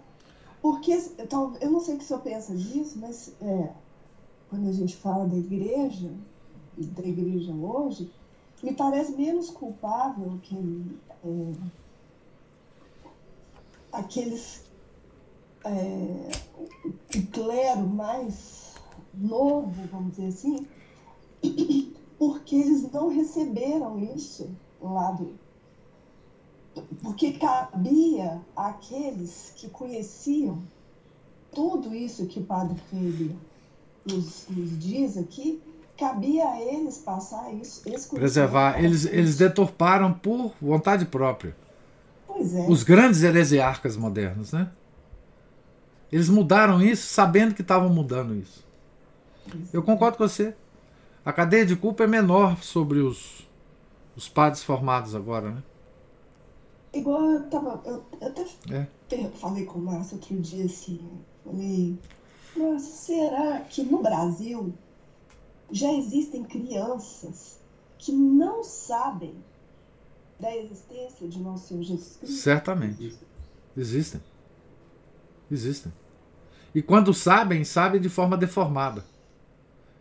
Porque, 0.63 0.93
então, 1.19 1.55
eu 1.61 1.69
não 1.69 1.79
sei 1.79 1.93
o 1.93 1.97
que 1.99 2.05
o 2.05 2.07
senhor 2.07 2.21
pensa 2.21 2.55
disso, 2.55 2.97
mas 2.99 3.31
é, 3.39 3.69
quando 4.51 4.67
a 4.67 4.73
gente 4.73 4.97
fala 4.97 5.25
da 5.25 5.37
igreja, 5.37 6.11
da 6.77 7.03
igreja 7.07 7.53
hoje, 7.53 8.11
me 8.61 8.73
parece 8.73 9.13
menos 9.13 9.49
culpável 9.49 10.37
que 10.43 10.85
é, 11.23 11.53
aqueles 13.93 14.65
é, 15.63 16.31
o 17.15 17.27
clero 17.31 17.87
mais 17.87 18.75
novo, 19.13 19.87
vamos 19.89 20.17
dizer 20.17 20.27
assim, 20.27 20.67
porque 22.19 22.57
eles 22.57 22.91
não 22.91 23.07
receberam 23.07 23.97
isso 23.99 24.49
lá 24.81 25.11
do. 25.11 25.33
Porque 27.01 27.33
cabia 27.33 28.41
àqueles 28.53 29.53
que 29.55 29.69
conheciam 29.69 30.61
tudo 31.53 31.95
isso 31.95 32.27
que 32.27 32.39
o 32.41 32.45
Padre 32.45 32.77
Freire 32.89 33.35
nos, 34.05 34.45
nos 34.49 34.79
diz 34.79 35.17
aqui, 35.17 35.61
cabia 35.97 36.47
a 36.47 36.61
eles 36.61 36.97
passar 36.97 37.53
isso. 37.53 37.83
Preservar. 38.13 38.83
Eles, 38.83 39.05
eles 39.05 39.37
deturparam 39.37 40.13
por 40.13 40.53
vontade 40.61 41.05
própria. 41.05 41.55
Pois 42.27 42.53
é. 42.53 42.67
Os 42.67 42.83
grandes 42.83 43.23
heresiarcas 43.23 43.95
modernos, 43.97 44.51
né? 44.51 44.71
Eles 46.11 46.27
mudaram 46.27 46.81
isso 46.81 47.07
sabendo 47.07 47.53
que 47.53 47.61
estavam 47.61 47.89
mudando 47.89 48.35
isso. 48.35 48.65
Eu 49.71 49.81
concordo 49.81 50.17
com 50.17 50.27
você. 50.27 50.53
A 51.23 51.31
cadeia 51.31 51.65
de 51.65 51.75
culpa 51.75 52.03
é 52.03 52.07
menor 52.07 52.61
sobre 52.63 52.99
os, 52.99 53.47
os 54.15 54.27
padres 54.27 54.63
formados 54.63 55.15
agora, 55.15 55.51
né? 55.51 55.63
Igual 56.93 57.23
eu 57.23 57.43
tava. 57.49 57.81
Eu, 57.85 58.03
eu 58.19 58.27
até 58.27 58.41
é. 59.15 59.29
falei 59.35 59.65
com 59.65 59.79
o 59.79 59.81
Márcio 59.81 60.17
outro 60.17 60.35
dia 60.41 60.65
assim. 60.65 60.99
Falei, 61.45 61.97
mas 62.55 62.81
será 62.81 63.61
que 63.61 63.83
no 63.83 64.01
Brasil 64.01 64.73
já 65.71 65.91
existem 65.93 66.43
crianças 66.43 67.59
que 67.97 68.11
não 68.11 68.63
sabem 68.63 69.35
da 70.39 70.55
existência 70.55 71.27
de 71.27 71.39
nosso 71.39 71.67
Senhor 71.67 71.83
Jesus 71.83 72.17
Cristo? 72.17 72.35
Certamente. 72.35 73.17
Existem. 73.77 74.21
Existem. 75.49 75.93
E 76.73 76.81
quando 76.81 77.13
sabem, 77.13 77.63
sabem 77.63 78.01
de 78.01 78.09
forma 78.09 78.37
deformada. 78.37 79.03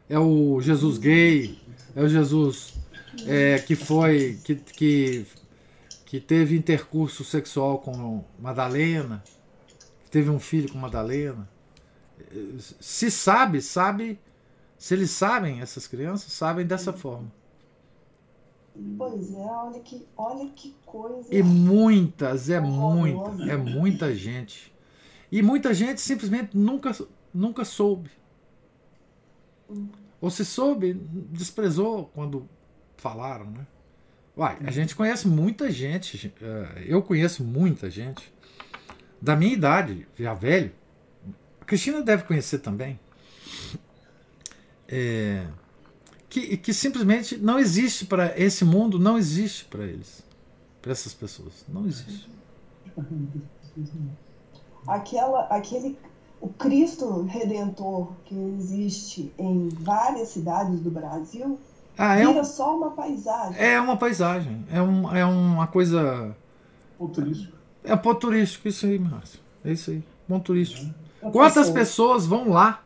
É 0.08 0.18
o 0.18 0.60
Jesus 0.60 0.98
gay, 0.98 1.58
é 1.94 2.02
o 2.02 2.08
Jesus 2.08 2.74
é, 3.26 3.58
que 3.58 3.76
foi. 3.76 4.38
Que, 4.44 4.56
que, 4.56 5.26
que 6.06 6.20
teve 6.20 6.56
intercurso 6.56 7.22
sexual 7.22 7.78
com 7.78 8.24
Madalena, 8.38 9.22
que 10.04 10.10
teve 10.10 10.30
um 10.30 10.40
filho 10.40 10.72
com 10.72 10.78
Madalena. 10.78 11.48
Se 12.80 13.10
sabe, 13.10 13.60
sabe 13.60 14.18
se 14.80 14.94
eles 14.94 15.10
sabem, 15.10 15.60
essas 15.60 15.86
crianças 15.86 16.32
sabem 16.32 16.66
dessa 16.66 16.90
forma. 16.90 17.30
Pois 18.96 19.34
é, 19.34 19.36
olha 19.36 19.80
que, 19.80 20.06
olha 20.16 20.48
que 20.56 20.74
coisa. 20.86 21.28
E 21.30 21.42
muitas, 21.42 22.48
é 22.48 22.58
muita, 22.58 23.52
é 23.52 23.56
muita 23.58 24.14
gente. 24.14 24.72
E 25.30 25.42
muita 25.42 25.74
gente 25.74 26.00
simplesmente 26.00 26.56
nunca, 26.56 26.96
nunca 27.32 27.62
soube. 27.62 28.10
Ou 30.18 30.30
se 30.30 30.46
soube, 30.46 30.94
desprezou 30.94 32.10
quando 32.14 32.48
falaram, 32.96 33.50
né? 33.50 33.66
Uai, 34.34 34.56
a 34.64 34.70
gente 34.70 34.96
conhece 34.96 35.28
muita 35.28 35.70
gente, 35.70 36.32
eh, 36.40 36.84
eu 36.86 37.02
conheço 37.02 37.44
muita 37.44 37.90
gente 37.90 38.32
da 39.20 39.36
minha 39.36 39.52
idade, 39.52 40.06
já 40.18 40.32
velho. 40.32 40.72
A 41.70 41.72
Cristina 41.72 42.02
deve 42.02 42.24
conhecer 42.24 42.58
também 42.58 42.98
é, 44.88 45.46
que, 46.28 46.56
que 46.56 46.74
simplesmente 46.74 47.36
não 47.36 47.60
existe 47.60 48.04
para 48.06 48.36
esse 48.36 48.64
mundo, 48.64 48.98
não 48.98 49.16
existe 49.16 49.66
para 49.66 49.84
eles, 49.84 50.24
para 50.82 50.90
essas 50.90 51.14
pessoas, 51.14 51.64
não 51.68 51.86
existe. 51.86 52.28
Aquela, 54.84 55.42
aquele, 55.44 55.96
o 56.40 56.48
Cristo 56.48 57.22
Redentor 57.22 58.14
que 58.24 58.34
existe 58.58 59.32
em 59.38 59.68
várias 59.68 60.30
cidades 60.30 60.80
do 60.80 60.90
Brasil 60.90 61.56
ah, 61.96 62.16
é 62.16 62.26
vira 62.26 62.40
um, 62.40 62.44
só 62.44 62.76
uma 62.76 62.90
paisagem. 62.90 63.62
É 63.62 63.80
uma 63.80 63.96
paisagem, 63.96 64.66
é, 64.72 64.82
um, 64.82 65.16
é 65.16 65.24
uma 65.24 65.68
coisa. 65.68 66.34
Ponto 66.98 67.14
turístico. 67.14 67.56
É 67.84 67.94
ponto 67.94 68.18
turístico, 68.18 68.66
isso 68.66 68.86
aí, 68.86 68.98
Márcio. 68.98 69.38
É 69.64 69.70
isso 69.70 69.92
aí, 69.92 70.02
ponto 70.26 70.46
turístico. 70.46 70.92
Quantas 71.20 71.70
pessoas 71.70 72.26
vão 72.26 72.48
lá 72.48 72.82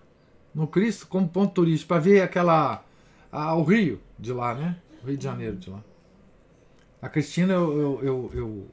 no 0.55 0.66
Cristo 0.66 1.07
como 1.07 1.28
ponto 1.28 1.53
turístico 1.53 1.89
para 1.89 2.01
ver 2.01 2.22
aquela 2.22 2.85
o 3.32 3.62
Rio 3.62 4.01
de 4.18 4.32
lá, 4.32 4.55
né? 4.55 4.76
O 5.03 5.07
Rio 5.07 5.16
de 5.16 5.24
Janeiro 5.24 5.57
de 5.57 5.70
lá. 5.70 5.82
A 7.03 7.09
Cristina, 7.09 7.53
eu, 7.53 7.80
eu, 7.80 8.01
eu, 8.03 8.30
eu... 8.32 8.66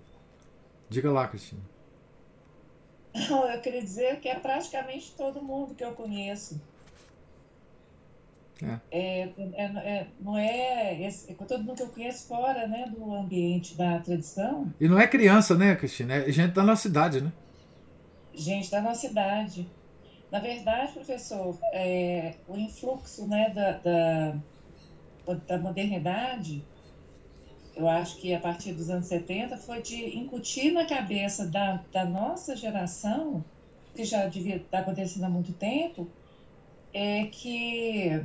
diga 0.90 1.12
lá, 1.12 1.28
Cristina. 1.28 1.62
Não, 3.14 3.46
eu 3.52 3.60
queria 3.60 3.82
dizer 3.82 4.20
que 4.20 4.30
é 4.30 4.36
praticamente 4.40 5.14
todo 5.18 5.42
mundo 5.42 5.76
que 5.76 5.84
eu 5.84 5.92
conheço. 5.92 6.62
É. 8.64 8.80
É, 8.92 9.22
é, 9.24 9.64
é, 9.64 10.08
não 10.20 10.38
é, 10.38 11.02
esse, 11.02 11.32
é 11.32 11.36
todo 11.36 11.64
mundo 11.64 11.78
que 11.78 11.84
eu 11.84 11.90
conheço 11.90 12.28
fora 12.28 12.68
né, 12.68 12.86
do 12.96 13.14
ambiente 13.14 13.76
da 13.76 14.00
tradição. 14.00 14.72
E 14.80 14.88
não 14.88 15.00
é 15.00 15.08
criança, 15.08 15.56
né, 15.56 15.76
Cristina? 15.76 16.14
É 16.14 16.32
gente 16.32 16.54
da 16.54 16.64
nossa 16.64 16.84
cidade, 16.84 17.22
né? 17.22 17.32
Gente 18.34 18.72
da 18.72 18.82
nossa 18.82 19.08
cidade. 19.08 19.68
Na 20.32 20.40
verdade, 20.40 20.94
professor, 20.94 21.58
é, 21.74 22.36
o 22.48 22.56
influxo 22.56 23.28
né, 23.28 23.50
da, 23.50 23.72
da, 23.74 25.34
da 25.46 25.58
modernidade, 25.58 26.64
eu 27.76 27.88
acho 27.88 28.18
que 28.18 28.34
a 28.34 28.40
partir 28.40 28.74
dos 28.74 28.90
anos 28.90 29.08
70, 29.08 29.58
foi 29.58 29.82
de 29.82 30.18
incutir 30.18 30.72
na 30.72 30.86
cabeça 30.86 31.46
da, 31.48 31.84
da 31.92 32.06
nossa 32.06 32.56
geração, 32.56 33.44
que 33.94 34.06
já 34.06 34.26
devia 34.28 34.56
estar 34.58 34.80
acontecendo 34.80 35.26
há 35.26 35.30
muito 35.30 35.52
tempo, 35.54 36.08
é 36.94 37.26
que 37.26 38.24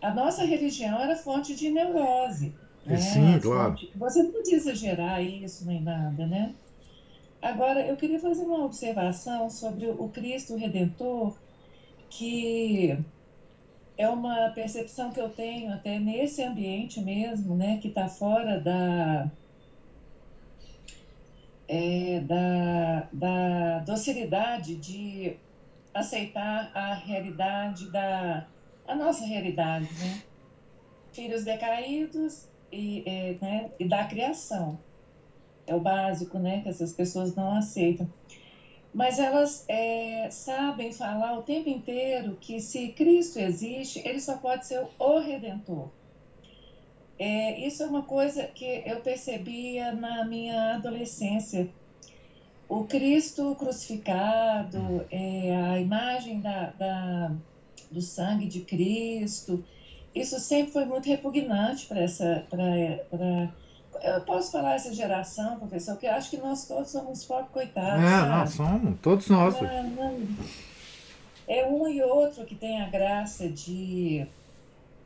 a 0.00 0.12
nossa 0.12 0.44
religião 0.44 1.00
era 1.00 1.14
fonte 1.14 1.54
de 1.54 1.70
neurose. 1.70 2.54
Né? 2.84 2.96
Sim, 2.96 3.38
claro. 3.40 3.72
Fonte... 3.72 3.92
Você 3.94 4.22
não 4.22 4.32
podia 4.32 4.56
exagerar 4.56 5.22
isso 5.22 5.66
nem 5.66 5.80
nada, 5.80 6.26
né? 6.26 6.54
Agora, 7.42 7.86
eu 7.86 7.96
queria 7.96 8.20
fazer 8.20 8.42
uma 8.42 8.64
observação 8.64 9.48
sobre 9.48 9.86
o 9.86 10.08
Cristo 10.10 10.56
Redentor, 10.56 11.34
que 12.10 12.98
é 13.96 14.08
uma 14.08 14.50
percepção 14.50 15.10
que 15.10 15.20
eu 15.20 15.30
tenho 15.30 15.72
até 15.72 15.98
nesse 15.98 16.42
ambiente 16.42 17.00
mesmo, 17.00 17.54
né, 17.54 17.78
que 17.80 17.88
está 17.88 18.08
fora 18.08 18.60
da, 18.60 19.30
é, 21.68 22.20
da, 22.20 23.08
da 23.12 23.78
docilidade 23.80 24.76
de 24.76 25.36
aceitar 25.94 26.70
a 26.74 26.94
realidade 26.94 27.90
da 27.90 28.46
a 28.86 28.94
nossa 28.94 29.24
realidade, 29.24 29.88
né? 30.00 30.22
Filhos 31.12 31.44
decaídos 31.44 32.48
e, 32.72 33.04
é, 33.06 33.36
né, 33.40 33.70
e 33.78 33.84
da 33.84 34.04
criação. 34.04 34.78
É 35.70 35.74
o 35.74 35.80
básico, 35.80 36.36
né? 36.36 36.60
Que 36.62 36.68
essas 36.68 36.92
pessoas 36.92 37.36
não 37.36 37.52
aceitam. 37.52 38.10
Mas 38.92 39.20
elas 39.20 39.64
é, 39.68 40.28
sabem 40.28 40.92
falar 40.92 41.38
o 41.38 41.42
tempo 41.42 41.68
inteiro 41.68 42.36
que 42.40 42.58
se 42.58 42.88
Cristo 42.88 43.38
existe, 43.38 44.02
ele 44.04 44.18
só 44.20 44.36
pode 44.36 44.66
ser 44.66 44.84
o 44.98 45.18
Redentor. 45.20 45.88
É, 47.16 47.60
isso 47.64 47.84
é 47.84 47.86
uma 47.86 48.02
coisa 48.02 48.46
que 48.46 48.82
eu 48.84 49.00
percebia 49.00 49.92
na 49.92 50.24
minha 50.24 50.74
adolescência. 50.74 51.68
O 52.68 52.82
Cristo 52.84 53.54
crucificado, 53.54 55.06
é, 55.08 55.54
a 55.54 55.78
imagem 55.78 56.40
da, 56.40 56.70
da 56.70 57.32
do 57.92 58.00
sangue 58.00 58.46
de 58.46 58.60
Cristo. 58.60 59.62
Isso 60.14 60.38
sempre 60.40 60.72
foi 60.72 60.84
muito 60.84 61.06
repugnante 61.06 61.86
para 61.86 63.54
eu 64.02 64.20
posso 64.22 64.52
falar 64.52 64.74
essa 64.74 64.92
geração, 64.92 65.58
professor, 65.58 65.96
que 65.96 66.06
eu 66.06 66.12
acho 66.12 66.30
que 66.30 66.36
nós 66.36 66.66
todos 66.66 66.90
somos 66.90 67.24
pobres 67.24 67.50
coitados. 67.52 68.04
É, 68.04 68.28
nós 68.28 68.50
somos, 68.54 69.00
todos 69.00 69.28
nós. 69.28 69.60
Não, 69.60 69.90
não. 69.90 70.26
É 71.46 71.66
um 71.66 71.88
e 71.88 72.02
outro 72.02 72.44
que 72.44 72.54
tem 72.54 72.80
a 72.80 72.88
graça 72.88 73.48
de, 73.48 74.26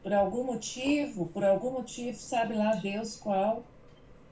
por 0.03 0.13
algum 0.13 0.45
motivo, 0.45 1.27
por 1.27 1.43
algum 1.45 1.71
motivo, 1.71 2.17
sabe 2.17 2.55
lá 2.55 2.75
Deus 2.75 3.17
qual, 3.17 3.63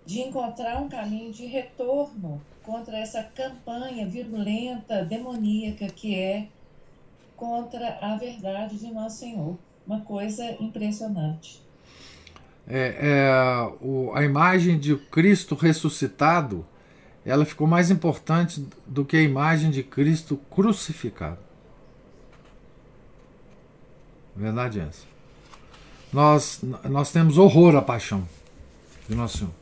de 0.04 0.20
encontrar 0.20 0.80
um 0.80 0.88
caminho 0.88 1.32
de 1.32 1.46
retorno 1.46 2.40
contra 2.62 2.98
essa 2.98 3.22
campanha 3.22 4.06
virulenta, 4.06 5.04
demoníaca 5.04 5.86
que 5.86 6.14
é 6.14 6.48
contra 7.36 7.98
a 8.00 8.16
verdade 8.16 8.78
de 8.78 8.92
Nosso 8.92 9.18
Senhor. 9.18 9.56
Uma 9.86 10.02
coisa 10.02 10.44
impressionante. 10.60 11.60
É, 12.74 12.96
é, 13.00 13.72
o, 13.82 14.12
a 14.14 14.24
imagem 14.24 14.78
de 14.78 14.96
Cristo 14.96 15.54
ressuscitado 15.54 16.64
ela 17.22 17.44
ficou 17.44 17.66
mais 17.66 17.90
importante 17.90 18.66
do 18.86 19.04
que 19.04 19.14
a 19.14 19.22
imagem 19.22 19.70
de 19.70 19.82
Cristo 19.82 20.38
crucificado. 20.50 21.38
Verdade 24.34 24.80
é 24.80 24.84
essa. 24.84 25.04
Nós, 26.10 26.60
nós 26.88 27.12
temos 27.12 27.36
horror 27.36 27.76
à 27.76 27.82
paixão 27.82 28.26
de 29.06 29.14
Nosso 29.14 29.38
Senhor. 29.38 29.52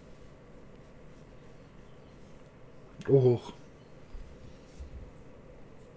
Horror. 3.09 3.53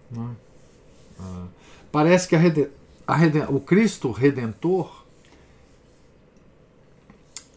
Não 0.09 0.31
é? 0.31 0.35
ah. 1.19 1.47
Parece 1.91 2.27
que 2.27 2.35
a 2.35 2.39
a 3.05 3.51
o 3.51 3.59
Cristo 3.59 4.11
Redentor 4.11 5.02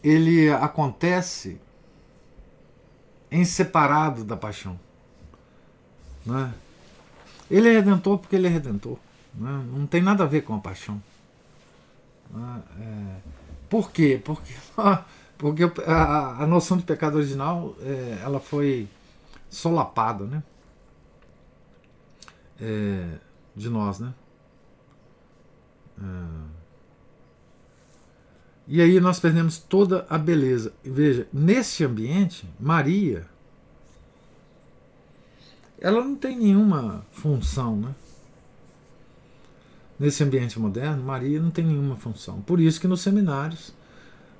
ele 0.07 0.49
acontece 0.49 1.59
em 3.29 3.43
separado 3.43 4.23
da 4.23 4.37
paixão. 4.37 4.79
Né? 6.25 6.53
Ele 7.51 7.69
é 7.69 7.73
redentor 7.73 8.17
porque 8.17 8.35
ele 8.35 8.47
é 8.47 8.49
redentor. 8.49 8.97
Né? 9.33 9.65
Não 9.73 9.85
tem 9.85 10.01
nada 10.01 10.23
a 10.23 10.27
ver 10.27 10.41
com 10.43 10.55
a 10.55 10.59
paixão. 10.59 11.01
Né? 12.31 12.63
É, 12.79 13.15
por 13.69 13.91
quê? 13.91 14.21
Porque, 14.23 14.53
porque 15.37 15.63
a, 15.85 16.43
a 16.43 16.47
noção 16.47 16.77
de 16.77 16.83
pecado 16.83 17.17
original 17.17 17.75
é, 17.81 18.21
ela 18.23 18.39
foi 18.39 18.87
solapada 19.49 20.25
né? 20.25 20.41
É, 22.61 23.17
de 23.55 23.69
nós. 23.69 23.99
Né? 23.99 24.13
E 28.67 28.81
aí 28.81 28.99
nós 28.99 29.19
perdemos 29.19 29.57
toda 29.57 30.05
a 30.09 30.17
beleza. 30.17 30.73
Veja, 30.83 31.27
nesse 31.31 31.83
ambiente, 31.83 32.47
Maria, 32.59 33.25
ela 35.79 36.03
não 36.03 36.15
tem 36.15 36.37
nenhuma 36.37 37.05
função, 37.11 37.77
né? 37.77 37.95
Nesse 39.99 40.23
ambiente 40.23 40.59
moderno, 40.59 41.01
Maria 41.01 41.41
não 41.41 41.49
tem 41.49 41.65
nenhuma 41.65 41.95
função. 41.95 42.41
Por 42.41 42.59
isso 42.59 42.79
que 42.79 42.87
nos 42.87 43.01
seminários 43.01 43.73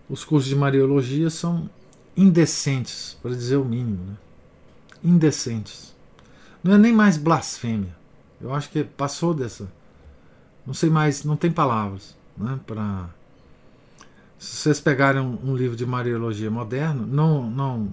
os 0.09 0.23
cursos 0.23 0.49
de 0.49 0.55
Mariologia 0.55 1.29
são 1.29 1.69
indecentes, 2.15 3.17
para 3.21 3.31
dizer 3.31 3.55
o 3.57 3.65
mínimo, 3.65 4.03
né? 4.05 4.17
Indecentes. 5.03 5.95
Não 6.63 6.73
é 6.73 6.77
nem 6.77 6.91
mais 6.91 7.17
blasfêmia. 7.17 7.95
Eu 8.41 8.53
acho 8.53 8.69
que 8.69 8.83
passou 8.83 9.33
dessa 9.33 9.67
não 10.67 10.73
sei 10.73 10.89
mais, 10.89 11.23
não 11.23 11.37
tem 11.37 11.49
palavras 11.49 12.13
né, 12.37 12.59
para. 12.67 13.09
Se 14.39 14.57
vocês 14.57 14.79
pegarem 14.79 15.21
um, 15.21 15.51
um, 15.51 15.55
livro 15.55 15.75
de 15.75 15.85
Mariologia 15.85 16.51
moderno, 16.51 17.05
não, 17.07 17.49
não, 17.49 17.91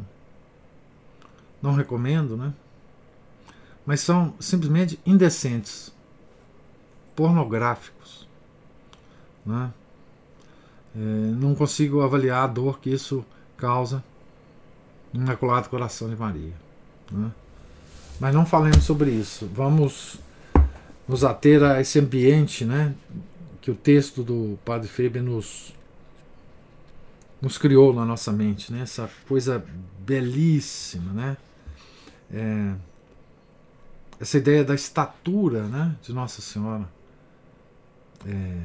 não 1.62 1.74
recomendo, 1.74 2.36
né? 2.36 2.53
Mas 3.86 4.01
são 4.01 4.34
simplesmente 4.38 4.99
indecentes, 5.05 5.92
pornográficos. 7.14 8.26
Né? 9.45 9.72
É, 10.97 10.99
não 10.99 11.55
consigo 11.55 12.03
avaliar 12.03 12.45
a 12.45 12.47
dor 12.47 12.78
que 12.78 12.90
isso 12.90 13.24
causa 13.57 14.03
no 15.12 15.22
Imaculado 15.22 15.68
Coração 15.68 16.09
de 16.09 16.16
Maria. 16.16 16.55
Né? 17.11 17.30
Mas 18.18 18.34
não 18.34 18.47
falemos 18.47 18.84
sobre 18.84 19.11
isso. 19.11 19.49
Vamos 19.53 20.18
nos 21.07 21.24
ater 21.24 21.62
a 21.62 21.80
esse 21.80 21.99
ambiente 21.99 22.64
né, 22.64 22.95
que 23.61 23.70
o 23.70 23.74
texto 23.74 24.22
do 24.22 24.59
Padre 24.64 24.88
Feber 24.88 25.22
nos, 25.22 25.74
nos 27.45 27.59
criou 27.59 27.92
na 27.92 28.07
nossa 28.07 28.32
mente, 28.32 28.72
né, 28.72 28.80
essa 28.80 29.09
coisa 29.28 29.62
belíssima, 29.99 31.12
né, 31.12 31.36
é, 32.32 32.74
essa 34.18 34.38
ideia 34.38 34.64
da 34.64 34.74
estatura 34.74 35.64
né, 35.64 35.95
de 36.03 36.12
Nossa 36.14 36.40
Senhora 36.40 36.88
é, 38.26 38.62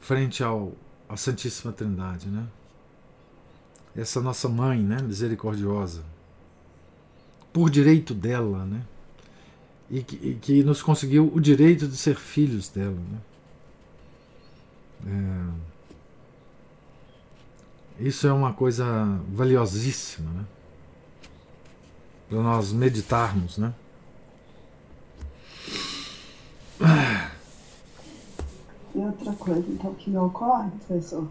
frente 0.00 0.42
ao, 0.42 0.72
à 1.06 1.16
Santíssima 1.16 1.72
Trindade, 1.72 2.28
né, 2.28 2.46
essa 3.94 4.22
nossa 4.22 4.48
mãe 4.48 4.82
né, 4.82 4.96
misericordiosa, 5.02 6.02
por 7.52 7.68
direito 7.68 8.14
dela, 8.14 8.64
né, 8.64 8.82
e 9.90 10.02
que, 10.02 10.16
e 10.16 10.34
que 10.36 10.64
nos 10.64 10.82
conseguiu 10.82 11.30
o 11.34 11.38
direito 11.38 11.86
de 11.86 11.98
ser 11.98 12.16
filhos 12.16 12.70
dela. 12.70 12.96
Né? 12.96 13.18
É, 15.06 15.71
isso 17.98 18.26
é 18.26 18.32
uma 18.32 18.52
coisa 18.52 18.84
valiosíssima, 19.28 20.30
né? 20.30 20.44
Para 22.28 22.40
nós 22.40 22.72
meditarmos, 22.72 23.58
né? 23.58 23.72
E 28.94 28.98
outra 28.98 29.32
coisa, 29.34 29.64
então, 29.68 29.94
que 29.94 30.10
me 30.10 30.18
ocorre, 30.18 30.70
professor, 30.86 31.28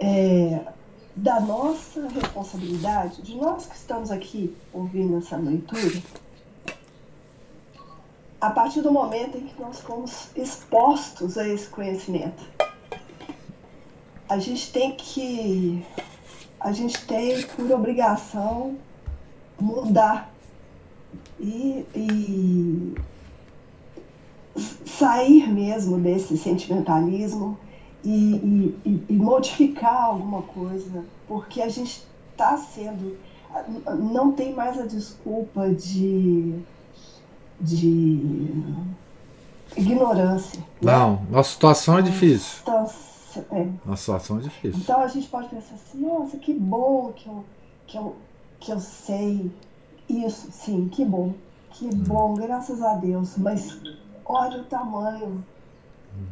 é 0.00 0.72
da 1.14 1.40
nossa 1.40 2.06
responsabilidade, 2.08 3.22
de 3.22 3.36
nós 3.36 3.66
que 3.66 3.74
estamos 3.74 4.10
aqui 4.10 4.54
ouvindo 4.72 5.16
essa 5.16 5.36
leitura, 5.36 6.02
a 8.38 8.50
partir 8.50 8.82
do 8.82 8.92
momento 8.92 9.38
em 9.38 9.46
que 9.46 9.60
nós 9.60 9.80
fomos 9.80 10.28
expostos 10.36 11.38
a 11.38 11.48
esse 11.48 11.68
conhecimento 11.68 12.44
a 14.28 14.38
gente 14.38 14.72
tem 14.72 14.92
que, 14.92 15.84
a 16.58 16.72
gente 16.72 17.04
tem 17.06 17.42
por 17.42 17.70
obrigação 17.70 18.76
mudar 19.60 20.30
e, 21.40 21.86
e 21.94 22.94
sair 24.84 25.48
mesmo 25.48 25.98
desse 25.98 26.36
sentimentalismo 26.36 27.58
e, 28.04 28.74
e, 28.84 29.04
e, 29.08 29.12
modificar 29.12 30.04
alguma 30.04 30.42
coisa, 30.42 31.04
porque 31.26 31.60
a 31.60 31.68
gente 31.68 32.02
está 32.32 32.56
sendo. 32.56 33.16
Não 33.98 34.32
tem 34.32 34.52
mais 34.52 34.78
a 34.78 34.86
desculpa 34.86 35.70
de, 35.70 36.54
de 37.60 38.20
ignorância. 39.76 40.62
Não, 40.80 41.12
né? 41.12 41.26
nossa 41.30 41.50
situação 41.50 41.98
é 41.98 42.02
difícil. 42.02 42.62
Então, 43.40 43.58
é. 43.58 43.68
Nossa 43.84 44.00
situação 44.00 44.38
é 44.38 44.40
difícil. 44.40 44.80
Então 44.80 45.00
a 45.00 45.08
gente 45.08 45.28
pode 45.28 45.48
pensar 45.48 45.74
assim: 45.74 46.00
nossa, 46.00 46.36
que 46.36 46.54
bom 46.54 47.12
que 47.12 47.28
eu, 47.28 47.44
que 47.86 47.98
eu, 47.98 48.16
que 48.60 48.72
eu 48.72 48.80
sei 48.80 49.50
isso, 50.08 50.50
sim, 50.52 50.88
que 50.88 51.04
bom. 51.04 51.34
Que 51.70 51.86
hum. 51.86 52.04
bom, 52.06 52.34
graças 52.34 52.80
a 52.82 52.94
Deus. 52.94 53.36
Mas 53.36 53.80
olha 54.24 54.60
o 54.60 54.64
tamanho 54.64 55.44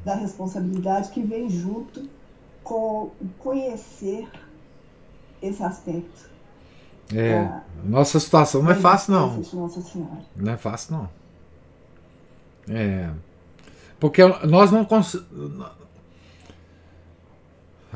da 0.04 0.14
responsabilidade 0.14 1.10
que 1.10 1.22
vem 1.22 1.48
junto 1.48 2.08
com 2.62 3.10
conhecer 3.38 4.28
esse 5.42 5.62
aspecto. 5.62 6.30
É, 7.14 7.44
da, 7.44 7.64
nossa 7.84 8.18
situação 8.18 8.62
não 8.62 8.70
é 8.70 8.74
fácil 8.74 9.12
não. 9.12 9.42
Não 10.34 10.52
é 10.52 10.56
fácil 10.56 10.96
não. 10.96 11.08
É, 12.74 13.10
porque 14.00 14.22
nós 14.46 14.70
não 14.70 14.84
conseguimos. 14.84 15.83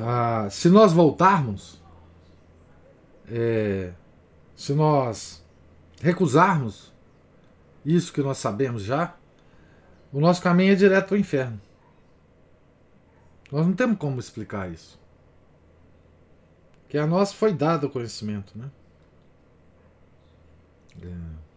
Ah, 0.01 0.49
se 0.49 0.68
nós 0.68 0.92
voltarmos, 0.92 1.82
é, 3.26 3.92
se 4.55 4.72
nós 4.72 5.44
recusarmos 6.01 6.92
isso 7.84 8.12
que 8.12 8.22
nós 8.22 8.38
sabemos 8.38 8.82
já, 8.82 9.16
o 10.12 10.20
nosso 10.20 10.40
caminho 10.40 10.72
é 10.72 10.76
direto 10.76 11.09
para 11.09 11.14
o 11.16 11.18
inferno. 11.18 11.61
Nós 13.51 13.66
não 13.66 13.74
temos 13.74 13.99
como 13.99 14.20
explicar 14.20 14.70
isso. 14.70 14.99
Que 16.88 16.96
a 16.96 17.07
nós 17.07 17.32
foi 17.32 17.53
dado 17.53 17.88
o 17.88 17.90
conhecimento, 17.90 18.57
né? 18.57 18.70
É. 21.03 21.49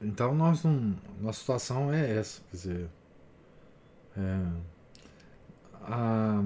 Então 0.00 0.34
nós 0.34 0.64
não, 0.64 0.96
nossa 1.20 1.38
situação 1.38 1.92
é 1.92 2.16
essa, 2.16 2.40
quer 2.50 2.56
dizer, 2.56 2.90
é, 4.16 4.46
a, 5.86 6.42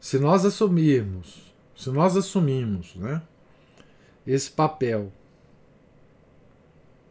se 0.00 0.18
nós 0.18 0.44
assumirmos, 0.44 1.52
se 1.76 1.90
nós 1.90 2.16
assumimos, 2.16 2.94
né, 2.96 3.22
esse 4.26 4.50
papel 4.50 5.12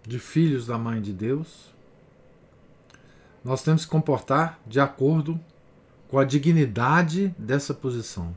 de 0.06 0.20
filhos 0.20 0.68
da 0.68 0.78
mãe 0.78 1.02
de 1.02 1.14
Deus, 1.14 1.74
nós 3.44 3.64
temos 3.64 3.86
que 3.86 3.92
comportar 3.92 4.60
de 4.66 4.80
acordo 4.80 5.40
com 6.10 6.20
a 6.20 6.26
dignidade 6.26 7.34
dessa 7.38 7.74
posição. 7.74 8.36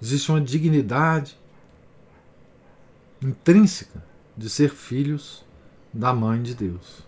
Existe 0.00 0.30
uma 0.30 0.40
dignidade 0.40 1.38
intrínseca 3.22 4.02
de 4.36 4.50
ser 4.50 4.70
filhos 4.70 5.44
da 5.92 6.12
mãe 6.12 6.42
de 6.42 6.54
Deus. 6.54 7.02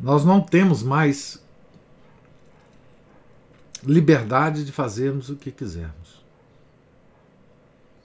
Nós 0.00 0.24
não 0.24 0.40
temos 0.40 0.82
mais 0.82 1.43
liberdade 3.84 4.64
de 4.64 4.72
fazermos 4.72 5.30
o 5.30 5.36
que 5.36 5.50
quisermos. 5.50 6.24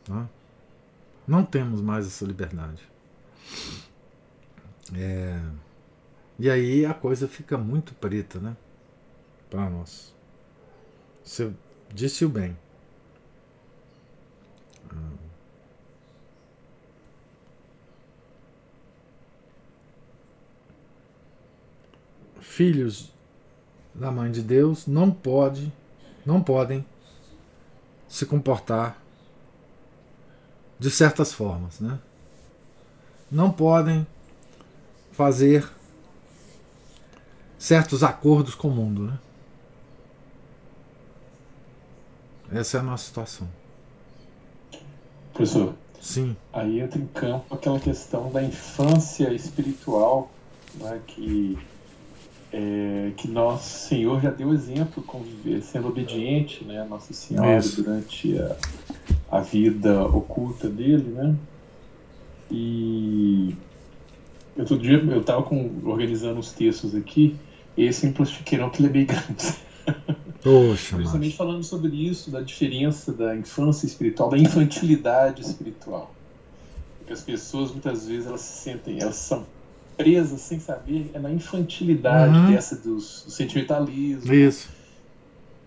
Não, 0.08 0.22
é? 0.22 0.26
não 1.28 1.46
temos 1.46 1.82
mais 1.82 2.06
essa 2.08 2.26
liberdade. 2.26 2.82
É. 4.96 5.40
E 6.38 6.50
aí 6.50 6.86
a 6.86 6.94
coisa 6.94 7.28
fica 7.28 7.58
muito 7.58 7.94
preta, 7.94 8.40
né? 8.40 8.56
Para 9.50 9.70
nós. 9.70 10.14
Você 11.24 11.52
disse 11.94 12.26
o 12.26 12.30
bem. 12.30 12.58
Filhos 22.42 23.14
da 24.00 24.12
mãe 24.12 24.32
de 24.32 24.42
Deus 24.42 24.88
não 24.88 25.12
pode, 25.12 25.72
não 26.26 26.42
podem 26.42 26.86
se 28.08 28.26
comportar 28.26 28.98
de 30.80 30.90
certas 30.90 31.34
formas, 31.34 31.80
né? 31.80 32.00
Não 33.30 33.52
podem 33.52 34.08
fazer 35.12 35.70
certos 37.58 38.02
acordos 38.04 38.56
com 38.56 38.70
o 38.70 38.72
mundo. 38.72 39.04
Né? 39.04 39.20
Essa 42.60 42.78
é 42.78 42.80
a 42.80 42.84
nossa 42.84 43.06
situação. 43.06 43.48
Professor. 45.34 45.76
Sim. 46.02 46.36
Aí 46.54 46.80
entra 46.80 46.98
em 46.98 47.08
campo 47.08 47.54
aquela 47.54 47.80
questão 47.80 48.32
da 48.32 48.42
infância 48.42 49.34
espiritual, 49.34 50.32
né, 50.76 51.02
que, 51.06 51.58
é, 52.52 53.12
que 53.16 53.28
nosso 53.28 53.88
Senhor 53.88 54.22
já 54.22 54.32
deu 54.32 54.54
exemplo 54.54 55.04
com 55.04 55.24
sendo 55.62 55.88
obediente, 55.88 56.64
né, 56.64 56.86
Nossa 56.90 57.14
Senhora 57.14 57.58
Isso. 57.58 57.84
durante 57.84 58.38
a, 58.40 58.58
a 59.32 59.40
vida 59.40 60.04
oculta 60.06 60.68
dele, 60.68 61.10
né? 61.10 61.36
E 62.52 63.56
outro 64.58 64.78
dia 64.78 64.98
eu 64.98 65.22
estava 65.22 65.48
organizando 65.84 66.40
os 66.40 66.52
textos 66.52 66.96
aqui 66.96 67.36
esse 67.78 68.06
Impostiqueirão 68.06 68.70
que 68.70 68.82
ele 68.82 68.88
é 68.88 68.92
bem 68.92 69.06
grande. 69.06 69.56
Poxa, 70.42 70.98
Justamente 70.98 71.36
falando 71.36 71.64
sobre 71.64 71.96
isso, 71.96 72.32
da 72.32 72.42
diferença 72.42 73.12
da 73.12 73.36
infância 73.36 73.86
espiritual, 73.86 74.30
da 74.30 74.38
infantilidade 74.38 75.42
espiritual. 75.42 76.14
Porque 76.98 77.14
as 77.14 77.22
pessoas 77.22 77.72
muitas 77.72 78.08
vezes 78.08 78.26
elas 78.26 78.42
se 78.42 78.64
sentem, 78.64 79.02
elas 79.02 79.16
são 79.16 79.46
presas 80.00 80.40
sem 80.40 80.62
saber, 80.62 81.12
é 81.14 81.20
na 81.20 81.30
infantilidade 81.30 82.34
uhum. 82.34 82.52
dessa 82.54 82.78
dos, 82.78 83.24
do 83.26 83.32
sentimentalismo. 83.32 84.34
Isso. 84.34 84.70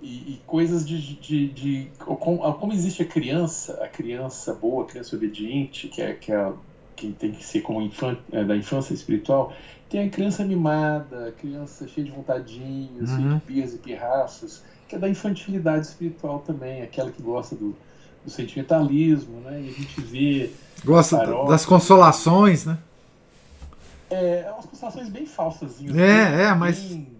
E, 0.00 0.06
e 0.32 0.40
coisas 0.46 0.88
de, 0.88 0.98
de, 1.16 1.48
de, 1.48 1.88
como, 1.98 2.38
como, 2.54 2.72
existe 2.72 3.02
a 3.02 3.04
criança, 3.04 3.74
a 3.84 3.88
criança 3.88 4.54
boa, 4.54 4.84
a 4.84 4.86
criança 4.86 5.14
obediente, 5.14 5.86
que 5.86 6.00
é, 6.00 6.14
que 6.14 6.32
é 6.32 6.50
quem 6.96 7.12
tem 7.12 7.32
que 7.32 7.44
ser 7.44 7.60
como 7.60 7.82
infan, 7.82 8.16
é, 8.32 8.42
da 8.42 8.56
infância 8.56 8.94
espiritual, 8.94 9.52
tem 9.90 10.06
a 10.06 10.08
criança 10.08 10.42
mimada, 10.42 11.28
a 11.28 11.32
criança 11.32 11.86
cheia 11.86 12.06
de 12.06 12.10
vontadinhos, 12.10 13.10
uhum. 13.10 13.34
de 13.34 13.40
pirras 13.42 13.74
e 13.74 13.78
pirraças, 13.78 14.64
que 14.88 14.96
é 14.96 14.98
da 14.98 15.10
infantilidade 15.10 15.88
espiritual 15.88 16.38
também, 16.38 16.80
aquela 16.80 17.10
que 17.10 17.22
gosta 17.22 17.54
do, 17.54 17.76
do 18.24 18.30
sentimentalismo, 18.30 19.40
né? 19.40 19.60
E 19.60 19.68
a 19.68 19.72
gente 19.72 20.00
vê. 20.00 20.50
Gosta 20.82 21.18
das 21.46 21.66
consolações, 21.66 22.64
né? 22.64 22.78
É, 24.12 24.44
é 24.46 24.52
umas 24.52 24.66
consolações 24.66 25.08
bem 25.08 25.26
falsas. 25.26 25.80
É, 25.80 25.84
bem, 25.84 25.94
é, 25.96 26.54
mas. 26.54 26.78
Bem, 26.80 27.12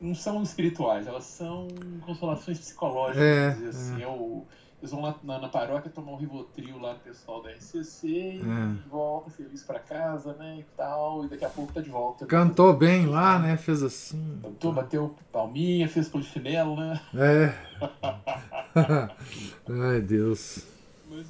não 0.00 0.14
são 0.14 0.42
espirituais, 0.42 1.06
elas 1.06 1.24
são 1.24 1.68
consolações 2.04 2.58
psicológicas, 2.58 3.22
é, 3.22 3.50
dizer 3.52 3.68
assim. 3.68 4.02
É. 4.02 4.04
é 4.04 4.42
eles 4.78 4.90
vão 4.90 5.00
lá 5.00 5.18
na, 5.22 5.40
na 5.40 5.48
paróquia 5.48 5.90
tomar 5.90 6.12
um 6.12 6.16
Rivotril 6.16 6.78
lá 6.78 6.92
do 6.92 7.00
pessoal 7.00 7.42
da 7.42 7.50
RCC 7.50 8.06
e 8.06 8.40
é. 8.40 8.88
volta 8.90 9.30
feliz 9.30 9.62
para 9.62 9.80
casa, 9.80 10.34
né, 10.34 10.58
e 10.58 10.64
tal, 10.76 11.24
e 11.24 11.28
daqui 11.28 11.44
a 11.46 11.48
pouco 11.48 11.72
tá 11.72 11.80
de 11.80 11.88
volta. 11.88 12.26
Cantou 12.26 12.74
bem 12.74 13.06
lá, 13.06 13.38
né, 13.38 13.56
fez 13.56 13.82
assim. 13.82 14.38
Cantou, 14.42 14.72
bateu 14.72 15.14
palminha, 15.32 15.88
fez 15.88 16.08
polichinelo, 16.08 16.76
né. 16.76 17.00
É. 17.14 17.54
Ai, 19.66 20.00
Deus. 20.02 20.66
Mas 21.08 21.26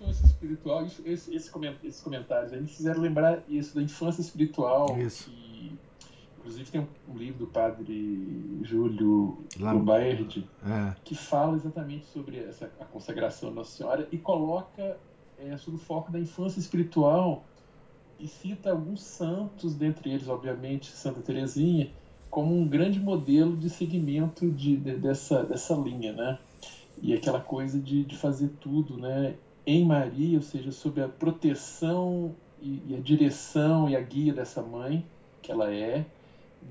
infância 0.00 0.26
espiritual, 0.26 0.84
esse, 0.84 1.08
esse, 1.08 1.34
esses 1.34 2.00
comentários 2.00 2.52
aí 2.52 2.60
me 2.60 2.68
fizeram 2.68 3.00
lembrar 3.00 3.42
isso, 3.48 3.74
da 3.74 3.82
infância 3.82 4.20
espiritual. 4.20 4.98
Isso. 4.98 5.30
Que 5.30 5.48
Inclusive 6.48 6.70
tem 6.70 6.88
um, 7.06 7.14
livro 7.14 7.40
do 7.40 7.46
padre 7.46 8.62
Júlio 8.62 9.38
Lubaerd 9.58 10.48
é. 10.64 10.96
que 11.04 11.14
fala 11.14 11.56
exatamente 11.56 12.06
sobre 12.06 12.38
essa, 12.38 12.72
a 12.80 12.86
consagração 12.86 13.50
da 13.50 13.56
Nossa 13.56 13.76
Senhora 13.76 14.08
e 14.10 14.16
coloca 14.16 14.96
é, 15.38 15.56
sobre 15.58 15.78
o 15.78 15.82
foco 15.82 16.10
da 16.10 16.18
infância 16.18 16.58
espiritual 16.58 17.44
e 18.18 18.26
cita 18.26 18.70
alguns 18.70 19.02
santos, 19.02 19.74
dentre 19.74 20.10
eles, 20.10 20.26
obviamente, 20.26 20.90
Santa 20.90 21.20
Teresinha, 21.20 21.90
como 22.30 22.56
um 22.56 22.66
grande 22.66 22.98
modelo 22.98 23.54
de 23.54 23.68
seguimento 23.68 24.50
de, 24.50 24.76
de, 24.76 24.96
dessa, 24.96 25.44
dessa 25.44 25.74
linha, 25.74 26.14
né? 26.14 26.38
E 27.02 27.12
aquela 27.12 27.40
coisa 27.40 27.78
de, 27.78 28.04
de 28.04 28.16
fazer 28.16 28.48
tudo, 28.58 28.96
né? 28.96 29.34
Em 29.70 29.84
Maria, 29.84 30.38
ou 30.38 30.42
seja, 30.42 30.72
sob 30.72 30.98
a 31.02 31.06
proteção 31.06 32.34
e, 32.58 32.82
e 32.88 32.96
a 32.96 33.00
direção 33.02 33.86
e 33.86 33.94
a 33.94 34.00
guia 34.00 34.32
dessa 34.32 34.62
mãe, 34.62 35.04
que 35.42 35.52
ela 35.52 35.70
é, 35.70 36.06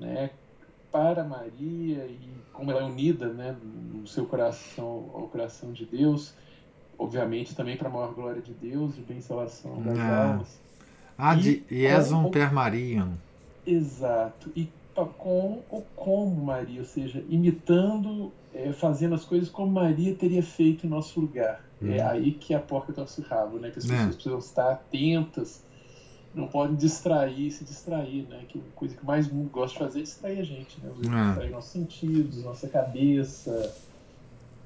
né? 0.00 0.30
Para 0.90 1.22
Maria 1.22 2.04
e 2.06 2.18
como 2.52 2.72
ela 2.72 2.80
é 2.80 2.84
unida, 2.84 3.32
né? 3.32 3.54
No 3.62 4.04
seu 4.04 4.26
coração 4.26 5.10
ao 5.14 5.28
coração 5.28 5.72
de 5.72 5.84
Deus, 5.84 6.34
obviamente 6.98 7.54
também 7.54 7.76
para 7.76 7.88
a 7.88 7.92
maior 7.92 8.12
glória 8.12 8.42
de 8.42 8.52
Deus 8.52 8.98
e 8.98 9.00
bem 9.02 9.20
salvação 9.20 9.80
das 9.80 9.96
ah. 9.96 10.32
almas. 10.32 10.60
Ad 11.16 11.64
Iesum 11.70 12.32
per 12.32 12.52
Mariam. 12.52 13.12
Exato. 13.64 14.50
E 14.56 14.68
com 15.16 15.62
o 15.70 15.82
como 15.94 16.44
Maria, 16.44 16.80
ou 16.80 16.86
seja, 16.86 17.24
imitando, 17.28 18.32
é, 18.52 18.72
fazendo 18.72 19.14
as 19.14 19.24
coisas 19.24 19.48
como 19.48 19.70
Maria 19.70 20.16
teria 20.16 20.42
feito 20.42 20.84
em 20.84 20.90
nosso 20.90 21.20
lugar. 21.20 21.67
Hum. 21.80 21.92
É 21.92 22.02
aí 22.02 22.32
que 22.32 22.54
a 22.54 22.60
porca 22.60 22.92
torce 22.92 23.20
o 23.20 23.24
rabo, 23.24 23.58
né? 23.58 23.70
Que 23.70 23.78
as 23.78 23.84
é. 23.84 23.88
pessoas 23.88 24.14
precisam 24.14 24.38
estar 24.38 24.70
atentas, 24.72 25.62
não 26.34 26.48
podem 26.48 26.76
distrair, 26.76 27.50
se 27.50 27.64
distrair, 27.64 28.26
né? 28.28 28.44
Que 28.48 28.58
a 28.58 28.76
coisa 28.76 28.94
que 28.94 29.04
mais 29.04 29.30
mundo 29.30 29.50
gosta 29.50 29.78
de 29.78 29.84
fazer 29.84 30.00
é 30.00 30.02
distrair 30.02 30.40
a 30.40 30.44
gente, 30.44 30.80
né? 30.82 30.90
É. 30.90 31.26
Distrair 31.26 31.50
nossos 31.50 31.70
sentidos, 31.70 32.44
nossa 32.44 32.68
cabeça, 32.68 33.74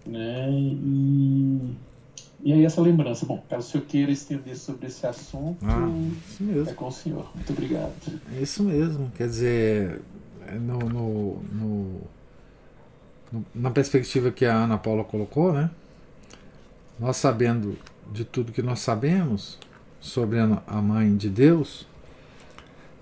né? 0.06 0.50
E 0.50 1.74
e 2.44 2.52
aí 2.52 2.64
essa 2.64 2.80
lembrança, 2.80 3.24
bom, 3.24 3.40
caso 3.48 3.68
o 3.68 3.70
senhor 3.70 3.86
queira 3.86 4.10
estender 4.10 4.56
sobre 4.56 4.88
esse 4.88 5.06
assunto, 5.06 5.64
ah, 5.64 5.88
é 6.68 6.72
com 6.74 6.88
o 6.88 6.90
senhor. 6.90 7.30
Muito 7.36 7.52
obrigado. 7.52 7.92
É 8.36 8.42
isso 8.42 8.64
mesmo, 8.64 9.12
quer 9.16 9.28
dizer, 9.28 10.02
é 10.48 10.54
no, 10.56 10.78
no, 10.80 11.42
no, 11.52 12.00
na 13.54 13.70
perspectiva 13.70 14.32
que 14.32 14.44
a 14.44 14.56
Ana 14.56 14.76
Paula 14.76 15.04
colocou, 15.04 15.52
né? 15.52 15.70
Nós 17.03 17.16
sabendo 17.16 17.76
de 18.12 18.24
tudo 18.24 18.53
que 18.53 18.62
nós 18.62 18.78
sabemos 18.78 19.59
sobre 20.00 20.38
a 20.38 20.80
mãe 20.80 21.16
de 21.16 21.28
Deus, 21.28 21.84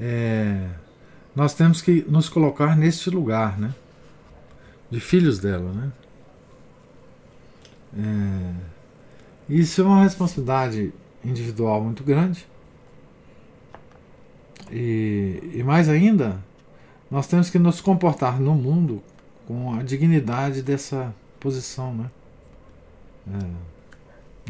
é, 0.01 0.71
nós 1.37 1.53
temos 1.53 1.83
que 1.83 2.03
nos 2.09 2.27
colocar 2.27 2.75
neste 2.79 3.11
lugar, 3.11 3.59
né? 3.59 3.75
De 4.91 5.01
filhos 5.01 5.39
dela, 5.39 5.71
né? 5.71 5.93
É, 7.99 8.55
isso 9.51 9.83
é 9.83 9.85
uma 9.85 10.03
responsabilidade 10.03 10.95
individual 11.23 11.85
muito 11.85 12.03
grande. 12.03 12.49
E, 14.73 15.57
e 15.57 15.63
mais 15.63 15.91
ainda, 15.91 16.43
nós 17.11 17.27
temos 17.27 17.51
que 17.51 17.59
nos 17.59 17.83
comportar 17.83 18.41
no 18.41 18.55
mundo 18.55 19.03
com 19.47 19.75
a 19.75 19.83
dignidade 19.83 20.63
dessa 20.63 21.15
posição, 21.39 21.95
né? 21.95 22.11
É, 23.29 23.80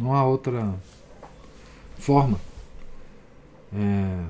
não 0.00 0.14
há 0.14 0.24
outra 0.24 0.74
forma. 1.98 2.40
É, 3.72 4.24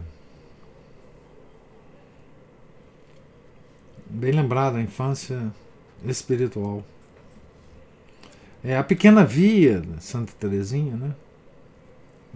bem 4.07 4.33
lembrada 4.33 4.79
a 4.79 4.83
infância 4.83 5.53
espiritual. 6.05 6.85
É 8.63 8.77
a 8.77 8.85
pequena 8.85 9.25
via 9.25 9.81
da 9.81 10.01
Santa 10.01 10.33
Teresinha, 10.39 10.97
né? 10.97 11.15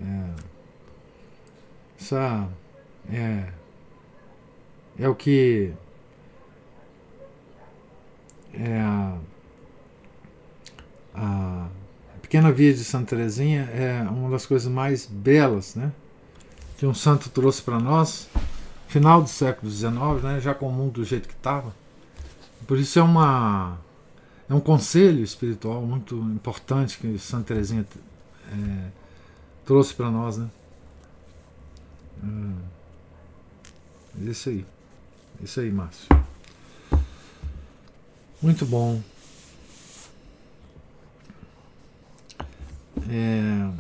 É, 0.00 0.54
essa 2.00 2.48
é, 3.10 3.48
é 4.98 5.08
o 5.08 5.14
que 5.14 5.72
é 8.54 8.80
a, 8.80 9.18
a 11.14 11.68
pequena 12.34 12.50
via 12.50 12.74
de 12.74 12.82
Santa 12.82 13.10
Teresinha 13.10 13.62
é 13.72 14.02
uma 14.10 14.28
das 14.28 14.44
coisas 14.44 14.66
mais 14.66 15.06
belas, 15.06 15.76
né? 15.76 15.92
Que 16.76 16.84
um 16.84 16.92
santo 16.92 17.30
trouxe 17.30 17.62
para 17.62 17.78
nós, 17.78 18.28
final 18.88 19.22
do 19.22 19.28
século 19.28 19.70
XIX, 19.70 19.94
né? 20.20 20.40
Já 20.40 20.52
com 20.52 20.66
o 20.66 20.72
mundo 20.72 20.94
do 20.94 21.04
jeito 21.04 21.28
que 21.28 21.34
estava. 21.34 21.72
Por 22.66 22.76
isso 22.76 22.98
é 22.98 23.02
uma 23.04 23.78
é 24.48 24.52
um 24.52 24.58
conselho 24.58 25.22
espiritual 25.22 25.82
muito 25.82 26.16
importante 26.16 26.98
que 26.98 27.16
Santa 27.20 27.54
Teresinha 27.54 27.86
é, 28.50 28.88
trouxe 29.64 29.94
para 29.94 30.10
nós, 30.10 30.36
né? 30.36 30.50
Hum, 32.24 32.56
isso 34.22 34.48
aí, 34.48 34.66
isso 35.40 35.60
aí, 35.60 35.70
Márcio. 35.70 36.08
Muito 38.42 38.66
bom. 38.66 39.00
É, 43.08 43.70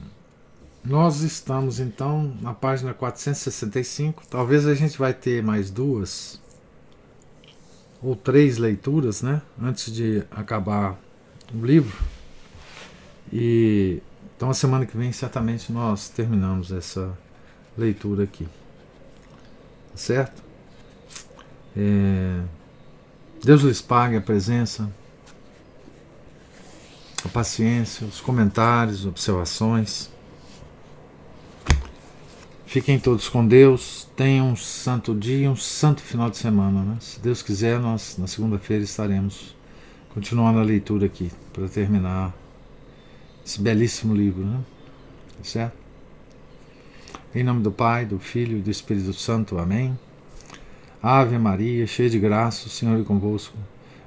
nós 0.84 1.22
estamos 1.22 1.80
então 1.80 2.34
na 2.40 2.52
página 2.52 2.92
465. 2.92 4.22
Talvez 4.28 4.66
a 4.66 4.74
gente 4.74 4.98
vai 4.98 5.14
ter 5.14 5.42
mais 5.42 5.70
duas 5.70 6.40
ou 8.02 8.14
três 8.14 8.58
leituras, 8.58 9.22
né, 9.22 9.40
antes 9.60 9.92
de 9.92 10.22
acabar 10.30 10.98
o 11.54 11.64
livro. 11.64 11.96
E 13.32 14.02
então 14.36 14.50
a 14.50 14.54
semana 14.54 14.84
que 14.84 14.96
vem 14.96 15.10
certamente 15.10 15.72
nós 15.72 16.10
terminamos 16.10 16.70
essa 16.70 17.16
leitura 17.78 18.24
aqui, 18.24 18.44
tá 19.90 19.96
certo? 19.96 20.42
É, 21.74 22.42
Deus 23.42 23.62
lhes 23.62 23.80
pague 23.80 24.16
a 24.16 24.20
presença, 24.20 24.90
a 27.24 27.28
paciência, 27.28 28.06
os 28.06 28.20
comentários, 28.20 29.06
observações. 29.06 30.10
Fiquem 32.66 32.98
todos 32.98 33.28
com 33.28 33.46
Deus. 33.46 34.08
Tenham 34.16 34.50
um 34.50 34.56
santo 34.56 35.14
dia, 35.14 35.50
um 35.50 35.56
santo 35.56 36.02
final 36.02 36.28
de 36.28 36.36
semana. 36.36 36.82
Né? 36.82 36.96
Se 37.00 37.20
Deus 37.20 37.42
quiser, 37.42 37.78
nós 37.78 38.16
na 38.18 38.26
segunda-feira 38.26 38.82
estaremos 38.82 39.54
continuando 40.12 40.58
a 40.58 40.62
leitura 40.62 41.06
aqui 41.06 41.30
para 41.52 41.68
terminar 41.68 42.34
esse 43.44 43.60
belíssimo 43.60 44.14
livro, 44.14 44.44
né? 44.44 44.60
Certo? 45.42 45.76
Em 47.34 47.42
nome 47.42 47.62
do 47.62 47.70
Pai, 47.70 48.06
do 48.06 48.18
Filho 48.18 48.58
e 48.58 48.60
do 48.62 48.70
Espírito 48.70 49.12
Santo. 49.12 49.58
Amém. 49.58 49.98
Ave 51.02 51.36
Maria, 51.36 51.86
cheia 51.86 52.08
de 52.08 52.18
graça, 52.18 52.66
o 52.66 52.70
Senhor 52.70 52.98
é 52.98 53.04
convosco. 53.04 53.56